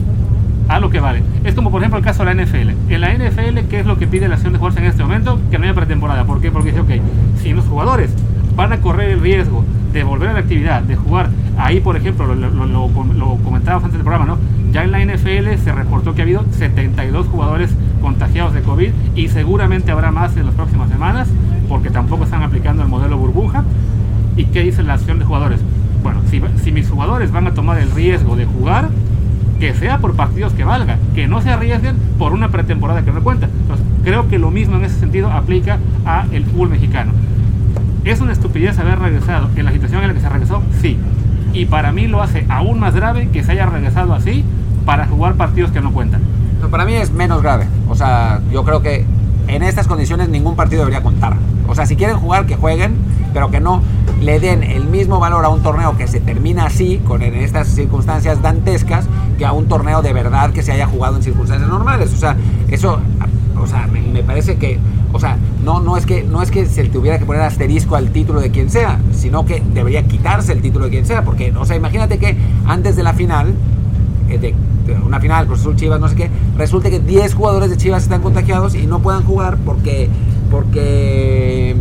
a 0.69 0.79
lo 0.79 0.91
que 0.91 1.01
vale. 1.01 1.23
Es 1.45 1.55
como 1.55 1.71
por 1.71 1.81
ejemplo 1.81 1.99
el 1.99 2.05
caso 2.05 2.25
de 2.25 2.35
la 2.35 2.45
NFL. 2.45 2.71
En 2.89 3.01
la 3.01 3.13
NFL, 3.13 3.69
¿qué 3.69 3.81
es 3.81 3.87
lo 3.87 3.99
que 3.99 4.07
pide 4.07 4.29
la 4.29 4.35
acción 4.35 4.53
de 4.53 4.59
jugadores 4.59 4.85
en 4.85 4.91
este 4.91 5.03
momento? 5.03 5.41
Que 5.51 5.59
no 5.59 5.65
haya 5.65 5.75
pretemporada. 5.75 6.25
¿Por 6.25 6.41
qué? 6.41 6.53
Porque 6.53 6.71
dice, 6.71 6.81
ok, 6.81 6.91
si 7.43 7.53
los 7.53 7.65
jugadores 7.65 8.15
van 8.57 8.73
a 8.73 8.81
correr 8.81 9.11
el 9.11 9.21
riesgo 9.21 9.65
de 9.93 10.05
volver 10.05 10.31
a 10.31 10.33
la 10.35 10.41
actividad, 10.41 10.83
de 10.83 10.97
jugar 10.97 11.31
ahí, 11.59 11.81
por 11.81 11.97
ejemplo, 11.97 12.27
lo, 12.27 12.51
lo, 12.51 12.67
lo, 12.67 12.89
lo 13.15 13.37
comentábamos 13.45 13.85
antes 13.85 13.99
del 13.99 14.05
programa, 14.05 14.27
¿no? 14.27 14.39
Ya 14.73 14.85
en 14.85 14.93
la 14.93 15.05
NFL 15.05 15.57
se 15.63 15.73
reportó 15.73 16.15
que 16.15 16.23
ha 16.23 16.25
habido 16.25 16.45
72 16.53 17.27
jugadores 17.27 17.71
contagiados 18.01 18.55
de 18.55 18.63
COVID 18.63 18.91
y 19.17 19.29
seguramente 19.29 19.91
habrá 19.91 20.13
más 20.13 20.37
en 20.37 20.47
las 20.47 20.55
próximas 20.55 20.89
semanas 20.89 21.29
porque 21.69 21.91
tampoco 21.91 22.25
están 22.25 22.43
aplicando 22.43 22.83
el 22.83 22.89
modelo 22.89 23.19
burbuja. 23.19 23.65
¿Y 24.37 24.45
qué 24.47 24.63
dice 24.63 24.83
la 24.83 24.95
acción 24.95 25.19
de 25.19 25.25
jugadores? 25.25 25.61
Bueno, 26.03 26.21
si, 26.31 26.41
si 26.63 26.73
mis 26.73 26.89
jugadores 26.89 27.33
van 27.33 27.47
a 27.49 27.55
tomar 27.55 27.79
el 27.79 27.91
riesgo 27.91 28.37
de 28.37 28.47
jugar, 28.47 28.91
que 29.59 29.75
sea 29.75 29.99
por 29.99 30.15
partidos 30.15 30.53
que 30.55 30.65
valga, 30.65 30.99
que 31.15 31.29
no 31.29 31.43
se 31.43 31.51
arriesguen 31.51 31.97
por 32.19 32.33
una 32.33 32.49
pretemporada 32.49 33.05
que 33.05 33.13
no 33.13 33.23
cuenta. 33.23 33.47
Entonces, 33.47 33.87
creo 34.03 34.29
que 34.29 34.39
lo 34.39 34.51
mismo 34.51 34.77
en 34.77 34.85
ese 34.85 34.99
sentido 34.99 35.31
aplica 35.31 35.79
a 36.07 36.27
el 36.33 36.45
fútbol 36.45 36.71
mexicano. 36.71 37.13
¿Es 38.05 38.21
una 38.21 38.33
estupidez 38.33 38.79
haber 38.79 38.99
regresado 38.99 39.49
en 39.57 39.65
la 39.65 39.73
situación 39.73 40.03
en 40.03 40.09
la 40.09 40.15
que 40.15 40.21
se 40.21 40.29
regresó? 40.29 40.63
Sí. 40.81 40.99
Y 41.53 41.67
para 41.67 41.93
mí 41.93 42.07
lo 42.07 42.23
hace 42.23 42.47
aún 42.49 42.81
más 42.81 42.95
grave 42.95 43.29
que 43.29 43.45
se 43.45 43.53
haya 43.53 43.67
regresado 43.67 44.15
así 44.15 44.45
para 44.87 45.07
jugar 45.07 45.35
partidos 45.35 45.71
que 45.71 45.81
no 45.81 45.93
cuentan. 45.93 46.23
para 46.71 46.85
mí 46.85 46.95
es 46.95 47.13
menos 47.13 47.43
grave. 47.43 47.67
O 47.89 47.95
sea, 47.95 48.41
yo 48.51 48.65
creo 48.65 48.81
que 48.81 49.05
en 49.49 49.63
estas 49.63 49.87
condiciones 49.87 50.29
ningún 50.29 50.57
partido 50.57 50.81
debería 50.83 51.03
contar. 51.03 51.37
O 51.69 51.75
sea, 51.75 51.85
si 51.85 51.97
quieren 51.97 52.17
jugar, 52.17 52.47
que 52.47 52.57
jueguen, 52.57 52.95
pero 53.35 53.51
que 53.51 53.61
no 53.61 53.83
le 54.21 54.41
den 54.41 54.63
el 54.63 54.87
mismo 54.87 55.19
valor 55.19 55.45
a 55.45 55.49
un 55.49 55.63
torneo 55.63 55.97
que 55.97 56.09
se 56.09 56.21
termina 56.21 56.65
así, 56.67 56.99
con 57.07 57.23
en 57.23 57.35
estas 57.35 57.69
circunstancias 57.69 58.41
dantescas, 58.41 59.07
que 59.39 59.45
a 59.45 59.53
un 59.53 59.67
torneo 59.67 60.01
de 60.03 60.13
verdad 60.13 60.51
que 60.53 60.63
se 60.63 60.73
haya 60.73 60.87
jugado 60.87 61.17
en 61.17 61.23
circunstancias 61.23 61.69
normales. 61.69 62.13
O 62.15 62.17
sea, 62.17 62.37
eso, 62.69 62.99
o 63.61 63.67
sea, 63.67 63.87
me, 63.87 64.01
me 64.01 64.23
parece 64.23 64.57
que, 64.57 64.79
o 65.13 65.19
sea, 65.19 65.37
no, 65.65 65.81
no, 65.81 65.97
es 65.97 66.07
que, 66.07 66.23
no 66.23 66.43
es 66.43 66.51
que 66.51 66.67
se 66.67 66.85
tuviera 66.85 67.19
que 67.19 67.25
poner 67.25 67.43
asterisco 67.43 67.97
al 67.97 68.11
título 68.11 68.41
de 68.41 68.51
quien 68.51 68.71
sea, 68.71 68.99
sino 69.13 69.45
que 69.45 69.63
debería 69.75 70.03
quitarse 70.05 70.53
el 70.53 70.61
título 70.61 70.87
de 70.87 70.91
quien 70.93 71.07
sea, 71.07 71.25
porque, 71.25 71.53
o 71.53 71.65
sea, 71.65 71.77
imagínate 71.77 72.19
que 72.19 72.37
antes 72.67 72.97
de 72.97 73.03
la 73.03 73.13
final, 73.13 73.55
eh, 74.29 74.39
de 74.39 74.55
una 75.05 75.21
final, 75.21 75.47
Cruz 75.47 75.61
Azul 75.61 75.77
Chivas, 75.77 76.01
no 76.01 76.09
sé 76.09 76.17
qué, 76.17 76.31
resulta 76.57 76.91
que 76.91 77.01
10 77.01 77.35
jugadores 77.35 77.71
de 77.71 77.77
Chivas 77.77 78.03
están 78.03 78.23
contagiados 78.23 78.75
y 78.75 78.87
no 78.87 79.01
puedan 79.01 79.25
jugar 79.25 79.59
porque, 79.65 80.09
porque 80.51 81.77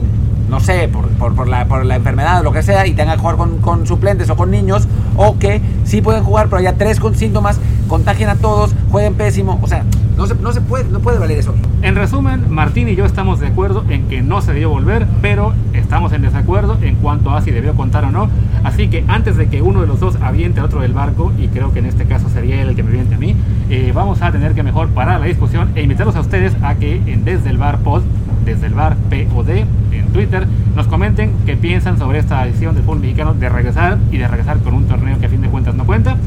no 0.49 0.59
sé, 0.59 0.89
por, 0.89 1.07
por, 1.35 1.47
la, 1.47 1.65
por 1.67 1.85
la 1.85 1.95
enfermedad 1.95 2.41
o 2.41 2.43
lo 2.43 2.51
que 2.51 2.63
sea, 2.63 2.87
y 2.87 2.93
tengan 2.93 3.15
que 3.15 3.21
jugar 3.21 3.37
con, 3.37 3.57
con, 3.59 3.85
suplentes 3.85 4.29
o 4.29 4.35
con 4.35 4.51
niños, 4.51 4.87
o 5.15 5.37
que 5.37 5.61
sí 5.83 6.01
pueden 6.01 6.23
jugar, 6.23 6.47
pero 6.47 6.57
haya 6.57 6.75
tres 6.75 6.99
con 6.99 7.15
síntomas, 7.15 7.59
contagien 7.87 8.29
a 8.29 8.35
todos, 8.35 8.73
jueguen 8.91 9.13
pésimo, 9.13 9.59
o 9.61 9.67
sea, 9.67 9.85
no 10.19 10.27
se, 10.27 10.35
no 10.35 10.51
se 10.51 10.59
puede, 10.59 10.83
no 10.83 10.99
puede 10.99 11.17
valer 11.17 11.37
eso. 11.37 11.55
En 11.81 11.95
resumen, 11.95 12.51
Martín 12.53 12.89
y 12.89 12.95
yo 12.95 13.05
estamos 13.05 13.39
de 13.39 13.47
acuerdo 13.47 13.85
en 13.87 14.09
que 14.09 14.21
no 14.21 14.41
se 14.41 14.51
debió 14.51 14.69
volver, 14.69 15.07
pero 15.21 15.53
estamos 15.71 16.11
en 16.11 16.23
desacuerdo 16.23 16.77
en 16.81 16.95
cuanto 16.95 17.31
a 17.31 17.41
si 17.41 17.51
debió 17.51 17.73
contar 17.73 18.03
o 18.03 18.11
no. 18.11 18.29
Así 18.65 18.89
que 18.89 19.05
antes 19.07 19.37
de 19.37 19.47
que 19.47 19.61
uno 19.61 19.79
de 19.79 19.87
los 19.87 20.01
dos 20.01 20.17
aviente 20.21 20.59
al 20.59 20.65
otro 20.65 20.81
del 20.81 20.91
barco, 20.91 21.31
y 21.37 21.47
creo 21.47 21.71
que 21.71 21.79
en 21.79 21.85
este 21.85 22.03
caso 22.03 22.27
sería 22.27 22.61
él 22.61 22.67
el 22.67 22.75
que 22.75 22.83
me 22.83 22.89
aviente 22.89 23.15
a 23.15 23.17
mí, 23.17 23.33
eh, 23.69 23.93
vamos 23.95 24.21
a 24.21 24.29
tener 24.29 24.53
que 24.55 24.61
mejor 24.61 24.89
parar 24.89 25.21
la 25.21 25.25
discusión 25.27 25.71
e 25.75 25.83
invitarlos 25.83 26.17
a 26.17 26.19
ustedes 26.19 26.53
a 26.63 26.75
que 26.75 27.01
en 27.05 27.23
Desde 27.23 27.49
el 27.49 27.57
Bar 27.57 27.79
Pod, 27.79 28.03
desde 28.43 28.67
el 28.67 28.73
Bar 28.73 28.97
POD, 28.97 29.49
en 29.49 30.07
Twitter, 30.11 30.47
nos 30.75 30.87
comenten 30.87 31.31
qué 31.45 31.55
piensan 31.55 31.97
sobre 31.97 32.19
esta 32.19 32.43
decisión 32.43 32.75
del 32.75 32.83
fútbol 32.83 32.99
mexicano 32.99 33.35
de 33.35 33.47
regresar 33.47 33.97
y 34.11 34.17
de 34.17 34.27
regresar 34.27 34.59
con 34.59 34.73
un 34.73 34.85
torneo 34.85 35.17
que 35.17 35.27
a 35.27 35.29
fin 35.29 35.41
de 35.41 35.47
cuentas 35.47 35.75
no 35.75 35.85
cuenta. 35.85 36.17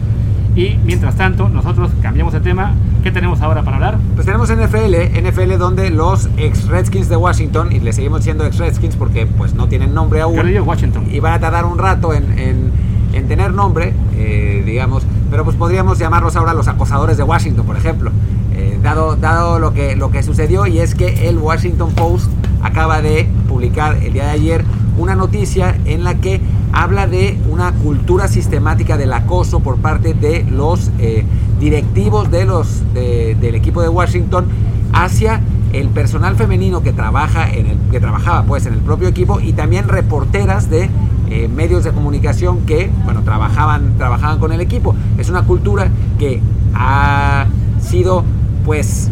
Y 0.55 0.79
mientras 0.85 1.17
tanto, 1.17 1.49
nosotros 1.49 1.91
cambiamos 2.03 2.35
de 2.35 2.41
tema. 2.41 2.75
¿Qué 3.03 3.11
tenemos 3.11 3.41
ahora 3.41 3.62
para 3.62 3.77
hablar? 3.77 3.99
Pues 4.15 4.27
tenemos 4.27 4.51
NFL, 4.51 5.19
NFL 5.27 5.59
donde 5.59 5.91
los 5.91 6.29
ex 6.37 6.69
Redskins 6.69 7.09
de 7.09 7.17
Washington, 7.17 7.73
y 7.73 7.81
le 7.81 7.93
seguimos 7.93 8.21
diciendo 8.21 8.45
ex 8.45 8.59
Redskins 8.59 8.97
porque 8.97 9.27
pues 9.27 9.55
no 9.55 9.67
tienen 9.69 9.95
nombre 9.95 10.21
aún. 10.21 10.47
Yo 10.49 10.65
Washington. 10.65 11.07
Y 11.11 11.21
van 11.21 11.33
a 11.33 11.41
tardar 11.41 11.65
un 11.65 11.79
rato 11.79 12.12
en, 12.12 12.38
en, 12.38 12.71
en 13.12 13.29
tener 13.29 13.53
nombre, 13.55 13.95
eh, 14.15 14.62
digamos, 14.65 15.05
pero 15.31 15.45
pues 15.45 15.57
podríamos 15.57 15.99
llamarlos 15.99 16.37
ahora 16.37 16.53
los 16.53 16.69
acosadores 16.69 17.17
de 17.17 17.23
Washington, 17.23 17.65
por 17.65 17.77
ejemplo. 17.77 18.11
Eh, 18.55 18.79
dado 18.83 19.17
dado 19.17 19.59
lo, 19.59 19.73
que, 19.73 19.97
lo 19.97 20.11
que 20.11 20.23
sucedió 20.23 20.67
y 20.67 20.79
es 20.79 20.95
que 20.95 21.29
el 21.29 21.38
Washington 21.38 21.93
Post 21.93 22.31
acaba 22.62 23.01
de 23.01 23.27
publicar 23.49 23.97
el 24.03 24.12
día 24.12 24.25
de 24.25 24.31
ayer 24.31 24.65
una 24.98 25.14
noticia 25.14 25.76
en 25.85 26.05
la 26.05 26.16
que 26.16 26.40
habla 26.72 27.07
de 27.07 27.38
una 27.50 27.72
cultura 27.72 28.28
sistemática 28.28 28.96
del 28.96 29.12
acoso 29.12 29.61
por 29.61 29.78
parte 29.78 30.14
de 30.14 30.44
los 30.44 30.90
eh, 30.98 31.24
directivos 31.61 32.31
de 32.31 32.44
los, 32.44 32.83
de, 32.94 33.37
del 33.40 33.55
equipo 33.55 33.83
de 33.83 33.88
Washington 33.88 34.46
hacia 34.92 35.40
el 35.72 35.88
personal 35.88 36.37
femenino 36.37 36.83
que 36.83 36.92
trabaja 36.92 37.50
en 37.50 37.66
el 37.66 37.78
que 37.90 38.00
trabajaba 38.00 38.44
pues 38.44 38.66
en 38.66 38.74
el 38.74 38.81
propio 38.81 39.09
equipo 39.09 39.40
y 39.40 39.52
también 39.52 39.88
reporteras 39.88 40.68
de 40.68 40.90
eh, 41.31 41.48
medios 41.48 41.85
de 41.85 41.92
comunicación 41.92 42.66
que 42.66 42.90
bueno 43.05 43.22
trabajaban 43.22 43.96
trabajaban 43.96 44.38
con 44.38 44.52
el 44.52 44.61
equipo. 44.61 44.94
Es 45.18 45.31
una 45.31 45.44
cultura 45.44 45.90
que 46.18 46.40
ha 46.74 47.46
sido 47.81 48.24
pues 48.64 49.11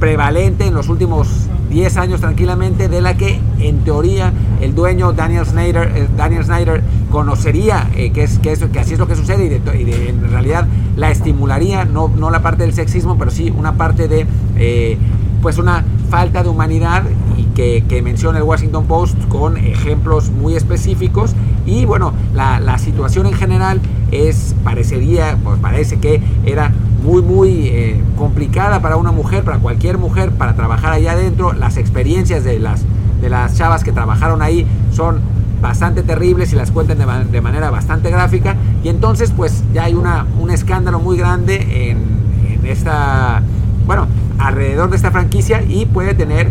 prevalente 0.00 0.66
en 0.66 0.74
los 0.74 0.88
últimos 0.88 1.28
10 1.74 1.96
años 1.96 2.20
tranquilamente 2.20 2.88
de 2.88 3.00
la 3.00 3.16
que 3.16 3.40
en 3.58 3.82
teoría 3.82 4.32
el 4.60 4.76
dueño 4.76 5.12
Daniel 5.12 5.44
Snyder, 5.44 5.92
eh, 5.96 6.08
Daniel 6.16 6.44
Snyder 6.44 6.84
conocería 7.10 7.90
eh, 7.96 8.12
que, 8.12 8.22
es, 8.22 8.38
que, 8.38 8.52
es, 8.52 8.62
que 8.62 8.78
así 8.78 8.92
es 8.92 9.00
lo 9.00 9.08
que 9.08 9.16
sucede 9.16 9.46
y, 9.46 9.48
de, 9.48 10.08
en 10.08 10.30
realidad 10.30 10.68
la 10.96 11.10
estimularía, 11.10 11.84
no, 11.84 12.08
no 12.16 12.30
la 12.30 12.42
parte 12.42 12.62
del 12.62 12.74
sexismo, 12.74 13.18
pero 13.18 13.32
sí 13.32 13.50
una 13.50 13.72
parte 13.72 14.06
de 14.06 14.24
eh, 14.56 14.96
pues 15.42 15.58
una 15.58 15.84
falta 16.10 16.44
de 16.44 16.48
humanidad 16.48 17.02
que, 17.54 17.84
que, 17.88 18.02
menciona 18.02 18.38
el 18.38 18.44
Washington 18.44 18.86
Post 18.86 19.16
con 19.28 19.56
ejemplos 19.56 20.30
muy 20.30 20.56
específicos 20.56 21.34
y 21.66 21.84
bueno, 21.84 22.12
la, 22.34 22.60
la 22.60 22.78
situación 22.78 23.26
en 23.26 23.34
general 23.34 23.80
es, 24.10 24.54
parecería, 24.64 25.38
pues 25.42 25.58
parece 25.60 25.98
que 25.98 26.20
era 26.44 26.72
muy 27.02 27.22
muy 27.22 27.68
eh, 27.68 28.00
complicada 28.16 28.80
para 28.80 28.96
una 28.96 29.12
mujer, 29.12 29.44
para 29.44 29.58
cualquier 29.58 29.98
mujer, 29.98 30.30
para 30.32 30.54
trabajar 30.54 30.92
allá 30.92 31.12
adentro. 31.12 31.52
Las 31.52 31.76
experiencias 31.76 32.44
de 32.44 32.58
las, 32.58 32.84
de 33.20 33.28
las 33.28 33.56
chavas 33.56 33.84
que 33.84 33.92
trabajaron 33.92 34.42
ahí 34.42 34.66
son 34.90 35.20
bastante 35.60 36.02
terribles 36.02 36.52
y 36.52 36.56
las 36.56 36.70
cuentan 36.70 36.98
de, 36.98 37.06
de 37.30 37.40
manera 37.40 37.70
bastante 37.70 38.10
gráfica. 38.10 38.56
Y 38.82 38.88
entonces 38.88 39.32
pues 39.36 39.62
ya 39.72 39.84
hay 39.84 39.94
una, 39.94 40.26
un 40.40 40.50
escándalo 40.50 40.98
muy 40.98 41.16
grande 41.16 41.90
en, 41.90 41.98
en 42.52 42.66
esta, 42.66 43.42
bueno, 43.86 44.06
alrededor 44.38 44.90
de 44.90 44.96
esta 44.96 45.10
franquicia 45.10 45.62
y 45.62 45.86
puede 45.86 46.14
tener 46.14 46.48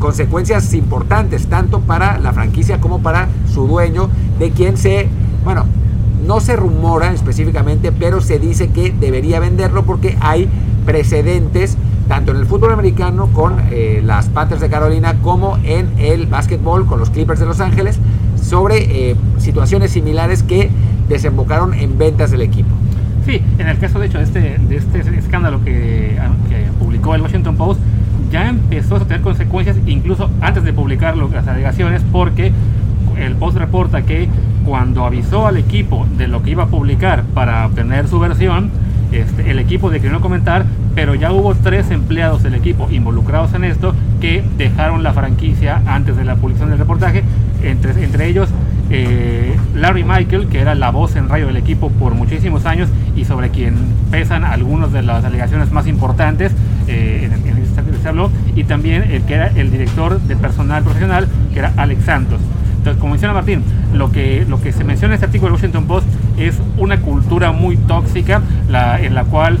consecuencias 0.00 0.74
importantes 0.74 1.46
tanto 1.46 1.80
para 1.80 2.18
la 2.18 2.32
franquicia 2.32 2.80
como 2.80 3.00
para 3.00 3.28
su 3.52 3.68
dueño, 3.68 4.08
de 4.40 4.50
quien 4.50 4.76
se, 4.76 5.08
bueno, 5.44 5.66
no 6.26 6.40
se 6.40 6.56
rumora 6.56 7.12
específicamente, 7.12 7.92
pero 7.92 8.20
se 8.20 8.40
dice 8.40 8.70
que 8.70 8.92
debería 8.92 9.38
venderlo 9.38 9.84
porque 9.84 10.16
hay 10.20 10.48
precedentes 10.84 11.76
tanto 12.08 12.32
en 12.32 12.38
el 12.38 12.46
fútbol 12.46 12.72
americano 12.72 13.28
con 13.32 13.60
eh, 13.70 14.02
las 14.04 14.28
Panthers 14.28 14.60
de 14.60 14.68
Carolina 14.68 15.14
como 15.22 15.58
en 15.62 15.90
el 15.98 16.26
básquetbol 16.26 16.86
con 16.86 16.98
los 16.98 17.10
Clippers 17.10 17.38
de 17.38 17.46
Los 17.46 17.60
Ángeles 17.60 18.00
sobre 18.42 19.10
eh, 19.10 19.16
situaciones 19.38 19.92
similares 19.92 20.42
que 20.42 20.70
desembocaron 21.08 21.72
en 21.74 21.98
ventas 21.98 22.32
del 22.32 22.42
equipo. 22.42 22.70
Sí, 23.26 23.40
en 23.58 23.68
el 23.68 23.78
caso 23.78 24.00
de 24.00 24.06
hecho 24.06 24.18
de 24.18 24.24
este, 24.24 24.40
de 24.58 24.76
este 24.76 25.18
escándalo 25.18 25.62
que, 25.62 26.18
que 26.48 26.66
publicó 26.80 27.14
el 27.14 27.22
Washington 27.22 27.56
Post, 27.56 27.80
ya 28.30 28.48
empezó 28.48 28.96
a 28.96 29.00
tener 29.00 29.20
consecuencias 29.20 29.76
incluso 29.86 30.30
antes 30.40 30.64
de 30.64 30.72
publicarlo 30.72 31.28
las 31.28 31.46
alegaciones 31.48 32.02
porque 32.12 32.52
el 33.18 33.34
Post 33.36 33.58
reporta 33.58 34.02
que 34.02 34.28
cuando 34.64 35.04
avisó 35.04 35.46
al 35.46 35.56
equipo 35.56 36.06
de 36.16 36.28
lo 36.28 36.42
que 36.42 36.50
iba 36.50 36.64
a 36.64 36.66
publicar 36.68 37.24
para 37.34 37.66
obtener 37.66 38.08
su 38.08 38.18
versión, 38.18 38.70
este, 39.12 39.50
el 39.50 39.58
equipo 39.58 39.90
declinó 39.90 40.20
comentar, 40.20 40.64
pero 40.94 41.14
ya 41.14 41.32
hubo 41.32 41.54
tres 41.54 41.90
empleados 41.90 42.42
del 42.42 42.54
equipo 42.54 42.88
involucrados 42.90 43.52
en 43.54 43.64
esto 43.64 43.94
que 44.20 44.44
dejaron 44.56 45.02
la 45.02 45.12
franquicia 45.12 45.82
antes 45.86 46.16
de 46.16 46.24
la 46.24 46.36
publicación 46.36 46.70
del 46.70 46.78
reportaje, 46.78 47.24
entre, 47.62 48.04
entre 48.04 48.28
ellos 48.28 48.48
eh, 48.90 49.56
Larry 49.74 50.04
Michael, 50.04 50.48
que 50.48 50.60
era 50.60 50.74
la 50.74 50.90
voz 50.90 51.16
en 51.16 51.28
radio 51.28 51.46
del 51.46 51.56
equipo 51.56 51.90
por 51.90 52.14
muchísimos 52.14 52.66
años 52.66 52.88
y 53.16 53.24
sobre 53.24 53.50
quien 53.50 53.74
pesan 54.10 54.44
algunas 54.44 54.92
de 54.92 55.02
las 55.02 55.24
alegaciones 55.24 55.70
más 55.72 55.86
importantes 55.86 56.52
eh, 56.88 57.28
en, 57.30 57.48
en 57.48 57.59
se 58.00 58.08
habló, 58.08 58.30
y 58.54 58.64
también 58.64 59.04
el 59.10 59.22
que 59.22 59.34
era 59.34 59.48
el 59.48 59.70
director 59.70 60.20
de 60.20 60.36
personal 60.36 60.82
profesional, 60.82 61.28
que 61.52 61.58
era 61.60 61.72
Alex 61.76 62.04
Santos. 62.04 62.40
Entonces, 62.78 62.98
como 62.98 63.12
menciona 63.12 63.34
Martín, 63.34 63.62
lo 63.92 64.10
que, 64.10 64.46
lo 64.48 64.60
que 64.60 64.72
se 64.72 64.84
menciona 64.84 65.12
en 65.12 65.16
este 65.16 65.26
artículo 65.26 65.52
del 65.52 65.56
Washington 65.56 65.84
Post 65.84 66.06
es 66.38 66.58
una 66.78 66.98
cultura 67.00 67.52
muy 67.52 67.76
tóxica 67.76 68.40
la, 68.70 68.98
en 69.00 69.14
la 69.14 69.24
cual 69.24 69.58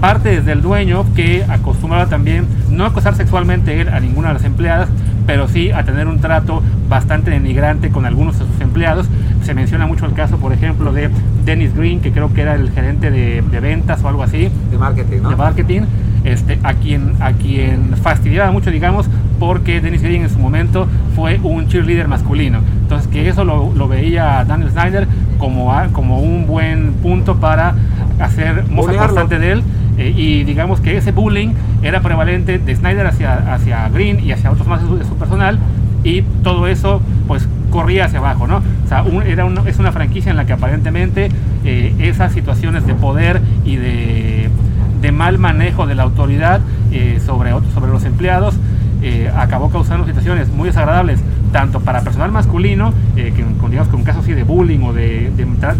parte 0.00 0.30
desde 0.30 0.50
el 0.50 0.62
dueño 0.62 1.04
que 1.14 1.44
acostumbraba 1.48 2.06
también 2.06 2.48
no 2.68 2.84
acosar 2.84 3.14
sexualmente 3.14 3.80
él 3.80 3.88
a 3.88 4.00
ninguna 4.00 4.28
de 4.28 4.34
las 4.34 4.44
empleadas, 4.44 4.88
pero 5.28 5.46
sí 5.46 5.70
a 5.70 5.84
tener 5.84 6.08
un 6.08 6.20
trato 6.20 6.60
bastante 6.88 7.30
denigrante 7.30 7.90
con 7.90 8.06
algunos 8.06 8.36
de 8.40 8.44
sus 8.44 8.60
empleados. 8.60 9.06
Se 9.44 9.54
menciona 9.54 9.86
mucho 9.86 10.04
el 10.06 10.14
caso, 10.14 10.38
por 10.38 10.52
ejemplo, 10.52 10.92
de 10.92 11.10
Dennis 11.44 11.76
Green, 11.76 12.00
que 12.00 12.10
creo 12.10 12.34
que 12.34 12.42
era 12.42 12.54
el 12.54 12.72
gerente 12.72 13.12
de, 13.12 13.42
de 13.42 13.60
ventas 13.60 14.02
o 14.02 14.08
algo 14.08 14.24
así. 14.24 14.50
De 14.72 14.78
marketing, 14.78 15.22
¿no? 15.22 15.30
De 15.30 15.36
marketing. 15.36 15.82
Este, 16.24 16.58
a, 16.62 16.74
quien, 16.74 17.14
a 17.20 17.32
quien 17.32 17.96
fastidiaba 17.96 18.52
mucho, 18.52 18.70
digamos, 18.70 19.08
porque 19.40 19.80
Dennis 19.80 20.02
Green 20.02 20.22
en 20.22 20.30
su 20.30 20.38
momento 20.38 20.86
fue 21.16 21.40
un 21.42 21.66
cheerleader 21.66 22.06
masculino. 22.06 22.60
Entonces, 22.82 23.08
que 23.08 23.28
eso 23.28 23.44
lo, 23.44 23.72
lo 23.74 23.88
veía 23.88 24.44
Daniel 24.44 24.70
Snyder 24.70 25.08
como, 25.38 25.72
a, 25.72 25.88
como 25.88 26.20
un 26.20 26.46
buen 26.46 26.92
punto 27.02 27.38
para 27.38 27.74
hacer 28.20 28.64
mofa 28.70 28.94
constante 28.94 29.38
de 29.40 29.52
él. 29.52 29.62
Eh, 29.98 30.14
y 30.16 30.44
digamos 30.44 30.80
que 30.80 30.96
ese 30.96 31.12
bullying 31.12 31.50
era 31.82 32.00
prevalente 32.00 32.58
de 32.58 32.76
Snyder 32.76 33.06
hacia, 33.06 33.52
hacia 33.52 33.88
Green 33.88 34.24
y 34.24 34.32
hacia 34.32 34.50
otros 34.50 34.66
más 34.66 34.80
de 34.80 34.88
su, 34.88 34.96
de 34.98 35.04
su 35.04 35.16
personal. 35.16 35.58
Y 36.04 36.22
todo 36.42 36.68
eso, 36.68 37.02
pues, 37.26 37.48
corría 37.70 38.04
hacia 38.04 38.20
abajo, 38.20 38.46
¿no? 38.46 38.58
O 38.58 38.88
sea, 38.88 39.02
un, 39.02 39.22
era 39.24 39.44
un, 39.44 39.58
es 39.66 39.78
una 39.78 39.90
franquicia 39.90 40.30
en 40.30 40.36
la 40.36 40.46
que 40.46 40.52
aparentemente 40.52 41.30
eh, 41.64 41.94
esas 41.98 42.32
situaciones 42.32 42.86
de 42.86 42.94
poder 42.94 43.40
y 43.64 43.76
de 43.76 44.31
mal 45.12 45.38
manejo 45.38 45.86
de 45.86 45.94
la 45.94 46.02
autoridad 46.02 46.60
eh, 46.90 47.20
sobre, 47.24 47.52
sobre 47.74 47.92
los 47.92 48.04
empleados 48.04 48.58
eh, 49.04 49.28
acabó 49.34 49.68
causando 49.68 50.06
situaciones 50.06 50.48
muy 50.48 50.68
desagradables 50.68 51.20
tanto 51.50 51.80
para 51.80 52.02
personal 52.02 52.30
masculino, 52.30 52.94
eh, 53.16 53.32
que, 53.34 53.42
con, 53.60 53.72
digamos, 53.72 53.90
con 53.90 54.04
casos 54.04 54.22
así 54.22 54.32
de 54.32 54.44
bullying 54.44 54.78
o 54.84 54.92
de, 54.92 55.30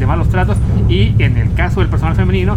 malos 0.07 0.29
tratos, 0.29 0.57
y 0.89 1.15
en 1.23 1.37
el 1.37 1.55
caso 1.55 1.81
del 1.81 1.89
personal 1.89 2.17
femenino, 2.17 2.57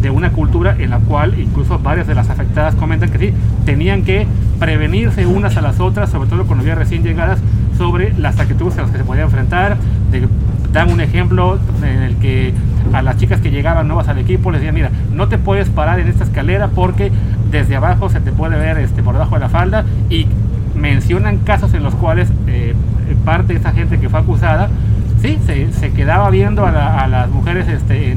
de 0.00 0.08
una 0.08 0.32
cultura 0.32 0.74
en 0.78 0.90
la 0.90 1.00
cual 1.00 1.38
incluso 1.38 1.78
varias 1.78 2.06
de 2.06 2.14
las 2.14 2.30
afectadas 2.30 2.74
comentan 2.76 3.10
que 3.10 3.18
sí, 3.18 3.32
tenían 3.66 4.04
que 4.04 4.26
prevenirse 4.58 5.26
unas 5.26 5.56
a 5.58 5.60
las 5.60 5.80
otras, 5.80 6.08
sobre 6.10 6.30
todo 6.30 6.46
cuando 6.46 6.62
había 6.62 6.74
recién 6.74 7.02
llegadas, 7.02 7.38
sobre 7.76 8.14
las 8.14 8.40
actitudes 8.40 8.78
a 8.78 8.82
las 8.82 8.90
que 8.90 8.98
se 8.98 9.04
podían 9.04 9.26
enfrentar. 9.26 9.76
Dan 10.72 10.90
un 10.90 11.00
ejemplo 11.00 11.58
en 11.82 12.02
el 12.02 12.16
que 12.16 12.54
a 12.92 13.02
las 13.02 13.16
chicas 13.16 13.40
que 13.40 13.50
llegaban 13.50 13.88
nuevas 13.88 14.08
al 14.08 14.18
equipo 14.18 14.50
les 14.50 14.60
decían, 14.60 14.74
mira, 14.74 14.90
no 15.12 15.28
te 15.28 15.38
puedes 15.38 15.68
parar 15.68 16.00
en 16.00 16.08
esta 16.08 16.24
escalera 16.24 16.68
porque 16.68 17.10
desde 17.50 17.76
abajo 17.76 18.08
se 18.08 18.20
te 18.20 18.32
puede 18.32 18.58
ver 18.58 18.78
este, 18.78 19.02
por 19.02 19.14
debajo 19.14 19.34
de 19.34 19.40
la 19.40 19.48
falda 19.48 19.84
y 20.10 20.26
mencionan 20.74 21.38
casos 21.38 21.74
en 21.74 21.82
los 21.82 21.94
cuales 21.94 22.28
eh, 22.46 22.74
parte 23.24 23.54
de 23.54 23.58
esa 23.60 23.72
gente 23.72 23.98
que 23.98 24.08
fue 24.08 24.20
acusada, 24.20 24.68
sí, 25.22 25.38
se, 25.46 25.92
quedaba 25.92 26.30
viendo 26.30 26.66
a, 26.66 26.72
la, 26.72 27.06
las 27.08 27.30
mujeres 27.30 27.68
este, 27.68 28.16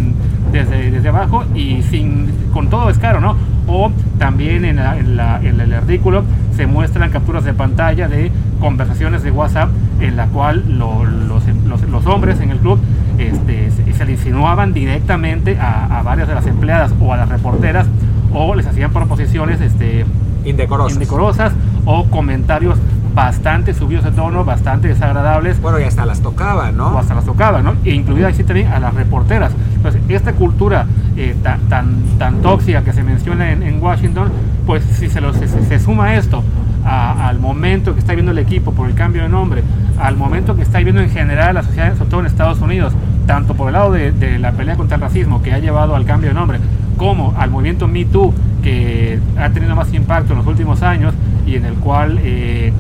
desde, 0.52 0.92
desde 0.92 1.10
abajo 1.10 1.46
y 1.56 1.82
sin, 1.84 2.32
con 2.52 2.70
todo 2.70 2.88
descaro, 2.88 3.22
¿no? 3.22 3.36
O 3.68 3.92
también 4.18 4.76
la, 4.76 4.96
la, 4.96 5.40
en 5.42 5.60
el 5.60 5.74
artículo 5.74 6.24
se 6.60 6.68
muestran 6.68 7.10
capturas 7.10 7.46
de 7.46 7.54
pantalla 7.54 8.10
de 8.10 8.34
conversaciones 8.60 9.24
de 9.24 9.32
WhatsApp 9.32 9.70
en 10.02 10.18
la 10.18 10.28
cual 10.28 10.66
lo, 10.68 11.06
los, 11.06 11.48
los, 11.66 11.82
los, 11.84 12.06
hombres 12.06 12.42
en 12.42 12.50
el 12.50 12.58
club 12.58 12.78
este, 13.18 13.72
se, 13.72 14.04
le 14.04 14.12
insinuaban 14.12 14.74
directamente 14.74 15.58
a, 15.58 16.00
a, 16.00 16.04
varias 16.04 16.28
de 16.28 16.36
las 16.36 16.46
empleadas 16.48 16.92
o 17.00 17.14
a 17.14 17.16
las 17.16 17.30
reporteras 17.30 17.88
o 18.34 18.56
les 18.56 18.68
hacían 18.68 18.92
proposiciones 18.92 19.62
este, 19.62 20.04
indecorosas. 20.44 20.96
indecorosas 20.96 21.54
o 21.86 22.08
comentarios 22.08 22.78
bastante 23.14 23.74
subidos 23.74 24.04
de 24.04 24.12
tono, 24.12 24.46
bastante 24.46 24.88
desagradables. 24.88 25.62
Bueno, 25.62 25.80
y 25.80 25.84
hasta 25.84 26.06
las 26.06 26.22
tocaba, 26.22 26.72
¿no? 26.72 26.90
O 26.90 26.98
hasta 26.98 27.16
las 27.16 27.26
tocaba, 27.26 27.62
¿no? 27.62 27.76
E 27.84 27.94
incluida 27.94 28.28
así 28.30 28.44
también 28.44 28.68
a 28.68 28.80
las 28.80 28.94
reporteras. 28.94 29.52
Entonces, 29.76 30.02
esta 30.10 30.34
cultura 30.34 30.86
eh, 31.18 31.36
tan, 31.42 31.62
tan, 31.70 32.04
tan, 32.18 32.42
tóxica 32.42 32.84
que 32.84 32.94
se 32.94 33.04
menciona 33.04 33.52
en, 33.52 33.64
en 33.64 33.82
Washington, 33.82 34.30
pues 34.66 34.84
si 34.84 35.10
se, 35.10 35.22
lo, 35.22 35.34
se, 35.34 35.48
se 35.48 35.80
suma 35.80 36.16
esto 36.16 36.44
a, 36.86 37.28
al 37.28 37.40
momento 37.40 37.94
que 37.94 38.00
está 38.00 38.14
viendo 38.14 38.32
el 38.32 38.38
equipo 38.38 38.74
por 38.74 38.90
el 38.90 38.96
cambio 38.96 39.24
de 39.24 39.30
nombre, 39.30 39.64
al 40.00 40.16
momento 40.16 40.56
que 40.56 40.62
está 40.62 40.80
viendo 40.80 41.02
en 41.02 41.10
general 41.10 41.56
la 41.56 41.64
sociedad, 41.64 41.96
sobre 41.98 42.10
todo 42.10 42.20
en 42.22 42.26
Estados 42.26 42.62
Unidos, 42.62 42.94
tanto 43.26 43.54
por 43.54 43.68
el 43.68 43.74
lado 43.74 43.92
de, 43.92 44.40
la 44.40 44.54
pelea 44.54 44.76
contra 44.76 44.96
el 44.96 45.02
racismo 45.02 45.42
que 45.42 45.54
ha 45.54 45.60
llevado 45.60 45.96
al 45.96 46.06
cambio 46.06 46.30
de 46.30 46.34
nombre, 46.34 46.60
como 46.98 47.36
al 47.38 47.52
movimiento 47.52 47.88
Me 47.88 48.06
Too, 48.06 48.34
que 48.64 49.20
ha 49.38 49.50
tenido 49.52 49.76
más 49.76 49.94
impacto 49.94 50.34
en 50.34 50.40
los 50.40 50.48
últimos 50.48 50.82
años 50.82 51.14
y 51.46 51.56
en 51.56 51.66
el 51.66 51.76
cual, 51.76 52.20
eh, 52.24 52.74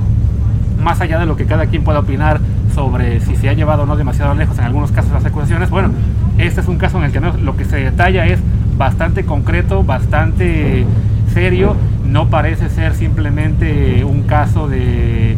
más 0.79 1.01
allá 1.01 1.19
de 1.19 1.25
lo 1.25 1.35
que 1.35 1.45
cada 1.45 1.67
quien 1.67 1.83
pueda 1.83 1.99
opinar 1.99 2.39
sobre 2.73 3.19
si 3.19 3.35
se 3.35 3.49
ha 3.49 3.53
llevado 3.53 3.83
o 3.83 3.85
no 3.85 3.95
demasiado 3.97 4.33
lejos 4.35 4.57
en 4.57 4.65
algunos 4.65 4.91
casos 4.91 5.11
las 5.11 5.25
acusaciones, 5.25 5.69
bueno, 5.69 5.91
este 6.37 6.61
es 6.61 6.67
un 6.67 6.77
caso 6.77 6.97
en 6.97 7.05
el 7.05 7.11
que 7.11 7.19
lo 7.19 7.57
que 7.57 7.65
se 7.65 7.77
detalla 7.77 8.25
es 8.25 8.39
bastante 8.77 9.25
concreto, 9.25 9.83
bastante 9.83 10.85
serio, 11.33 11.75
no 12.05 12.29
parece 12.29 12.69
ser 12.69 12.95
simplemente 12.95 14.03
un 14.03 14.23
caso 14.23 14.67
de, 14.67 15.37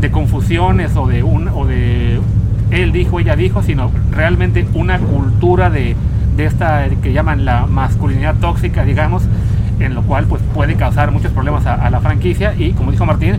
de 0.00 0.10
confusiones 0.10 0.96
o 0.96 1.06
de, 1.06 1.22
un, 1.22 1.48
o 1.48 1.66
de 1.66 2.20
él 2.70 2.92
dijo, 2.92 3.20
ella 3.20 3.36
dijo, 3.36 3.62
sino 3.62 3.90
realmente 4.10 4.66
una 4.74 4.98
cultura 4.98 5.70
de, 5.70 5.96
de 6.36 6.44
esta 6.44 6.86
que 7.02 7.12
llaman 7.12 7.44
la 7.44 7.66
masculinidad 7.66 8.36
tóxica, 8.36 8.84
digamos, 8.84 9.24
en 9.80 9.94
lo 9.94 10.02
cual 10.02 10.26
pues 10.26 10.42
puede 10.54 10.74
causar 10.74 11.10
muchos 11.10 11.32
problemas 11.32 11.66
a, 11.66 11.88
la 11.90 12.00
franquicia. 12.00 12.54
Y 12.56 12.72
como 12.72 12.90
dijo 12.90 13.06
Martín, 13.06 13.36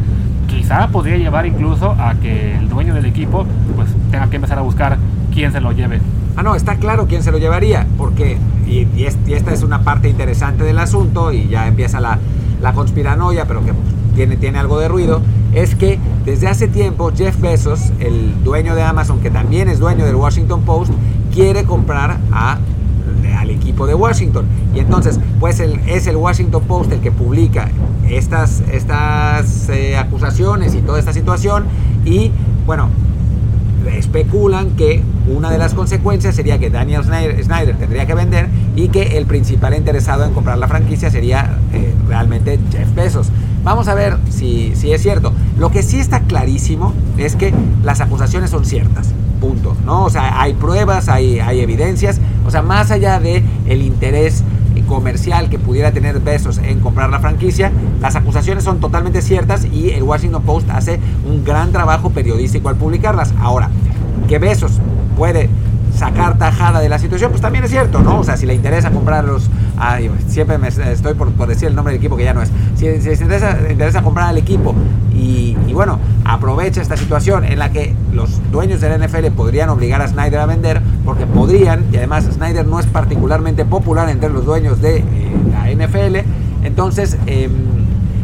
quizá 0.48 0.88
podría 0.88 1.18
llevar 1.18 1.46
incluso 1.46 1.92
a 1.92 2.16
que 2.16 2.56
el 2.58 2.70
dueño 2.70 2.94
del 2.94 3.06
equipo 3.06 3.46
pues 3.76 3.90
tenga 4.12 4.30
que 4.30 4.38
empezar 4.38 4.58
a 4.58 4.62
buscar 4.62 4.98
quién 5.34 5.52
se 5.52 5.62
lo 5.62 5.72
lleve. 5.72 6.02
Ah, 6.36 6.44
no, 6.44 6.56
está 6.56 6.76
claro 6.76 7.08
quién 7.08 7.24
se 7.24 7.32
lo 7.32 7.38
llevaría, 7.38 7.88
porque, 7.98 8.38
y, 8.68 8.88
esta 9.06 9.54
es 9.54 9.64
una 9.64 9.82
parte 9.82 10.10
interesante 10.10 10.64
del 10.64 10.78
asunto, 10.80 11.32
y 11.32 11.48
ya 11.48 11.68
empieza 11.68 12.00
la, 12.00 12.20
la 12.62 12.74
conspiranoia, 12.74 13.46
pero 13.46 13.66
que 13.66 13.74
tiene, 14.16 14.38
tiene 14.38 14.60
algo 14.60 14.80
de 14.80 14.88
ruido, 14.88 15.22
es 15.54 15.76
que 15.76 16.00
desde 16.26 16.48
hace 16.48 16.68
tiempo 16.68 17.12
Jeff 17.16 17.40
Bezos, 17.40 17.92
el 18.00 18.44
dueño 18.44 18.76
de 18.76 18.84
Amazon, 18.84 19.20
que 19.20 19.32
también 19.32 19.68
es 19.68 19.80
dueño 19.80 20.06
del 20.06 20.16
Washington 20.16 20.62
Post, 20.62 20.92
quiere 21.34 21.64
comprar 21.64 22.18
a, 22.32 22.58
al 23.48 23.56
equipo 23.56 23.88
de 23.88 23.96
Washington. 23.96 24.46
Y 24.76 24.80
entonces, 24.80 25.20
pues 25.40 25.60
el, 25.60 25.80
es 25.88 26.08
el 26.08 26.18
Washington 26.18 26.64
Post 26.64 26.92
el 26.92 27.00
que 27.00 27.12
publica 27.12 27.70
estas, 28.10 28.62
estas 28.72 29.70
eh, 29.70 29.98
acusaciones 29.98 30.76
y 30.76 30.82
toda 30.82 31.00
esta 31.00 31.14
situación. 31.14 31.66
Y 32.06 32.32
bueno, 32.66 32.90
especulan 33.96 34.72
que 34.72 35.04
una 35.28 35.50
de 35.50 35.58
las 35.58 35.74
consecuencias 35.74 36.36
sería 36.36 36.60
que 36.60 36.70
Daniel 36.70 37.04
Snyder, 37.04 37.78
tendría 37.78 38.06
que 38.06 38.14
vender 38.14 38.50
y 38.76 38.90
que 38.90 39.18
el 39.18 39.26
principal 39.26 39.76
interesado 39.76 40.26
en 40.26 40.34
comprar 40.34 40.58
la 40.58 40.68
franquicia 40.68 41.10
sería 41.10 41.58
eh, 41.74 41.94
realmente 42.08 42.60
Jeff 42.72 42.94
Bezos. 42.96 43.32
Vamos 43.64 43.88
a 43.88 43.96
ver 43.96 44.18
si, 44.30 44.74
si, 44.76 44.92
es 44.92 45.02
cierto. 45.02 45.34
Lo 45.58 45.72
que 45.72 45.84
sí 45.84 46.00
está 46.00 46.22
clarísimo 46.22 46.94
es 47.18 47.36
que 47.36 47.54
las 47.84 48.00
acusaciones 48.00 48.50
son 48.50 48.66
ciertas. 48.66 49.14
Punto. 49.42 49.76
¿no? 49.86 50.06
O 50.06 50.10
sea, 50.10 50.42
hay 50.42 50.54
pruebas, 50.54 51.10
hay, 51.10 51.40
hay 51.40 51.60
evidencias. 51.60 52.22
O 52.48 52.52
sea, 52.52 52.62
más 52.62 52.90
allá 52.90 53.20
de 53.20 53.44
el 53.68 53.82
interés 53.82 54.44
comercial 54.88 55.50
que 55.50 55.60
pudiera 55.60 55.92
tener 55.92 56.20
Bezos 56.20 56.58
en 56.58 56.80
comprar 56.80 57.10
la 57.10 57.20
franquicia, 57.20 57.72
las 58.02 58.16
acusaciones 58.16 58.64
son 58.64 58.80
totalmente 58.80 59.22
ciertas 59.22 59.66
y 59.66 59.90
el 59.90 60.04
Washington 60.04 60.42
Post 60.44 60.70
hace 60.70 61.00
un 61.28 61.44
gran 61.44 61.72
trabajo 61.72 62.10
periodístico 62.10 62.70
al 62.70 62.78
publicarlas. 62.78 63.34
Ahora, 63.40 63.70
que 64.28 64.40
Bezos 64.40 64.80
puede 65.18 65.50
sacar 65.96 66.38
tajada 66.38 66.80
de 66.80 66.90
la 66.90 67.00
situación, 67.00 67.32
pues 67.32 67.42
también 67.42 67.64
es 67.64 67.72
cierto, 67.72 68.00
¿no? 68.02 68.20
O 68.20 68.24
sea, 68.24 68.38
si 68.38 68.46
le 68.46 68.54
interesa 68.54 68.92
comprarlos, 68.92 69.50
siempre 70.28 70.58
me 70.58 70.68
estoy 70.68 71.14
por, 71.14 71.48
decir 71.48 71.68
el 71.68 71.76
nombre 71.76 71.94
del 71.94 72.00
equipo 72.00 72.16
que 72.18 72.24
ya 72.24 72.34
no 72.34 72.42
es, 72.42 72.52
si, 72.76 73.02
si 73.02 73.24
interesa, 73.24 74.02
comprar 74.02 74.30
al 74.30 74.38
equipo 74.38 74.76
y, 75.14 75.58
y, 75.68 75.74
bueno, 75.74 76.00
aprovecha 76.26 76.82
esta 76.82 76.98
situación 76.98 77.44
en 77.44 77.60
la 77.60 77.72
que 77.72 77.96
los 78.14 78.40
dueños 78.52 78.82
del 78.82 79.02
NFL 79.02 79.28
podrían 79.36 79.70
obligar 79.70 80.02
a 80.02 80.08
Snyder 80.08 80.40
a 80.40 80.46
vender, 80.46 80.82
porque 81.04 81.26
podrían, 81.26 81.86
y 81.92 81.98
además 81.98 82.26
Snyder 82.26 82.66
no 82.68 82.80
es 82.80 82.86
particularmente 82.86 83.66
popular 83.66 84.10
entre 84.10 84.30
los 84.30 84.46
dueños 84.46 84.82
de 84.82 84.98
eh, 84.98 85.04
la 85.52 85.72
NFL, 85.72 86.18
entonces, 86.64 87.18
em, 87.26 87.52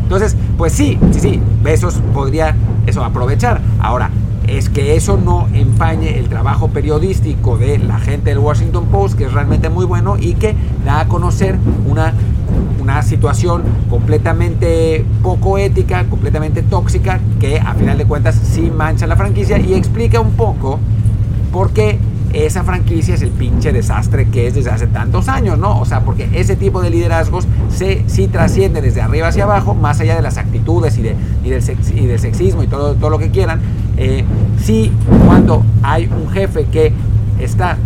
entonces, 0.03 0.36
pues 0.57 0.74
sí, 0.74 0.99
sí, 1.11 1.20
sí, 1.20 1.41
Besos 1.64 1.95
podría 2.14 2.55
eso 2.86 3.03
aprovechar. 3.03 3.61
Ahora, 3.80 4.09
es 4.48 4.70
que 4.70 4.96
eso 4.96 5.18
no 5.18 5.48
empañe 5.54 6.18
el 6.18 6.30
trabajo 6.30 6.70
periodístico 6.70 7.58
de 7.58 7.78
la 7.78 8.00
gente 8.00 8.30
del 8.30 8.39
Washington 8.39 8.86
Post, 8.88 9.18
que 9.18 9.26
es 9.26 9.34
realmente 9.34 9.70
muy 9.70 9.86
bueno 9.86 10.18
y 10.20 10.34
que 10.34 10.56
da 10.86 11.02
a 11.02 11.08
conocer 11.08 11.58
una, 11.88 12.14
una 12.82 13.02
situación 13.02 13.64
completamente 13.89 15.06
poco 15.22 15.58
ética, 15.58 16.06
completamente 16.06 16.62
tóxica, 16.64 17.20
que 17.39 17.60
a 17.60 17.74
final 17.74 17.98
de 17.98 18.06
cuentas 18.06 18.39
sí 18.44 18.72
mancha 18.76 19.08
la 19.08 19.16
franquicia 19.16 19.58
y 19.58 19.74
explica 19.74 20.20
un 20.20 20.32
poco 20.32 20.80
por 21.52 21.72
qué 21.72 22.00
esa 22.34 22.64
franquicia 22.64 23.14
es 23.14 23.22
el 23.22 23.30
pinche 23.30 23.72
desastre 23.72 24.28
que 24.28 24.48
es 24.48 24.56
desde 24.56 24.72
hace 24.72 24.88
tantos 24.88 25.30
años, 25.30 25.58
¿no? 25.58 25.80
O 25.80 25.86
sea, 25.86 26.02
porque 26.02 26.28
ese 26.34 26.56
tipo 26.56 26.82
de 26.82 26.90
liderazgos 26.90 27.48
se, 27.70 28.04
sí 28.08 28.28
trasciende 28.28 28.82
desde 28.82 29.02
arriba 29.02 29.28
hacia 29.28 29.44
abajo, 29.44 29.76
más 29.76 30.00
allá 30.00 30.16
de 30.16 30.22
las 30.22 30.38
actitudes 30.38 30.98
y, 30.98 31.04
de, 31.04 31.16
y, 31.44 31.50
del, 31.50 31.64
y 31.96 32.06
del 32.08 32.20
sexismo 32.20 32.64
y 32.64 32.68
todo, 32.68 32.96
todo 32.96 33.10
lo 33.12 33.20
que 33.20 33.30
quieran. 33.30 33.62
Eh, 33.98 34.26
sí, 34.58 34.92
cuando 35.26 35.64
hay 35.84 36.08
un 36.08 36.30
jefe 36.32 36.66
que 36.66 36.92
está 37.40 37.78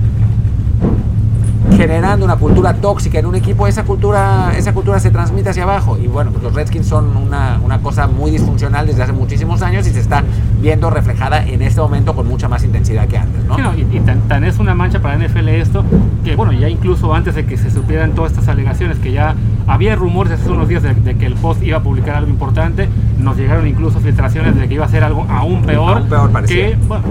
generando 1.75 2.25
una 2.25 2.35
cultura 2.37 2.73
tóxica 2.73 3.19
en 3.19 3.25
un 3.25 3.35
equipo, 3.35 3.67
esa 3.67 3.83
cultura, 3.83 4.53
esa 4.57 4.73
cultura 4.73 4.99
se 4.99 5.11
transmite 5.11 5.49
hacia 5.49 5.63
abajo. 5.63 5.97
Y 5.97 6.07
bueno, 6.07 6.31
pues 6.31 6.43
los 6.43 6.53
Redskins 6.53 6.87
son 6.87 7.15
una, 7.17 7.59
una, 7.63 7.79
cosa 7.79 8.07
muy 8.07 8.31
disfuncional 8.31 8.87
desde 8.87 9.03
hace 9.03 9.13
muchísimos 9.13 9.61
años 9.61 9.87
y 9.87 9.91
se 9.91 9.99
está 9.99 10.23
viendo 10.61 10.89
reflejada 10.89 11.45
en 11.45 11.61
este 11.61 11.79
momento 11.81 12.15
con 12.15 12.27
mucha 12.27 12.47
más 12.47 12.63
intensidad 12.63 13.07
que 13.07 13.17
antes. 13.17 13.43
¿no? 13.45 13.57
y, 13.75 13.99
tan, 14.27 14.43
es 14.43 14.59
una 14.59 14.73
mancha 14.73 15.01
para 15.01 15.17
NFL 15.17 15.47
esto 15.49 15.83
que, 16.23 16.35
bueno, 16.35 16.51
ya 16.51 16.69
incluso 16.69 17.13
antes 17.13 17.35
de 17.35 17.45
que 17.45 17.57
se 17.57 17.71
supieran 17.71 18.13
todas 18.13 18.31
estas 18.31 18.47
alegaciones, 18.47 18.97
que 18.99 19.11
ya 19.11 19.35
había 19.67 19.95
rumores 19.95 20.33
hace 20.33 20.49
unos 20.49 20.67
días 20.67 20.83
de, 20.83 20.95
que 21.15 21.25
el 21.25 21.35
Post 21.35 21.61
iba 21.63 21.77
a 21.77 21.83
publicar 21.83 22.15
algo 22.15 22.29
importante, 22.29 22.87
nos 23.19 23.37
llegaron 23.37 23.67
incluso 23.67 23.99
filtraciones 23.99 24.55
de 24.55 24.67
que 24.67 24.75
iba 24.75 24.85
a 24.85 24.89
ser 24.89 25.03
algo 25.03 25.25
aún 25.29 25.61
peor. 25.63 25.97
Aún 25.97 26.09
peor 26.09 26.45
que 26.45 26.77
bueno, 26.87 27.05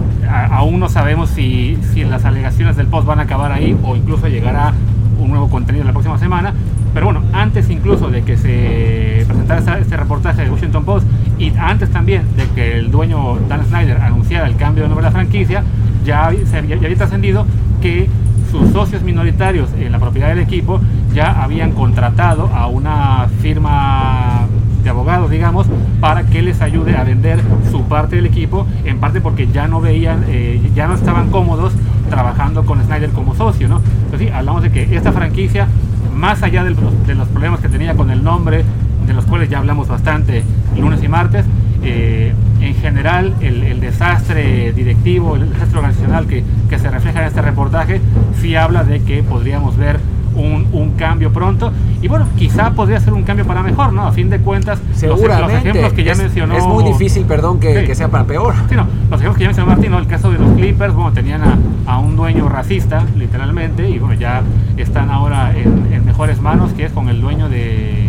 aún 0.50 0.80
no 0.80 0.88
sabemos 0.88 1.30
si, 1.30 1.78
si 1.92 2.04
las 2.04 2.24
alegaciones 2.24 2.76
del 2.76 2.86
Post 2.86 3.07
van 3.07 3.20
a 3.20 3.22
acabar 3.22 3.52
ahí 3.52 3.76
o 3.84 3.94
incluso 3.94 4.26
llegar 4.26 4.72
un 5.18 5.30
nuevo 5.30 5.48
contenido 5.48 5.84
la 5.84 5.92
próxima 5.92 6.18
semana. 6.18 6.54
Pero 6.94 7.07
bueno, 7.07 7.22
antes 7.34 7.68
incluso 7.68 8.09
de 8.09 8.22
que 8.22 8.38
se 8.38 9.24
presentara 9.26 9.78
este 9.78 9.96
reportaje 9.98 10.42
de 10.42 10.50
Washington 10.50 10.84
Post 10.84 11.07
y 11.38 11.52
antes 11.59 11.90
también 11.90 12.22
de 12.36 12.46
que 12.54 12.78
el 12.78 12.90
dueño 12.90 13.38
Dan 13.48 13.66
Snyder 13.66 13.98
anunciara 14.00 14.46
el 14.46 14.57
cambio 14.57 14.84
de 14.84 14.88
nombre 14.88 15.04
de 15.04 15.11
la 15.11 15.12
franquicia, 15.12 15.62
ya, 16.07 16.30
se, 16.30 16.66
ya, 16.66 16.76
había 16.76 16.96
trascendido 16.96 17.46
que 17.82 18.09
sus 18.51 18.70
socios 18.70 19.03
minoritarios 19.03 19.70
en 19.78 19.92
la 19.92 19.99
propiedad 19.99 20.28
del 20.28 20.40
equipo 20.40 20.80
ya 21.14 21.42
habían 21.42 21.72
contratado 21.72 22.51
a 22.55 22.66
una 22.66 23.28
firma 23.40 24.47
de 24.86 24.90
abogados, 24.90 25.30
digamos, 25.30 25.66
para 26.01 26.24
que 26.24 26.42
les 26.42 26.61
ayude 26.61 26.97
a 26.97 27.03
vender 27.03 27.40
su 27.72 27.82
parte 27.84 28.16
del 28.16 28.26
equipo, 28.26 28.66
en 28.84 29.01
parte 29.01 29.20
porque 29.20 29.49
ya 29.49 29.66
no 29.66 29.80
veían, 29.80 30.24
eh, 30.28 30.70
ya 30.76 30.86
no 30.86 30.94
estaban 30.94 31.30
cómodos 31.30 31.72
trabajando 32.09 32.64
con 32.64 32.80
Snyder 32.84 33.11
como 33.11 33.34
socio, 33.34 33.66
¿no? 33.68 33.80
Entonces 34.05 34.28
sí, 34.28 34.32
hablamos 34.32 34.62
de 34.62 34.70
que 34.70 34.97
esta 34.97 35.11
franquicia, 35.11 35.66
más 36.14 36.42
allá 36.44 36.62
de 36.62 36.70
los, 36.70 37.28
problemas 37.28 37.59
que 37.61 37.68
tenía 37.68 37.94
con 37.94 38.11
el 38.11 38.22
nombre, 38.22 38.64
de 39.07 39.12
los 39.12 39.24
cuales 39.26 39.49
ya 39.49 39.59
hablamos 39.59 39.88
bastante 39.88 40.44
lunes 40.78 41.03
y 41.03 41.09
martes, 41.09 41.44
eh, 41.82 42.32
en 42.61 42.74
general 42.76 43.34
el, 43.40 43.80
desastre 43.80 44.72
directivo, 44.72 45.36
el 45.36 45.51
desastre 45.51 45.78
organizacional 45.78 46.26
que, 46.26 46.44
que, 46.68 46.78
se 46.78 46.90
refleja 46.90 47.20
en 47.20 47.26
este 47.37 47.51
reportaje, 47.51 48.01
sí 48.41 48.57
habla 48.57 48.82
de 48.82 49.03
que 49.03 49.22
podríamos 49.22 49.76
ver 49.76 50.01
un, 50.37 50.68
un, 50.72 50.93
cambio 50.93 51.30
pronto. 51.34 51.70
Y 52.01 52.09
bueno, 52.09 52.26
quizá 52.39 52.70
podría 52.70 52.99
ser 52.99 53.12
un 53.12 53.24
cambio 53.24 53.47
para 53.47 53.62
mejor, 53.62 53.93
¿no? 53.93 54.07
A 54.07 54.12
fin 54.12 54.30
de 54.30 54.39
cuentas, 54.39 54.80
Seguramente. 54.95 55.43
Los, 55.43 55.53
ejemplos 55.53 55.93
que 55.93 56.05
ya 56.05 56.12
es, 56.12 56.18
mencionó. 56.18 56.57
Es 56.57 56.66
muy 56.66 56.82
difícil, 56.84 57.26
perdón, 57.26 57.61
que, 57.61 57.84
que 57.84 57.95
sea 57.95 58.09
para 58.09 58.24
peor. 58.24 58.55
Sí, 58.70 58.74
no, 58.74 58.87
los 59.11 59.20
ejemplos 59.20 59.37
que 59.37 59.43
ya 59.43 59.49
mencionó 59.49 59.70
Martín, 59.70 59.91
¿no? 59.91 59.99
el 59.99 60.07
caso 60.07 60.30
de 60.30 60.39
los 60.39 60.51
Clippers, 60.53 60.95
bueno, 60.95 61.12
tenían 61.12 61.43
a, 61.43 61.59
a 61.84 61.99
un 61.99 62.16
dueño 62.16 62.49
racista, 62.49 63.05
literalmente, 63.14 63.87
y 63.91 63.99
bueno, 63.99 64.14
ya 64.14 64.43
están 64.78 65.11
ahora 65.11 65.55
en, 65.55 65.93
en 65.93 66.07
mejores 66.07 66.41
manos, 66.41 66.72
que 66.72 66.87
es 66.87 66.93
con 66.93 67.11
el 67.11 67.20
dueño 67.20 67.51
de 67.51 68.07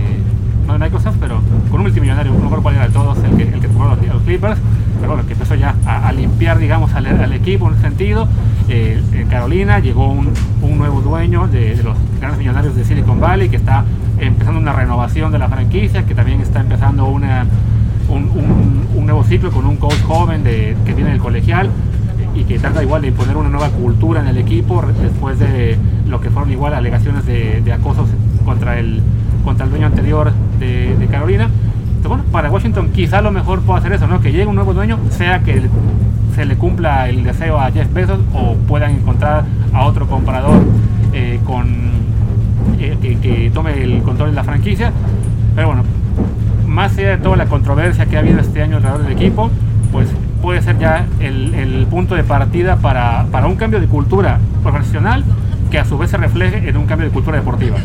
no 0.68 0.74
de 0.74 0.80
Microsoft, 0.80 1.16
pero 1.20 1.42
con 1.70 1.80
un 1.80 1.84
multimillonario, 1.84 2.32
no 2.32 2.40
recuerdo 2.44 2.64
cuál 2.64 2.76
era 2.76 2.88
de 2.88 2.94
todos, 2.94 3.18
el 3.24 3.36
que, 3.36 3.44
el 3.44 3.60
que 3.60 3.68
los, 3.68 4.08
los 4.14 4.22
Clippers, 4.24 4.60
pero 5.00 5.14
bueno, 5.14 5.26
que 5.26 5.34
empezó 5.34 5.56
ya 5.56 5.76
a, 5.86 6.08
a 6.08 6.12
limpiar, 6.12 6.60
digamos, 6.60 6.94
al, 6.94 7.08
al, 7.08 7.34
equipo 7.34 7.68
en 7.68 7.74
ese 7.76 7.84
sentido. 7.84 8.28
Eh, 8.70 9.02
en 9.14 9.28
Carolina 9.28 9.80
llegó 9.80 10.10
un, 10.10 10.34
nuevo 10.78 11.02
dueño 11.02 11.48
de, 11.48 11.76
los 11.84 11.96
grandes 12.20 12.40
millonarios 12.40 12.76
de 12.76 12.84
Silicon 12.84 13.20
Valley, 13.20 13.50
que 13.50 13.56
está 13.56 13.86
empezando 14.20 14.60
una 14.60 14.74
renovación 14.74 15.32
de 15.32 15.40
la 15.40 15.48
franquicia, 15.48 16.06
que 16.06 16.14
también 16.14 16.42
está 16.42 16.60
empezando 16.60 17.06
un, 17.06 17.24
un, 18.10 19.06
nuevo 19.06 19.24
ciclo 19.24 19.52
con 19.52 19.66
un 19.66 19.78
coach 19.78 20.02
joven 20.04 20.44
que 20.44 20.94
viene 20.94 21.12
del 21.12 21.20
colegial 21.20 21.70
y 22.36 22.44
que 22.44 22.60
trata 22.60 22.84
igual 22.84 23.02
de 23.02 23.08
imponer 23.08 23.38
una 23.38 23.50
nueva 23.50 23.70
cultura 23.70 24.20
en 24.20 24.28
el 24.28 24.38
equipo 24.38 24.84
después 25.02 25.40
de 25.40 25.78
lo 26.08 26.20
que 26.20 26.30
fueron 26.30 26.52
igual 26.52 26.74
alegaciones 26.74 27.26
de, 27.26 27.62
de 27.62 27.74
acoso 27.74 28.06
contra 28.46 28.80
el, 28.80 29.02
contra 29.44 29.64
el 29.66 29.72
dueño 29.72 29.88
anterior 29.88 30.34
de, 30.60 31.08
Carolina. 31.10 31.46
Entonces, 31.46 32.10
bueno, 32.10 32.24
para 32.32 32.52
Washington 32.52 32.90
quizá 32.94 33.22
lo 33.22 33.32
mejor 33.32 33.62
pueda 33.62 33.80
hacer 33.80 33.94
eso, 33.94 34.08
¿no? 34.08 34.20
Que 34.20 34.32
llegue 34.32 34.46
un 34.46 34.56
nuevo 34.56 34.74
dueño, 34.74 35.00
sea 35.10 35.42
que 35.42 35.62
se 36.38 36.46
le 36.46 36.56
cumpla 36.56 37.10
el 37.10 37.24
deseo 37.24 37.60
a 37.60 37.72
Jeff 37.72 37.92
Bezos 37.92 38.20
o 38.32 38.54
puedan 38.68 38.92
encontrar 38.92 39.44
a 39.74 39.86
otro 39.86 40.06
comprador 40.06 40.62
eh, 41.12 41.40
con, 41.44 41.66
eh, 42.80 42.96
que, 43.02 43.18
que 43.18 43.50
tome 43.52 43.82
el 43.82 44.04
control 44.04 44.30
de 44.30 44.36
la 44.36 44.44
franquicia. 44.44 44.92
Pero 45.56 45.70
bueno, 45.70 45.84
más 46.68 46.96
allá 46.96 47.10
de 47.10 47.18
toda 47.18 47.38
la 47.38 47.48
controversia 47.48 48.06
que 48.06 48.18
ha 48.18 48.20
habido 48.20 48.40
este 48.40 48.62
año 48.62 48.78
alrededor 48.78 49.02
del 49.02 49.14
equipo, 49.14 49.50
pues 49.92 50.10
puede 50.44 50.62
ser 50.62 50.78
ya 50.78 51.08
el, 51.20 51.56
el 51.56 51.88
punto 51.88 52.14
de 52.14 52.24
partida 52.24 52.76
para, 52.76 53.26
para, 53.32 53.48
un 53.48 53.56
cambio 53.56 53.80
de 53.80 53.88
cultura 53.88 54.38
profesional 54.62 55.24
que 55.72 55.80
a 55.80 55.86
su 55.86 55.98
vez 55.98 56.12
se 56.12 56.18
refleje 56.18 56.70
en 56.70 56.78
un 56.78 56.86
cambio 56.86 57.08
de 57.08 57.14
cultura 57.14 57.38
deportiva. 57.38 57.78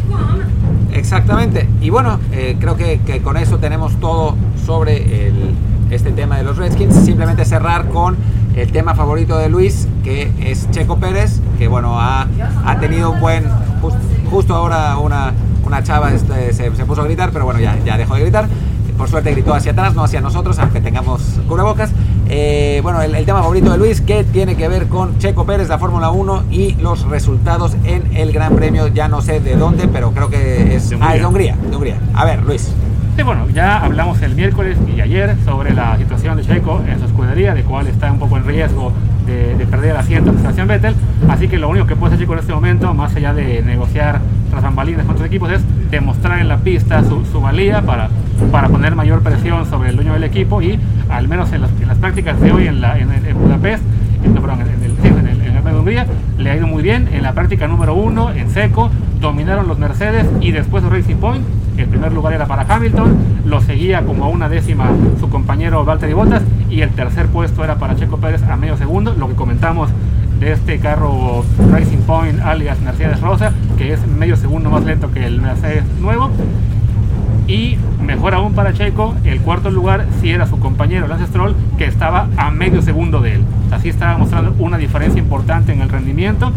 Exactamente. 0.92 1.70
Y 1.80 1.88
bueno, 1.88 2.20
eh, 2.32 2.58
creo 2.60 2.76
que, 2.76 3.00
que, 3.06 3.22
con 3.22 3.38
eso 3.38 3.56
tenemos 3.56 3.96
todo 3.96 4.36
sobre 4.66 5.28
el, 5.28 5.54
este 5.92 6.10
tema 6.10 6.36
de 6.36 6.44
los 6.44 6.56
Redskins. 6.56 6.94
Simplemente 6.94 7.44
cerrar 7.44 7.88
con 7.88 8.16
el 8.56 8.72
tema 8.72 8.94
favorito 8.94 9.38
de 9.38 9.48
Luis, 9.48 9.88
que 10.04 10.30
es 10.40 10.70
Checo 10.70 10.98
Pérez, 10.98 11.40
que 11.58 11.68
bueno, 11.68 11.98
ha, 11.98 12.26
ha 12.64 12.78
tenido 12.78 13.10
un 13.10 13.20
buen, 13.20 13.44
just, 13.80 13.96
justo 14.30 14.54
ahora 14.54 14.98
una, 14.98 15.32
una 15.64 15.82
chava 15.82 16.12
este, 16.12 16.52
se, 16.52 16.74
se, 16.74 16.84
puso 16.84 17.02
a 17.02 17.04
gritar, 17.04 17.30
pero 17.32 17.44
bueno, 17.44 17.60
ya, 17.60 17.78
ya 17.84 17.96
dejó 17.96 18.14
de 18.14 18.22
gritar. 18.22 18.48
Por 18.96 19.08
suerte 19.08 19.32
gritó 19.32 19.54
hacia 19.54 19.72
atrás, 19.72 19.94
no 19.94 20.04
hacia 20.04 20.20
nosotros, 20.20 20.58
aunque 20.58 20.80
tengamos 20.80 21.22
cubrebocas. 21.48 21.90
Eh, 22.28 22.80
bueno, 22.82 23.00
el, 23.02 23.14
el, 23.14 23.24
tema 23.24 23.40
favorito 23.42 23.72
de 23.72 23.78
Luis, 23.78 24.00
que 24.00 24.22
tiene 24.22 24.54
que 24.54 24.68
ver 24.68 24.86
con 24.88 25.18
Checo 25.18 25.44
Pérez, 25.44 25.68
la 25.68 25.78
Fórmula 25.78 26.10
1 26.10 26.44
y 26.50 26.74
los 26.74 27.08
resultados 27.08 27.74
en 27.84 28.14
el 28.14 28.32
Gran 28.32 28.54
Premio, 28.54 28.88
ya 28.88 29.08
no 29.08 29.22
sé 29.22 29.40
de 29.40 29.56
dónde, 29.56 29.88
pero 29.88 30.12
creo 30.12 30.28
que 30.28 30.76
es, 30.76 30.90
de 30.90 30.98
ah, 31.00 31.14
es 31.14 31.20
de 31.20 31.26
Hungría, 31.26 31.56
de 31.56 31.74
Hungría. 31.74 31.98
A 32.14 32.24
ver, 32.26 32.42
Luis. 32.42 32.70
Sí, 33.14 33.22
bueno, 33.22 33.46
ya 33.50 33.76
hablamos 33.76 34.22
el 34.22 34.34
miércoles 34.34 34.78
y 34.96 35.00
ayer 35.00 35.36
sobre 35.44 35.74
la 35.74 35.98
situación 35.98 36.36
de 36.38 36.44
Checo 36.44 36.82
en 36.88 36.98
su 36.98 37.04
escudería, 37.04 37.54
de 37.54 37.62
cual 37.62 37.86
está 37.86 38.10
un 38.10 38.18
poco 38.18 38.38
en 38.38 38.44
riesgo 38.46 38.92
de, 39.26 39.54
de 39.54 39.66
perder 39.66 39.90
el 39.90 39.96
asiento 39.98 40.30
en 40.30 40.38
Sebastián 40.38 40.66
Vettel. 40.66 40.94
Así 41.28 41.46
que 41.46 41.58
lo 41.58 41.68
único 41.68 41.86
que 41.86 41.94
puede 41.94 42.14
hacer 42.14 42.24
Checo 42.24 42.32
en 42.32 42.38
este 42.38 42.54
momento, 42.54 42.94
más 42.94 43.14
allá 43.14 43.34
de 43.34 43.60
negociar 43.62 44.20
tras 44.50 44.62
bambalinas 44.62 45.04
con 45.04 45.14
otros 45.14 45.26
equipos, 45.26 45.50
es 45.52 45.60
demostrar 45.90 46.38
en 46.38 46.48
la 46.48 46.56
pista 46.58 47.04
su, 47.04 47.24
su 47.26 47.40
valía 47.42 47.82
para, 47.82 48.08
para 48.50 48.68
poner 48.68 48.96
mayor 48.96 49.22
presión 49.22 49.66
sobre 49.66 49.90
el 49.90 49.96
dueño 49.96 50.14
del 50.14 50.24
equipo 50.24 50.62
y 50.62 50.80
al 51.10 51.28
menos 51.28 51.52
en 51.52 51.60
las, 51.60 51.70
en 51.82 51.88
las 51.88 51.98
prácticas 51.98 52.40
de 52.40 52.50
hoy 52.50 52.66
en, 52.66 52.80
la, 52.80 52.98
en, 52.98 53.12
en 53.12 53.38
Budapest, 53.38 53.84
en, 54.24 54.32
perdón, 54.34 54.62
en 54.62 54.68
el, 54.68 55.06
en 55.06 55.28
el, 55.28 55.56
el 55.56 55.64
de 55.64 55.78
Hungría, 55.78 56.06
le 56.38 56.50
ha 56.50 56.56
ido 56.56 56.66
muy 56.66 56.82
bien. 56.82 57.08
En 57.12 57.22
la 57.22 57.34
práctica 57.34 57.68
número 57.68 57.94
uno, 57.94 58.32
en 58.32 58.48
seco, 58.48 58.90
dominaron 59.20 59.68
los 59.68 59.78
Mercedes 59.78 60.26
y 60.40 60.50
después 60.52 60.82
de 60.82 60.88
Racing 60.88 61.16
Point 61.16 61.44
el 61.76 61.86
primer 61.88 62.12
lugar 62.12 62.32
era 62.32 62.46
para 62.46 62.62
Hamilton, 62.62 63.16
lo 63.44 63.60
seguía 63.60 64.02
como 64.02 64.24
a 64.24 64.28
una 64.28 64.48
décima 64.48 64.90
su 65.20 65.28
compañero 65.28 65.84
Valtteri 65.84 66.12
Bottas 66.12 66.42
y 66.70 66.82
el 66.82 66.90
tercer 66.90 67.26
puesto 67.26 67.64
era 67.64 67.76
para 67.76 67.96
Checo 67.96 68.18
Pérez 68.18 68.42
a 68.42 68.56
medio 68.56 68.76
segundo, 68.76 69.14
lo 69.14 69.28
que 69.28 69.34
comentamos 69.34 69.90
de 70.38 70.52
este 70.52 70.78
carro 70.78 71.44
Racing 71.70 72.02
Point 72.06 72.40
alias 72.40 72.80
Mercedes 72.80 73.20
Rosa, 73.20 73.52
que 73.78 73.92
es 73.92 74.06
medio 74.06 74.36
segundo 74.36 74.70
más 74.70 74.84
lento 74.84 75.10
que 75.12 75.24
el 75.24 75.40
Mercedes 75.40 75.84
nuevo. 76.00 76.30
Y 77.46 77.76
mejor 78.00 78.34
aún 78.34 78.54
para 78.54 78.72
Checo, 78.72 79.14
el 79.24 79.40
cuarto 79.40 79.70
lugar 79.70 80.06
sí 80.20 80.30
era 80.30 80.46
su 80.46 80.58
compañero 80.58 81.08
Lance 81.08 81.26
Stroll, 81.26 81.54
que 81.76 81.86
estaba 81.86 82.28
a 82.36 82.50
medio 82.50 82.82
segundo 82.82 83.20
de 83.20 83.34
él. 83.34 83.44
Así 83.70 83.88
estaba 83.88 84.16
mostrando 84.16 84.54
una 84.58 84.78
diferencia 84.78 85.20
importante 85.20 85.72
en 85.72 85.80
el 85.80 85.88
rendimiento 85.88 86.52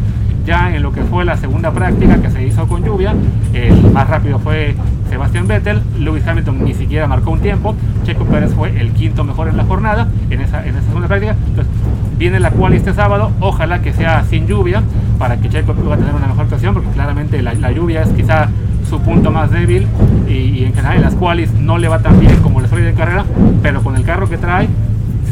ya 0.45 0.75
en 0.75 0.83
lo 0.83 0.91
que 0.91 1.01
fue 1.03 1.25
la 1.25 1.37
segunda 1.37 1.71
práctica 1.71 2.21
que 2.21 2.29
se 2.29 2.45
hizo 2.45 2.67
con 2.67 2.83
lluvia, 2.83 3.15
el 3.53 3.91
más 3.91 4.07
rápido 4.07 4.39
fue 4.39 4.75
Sebastián 5.09 5.47
Vettel, 5.47 5.81
Lewis 5.99 6.25
Hamilton 6.25 6.63
ni 6.63 6.73
siquiera 6.73 7.07
marcó 7.07 7.31
un 7.31 7.39
tiempo, 7.39 7.75
Checo 8.03 8.25
Pérez 8.25 8.53
fue 8.53 8.79
el 8.79 8.91
quinto 8.91 9.23
mejor 9.23 9.47
en 9.47 9.57
la 9.57 9.63
jornada, 9.63 10.07
en 10.29 10.41
esa, 10.41 10.65
en 10.65 10.75
esa 10.75 10.87
segunda 10.87 11.07
práctica, 11.07 11.35
entonces 11.47 11.73
viene 12.17 12.39
la 12.39 12.51
cual 12.51 12.73
este 12.73 12.93
sábado, 12.93 13.31
ojalá 13.39 13.81
que 13.81 13.93
sea 13.93 14.23
sin 14.23 14.47
lluvia, 14.47 14.83
para 15.19 15.37
que 15.37 15.49
Checo 15.49 15.73
pueda 15.73 15.97
tener 15.97 16.13
una 16.13 16.27
mejor 16.27 16.43
actuación, 16.43 16.73
porque 16.73 16.89
claramente 16.89 17.41
la, 17.41 17.71
lluvia 17.71 18.01
es 18.01 18.09
quizá 18.09 18.49
su 18.89 18.99
punto 19.01 19.31
más 19.31 19.51
débil 19.51 19.87
y, 20.27 20.33
y, 20.33 20.65
en 20.65 20.73
general 20.73 20.97
en 20.97 21.03
las 21.03 21.15
cuales 21.15 21.53
no 21.53 21.77
le 21.77 21.87
va 21.87 21.99
tan 21.99 22.19
bien 22.19 22.35
como 22.37 22.61
le 22.61 22.67
suele 22.67 22.85
de 22.85 22.93
carrera, 22.93 23.25
pero 23.61 23.81
con 23.81 23.95
el 23.95 24.03
carro 24.03 24.29
que 24.29 24.37
trae 24.37 24.67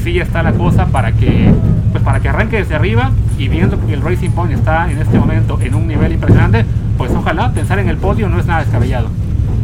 sí 0.03 0.19
está 0.19 0.43
la 0.43 0.53
cosa 0.53 0.87
para 0.87 1.13
que 1.13 1.53
pues 1.91 2.03
para 2.03 2.19
que 2.19 2.27
arranque 2.27 2.57
desde 2.57 2.75
arriba 2.75 3.11
y 3.37 3.47
viendo 3.47 3.79
que 3.85 3.93
el 3.93 4.01
Racing 4.01 4.31
Point 4.31 4.51
está 4.51 4.91
en 4.91 4.97
este 4.97 5.17
momento 5.17 5.59
en 5.61 5.75
un 5.75 5.87
nivel 5.87 6.11
impresionante, 6.11 6.65
pues 6.97 7.11
ojalá 7.11 7.51
pensar 7.51 7.79
en 7.79 7.87
el 7.87 7.97
podio 7.97 8.29
no 8.29 8.39
es 8.39 8.45
nada 8.45 8.61
descabellado. 8.61 9.09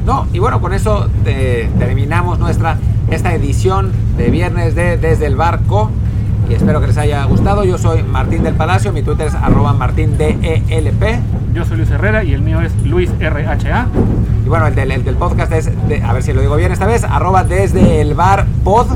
No, 0.10 0.26
y 0.34 0.40
bueno, 0.40 0.60
con 0.60 0.74
eso 0.74 1.08
te, 1.24 1.70
terminamos 1.78 2.40
nuestra 2.40 2.80
esta 3.12 3.32
edición 3.36 3.92
de 4.18 4.32
viernes 4.32 4.74
de 4.74 4.98
Desde 4.98 5.28
el 5.28 5.36
Barco 5.36 5.92
y 6.50 6.56
espero 6.56 6.82
que 6.82 6.88
les 6.88 6.98
haya 6.98 7.24
gustado. 7.26 7.64
Yo 7.64 7.78
soy 7.78 8.02
Martín 8.02 8.42
del 8.42 8.56
Palacio, 8.56 8.92
mi 8.92 9.04
Twitter 9.04 9.28
es 9.28 9.36
arroba 9.36 9.72
martindelp. 9.74 11.04
Yo 11.54 11.64
soy 11.64 11.78
Luis 11.78 11.92
Herrera 11.92 12.24
y 12.24 12.34
el 12.34 12.42
mío 12.42 12.60
es 12.60 12.76
Luis 12.84 13.12
RHA. 13.20 13.88
Y 14.48 14.50
bueno, 14.50 14.66
el 14.66 14.74
del, 14.74 14.90
el 14.90 15.04
del 15.04 15.14
podcast 15.14 15.52
es, 15.52 15.70
de, 15.88 16.02
a 16.02 16.12
ver 16.12 16.24
si 16.24 16.34
lo 16.34 16.42
digo 16.42 16.56
bien 16.56 16.72
esta 16.72 16.88
vez, 16.88 17.04
arroba 17.04 17.44
desde 17.44 18.02
el 18.02 18.16
bar 18.16 18.48
pod 18.64 18.88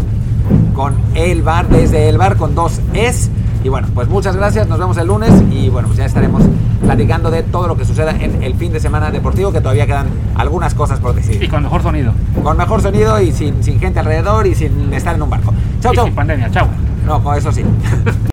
con 0.74 0.96
el 1.14 1.44
bar, 1.44 1.68
desde 1.68 2.10
el 2.10 2.18
bar 2.18 2.38
con 2.38 2.56
dos 2.56 2.82
es. 2.96 3.30
Y 3.64 3.70
bueno, 3.70 3.88
pues 3.94 4.10
muchas 4.10 4.36
gracias, 4.36 4.68
nos 4.68 4.78
vemos 4.78 4.98
el 4.98 5.08
lunes 5.08 5.32
y 5.50 5.70
bueno, 5.70 5.88
pues 5.88 5.98
ya 5.98 6.06
estaremos 6.06 6.44
platicando 6.82 7.32
de 7.32 7.44
todo 7.44 7.68
lo 7.68 7.78
que 7.78 7.86
suceda 7.86 8.12
en 8.12 8.44
el 8.44 8.56
fin 8.56 8.74
de 8.74 8.80
semana 8.82 9.10
deportivo, 9.10 9.54
que 9.54 9.62
todavía 9.62 9.86
quedan 9.86 10.08
algunas 10.36 10.74
cosas 10.74 11.00
por 11.00 11.16
decir. 11.16 11.42
Y 11.42 11.48
con 11.48 11.64
mejor 11.64 11.82
sonido. 11.82 12.14
Con 12.44 12.58
mejor 12.58 12.82
sonido 12.82 13.22
y 13.22 13.32
sin, 13.32 13.64
sin 13.64 13.80
gente 13.80 14.00
alrededor 14.00 14.46
y 14.48 14.56
sin 14.56 14.94
estar 14.94 15.16
en 15.16 15.22
un 15.22 15.30
barco. 15.30 15.54
Chao, 15.80 15.94
chao. 15.94 16.06
Sin 16.06 16.14
pandemia, 16.14 16.52
chao. 16.52 16.68
No, 17.06 17.24
con 17.24 17.38
eso 17.38 17.54
sí. 17.54 17.64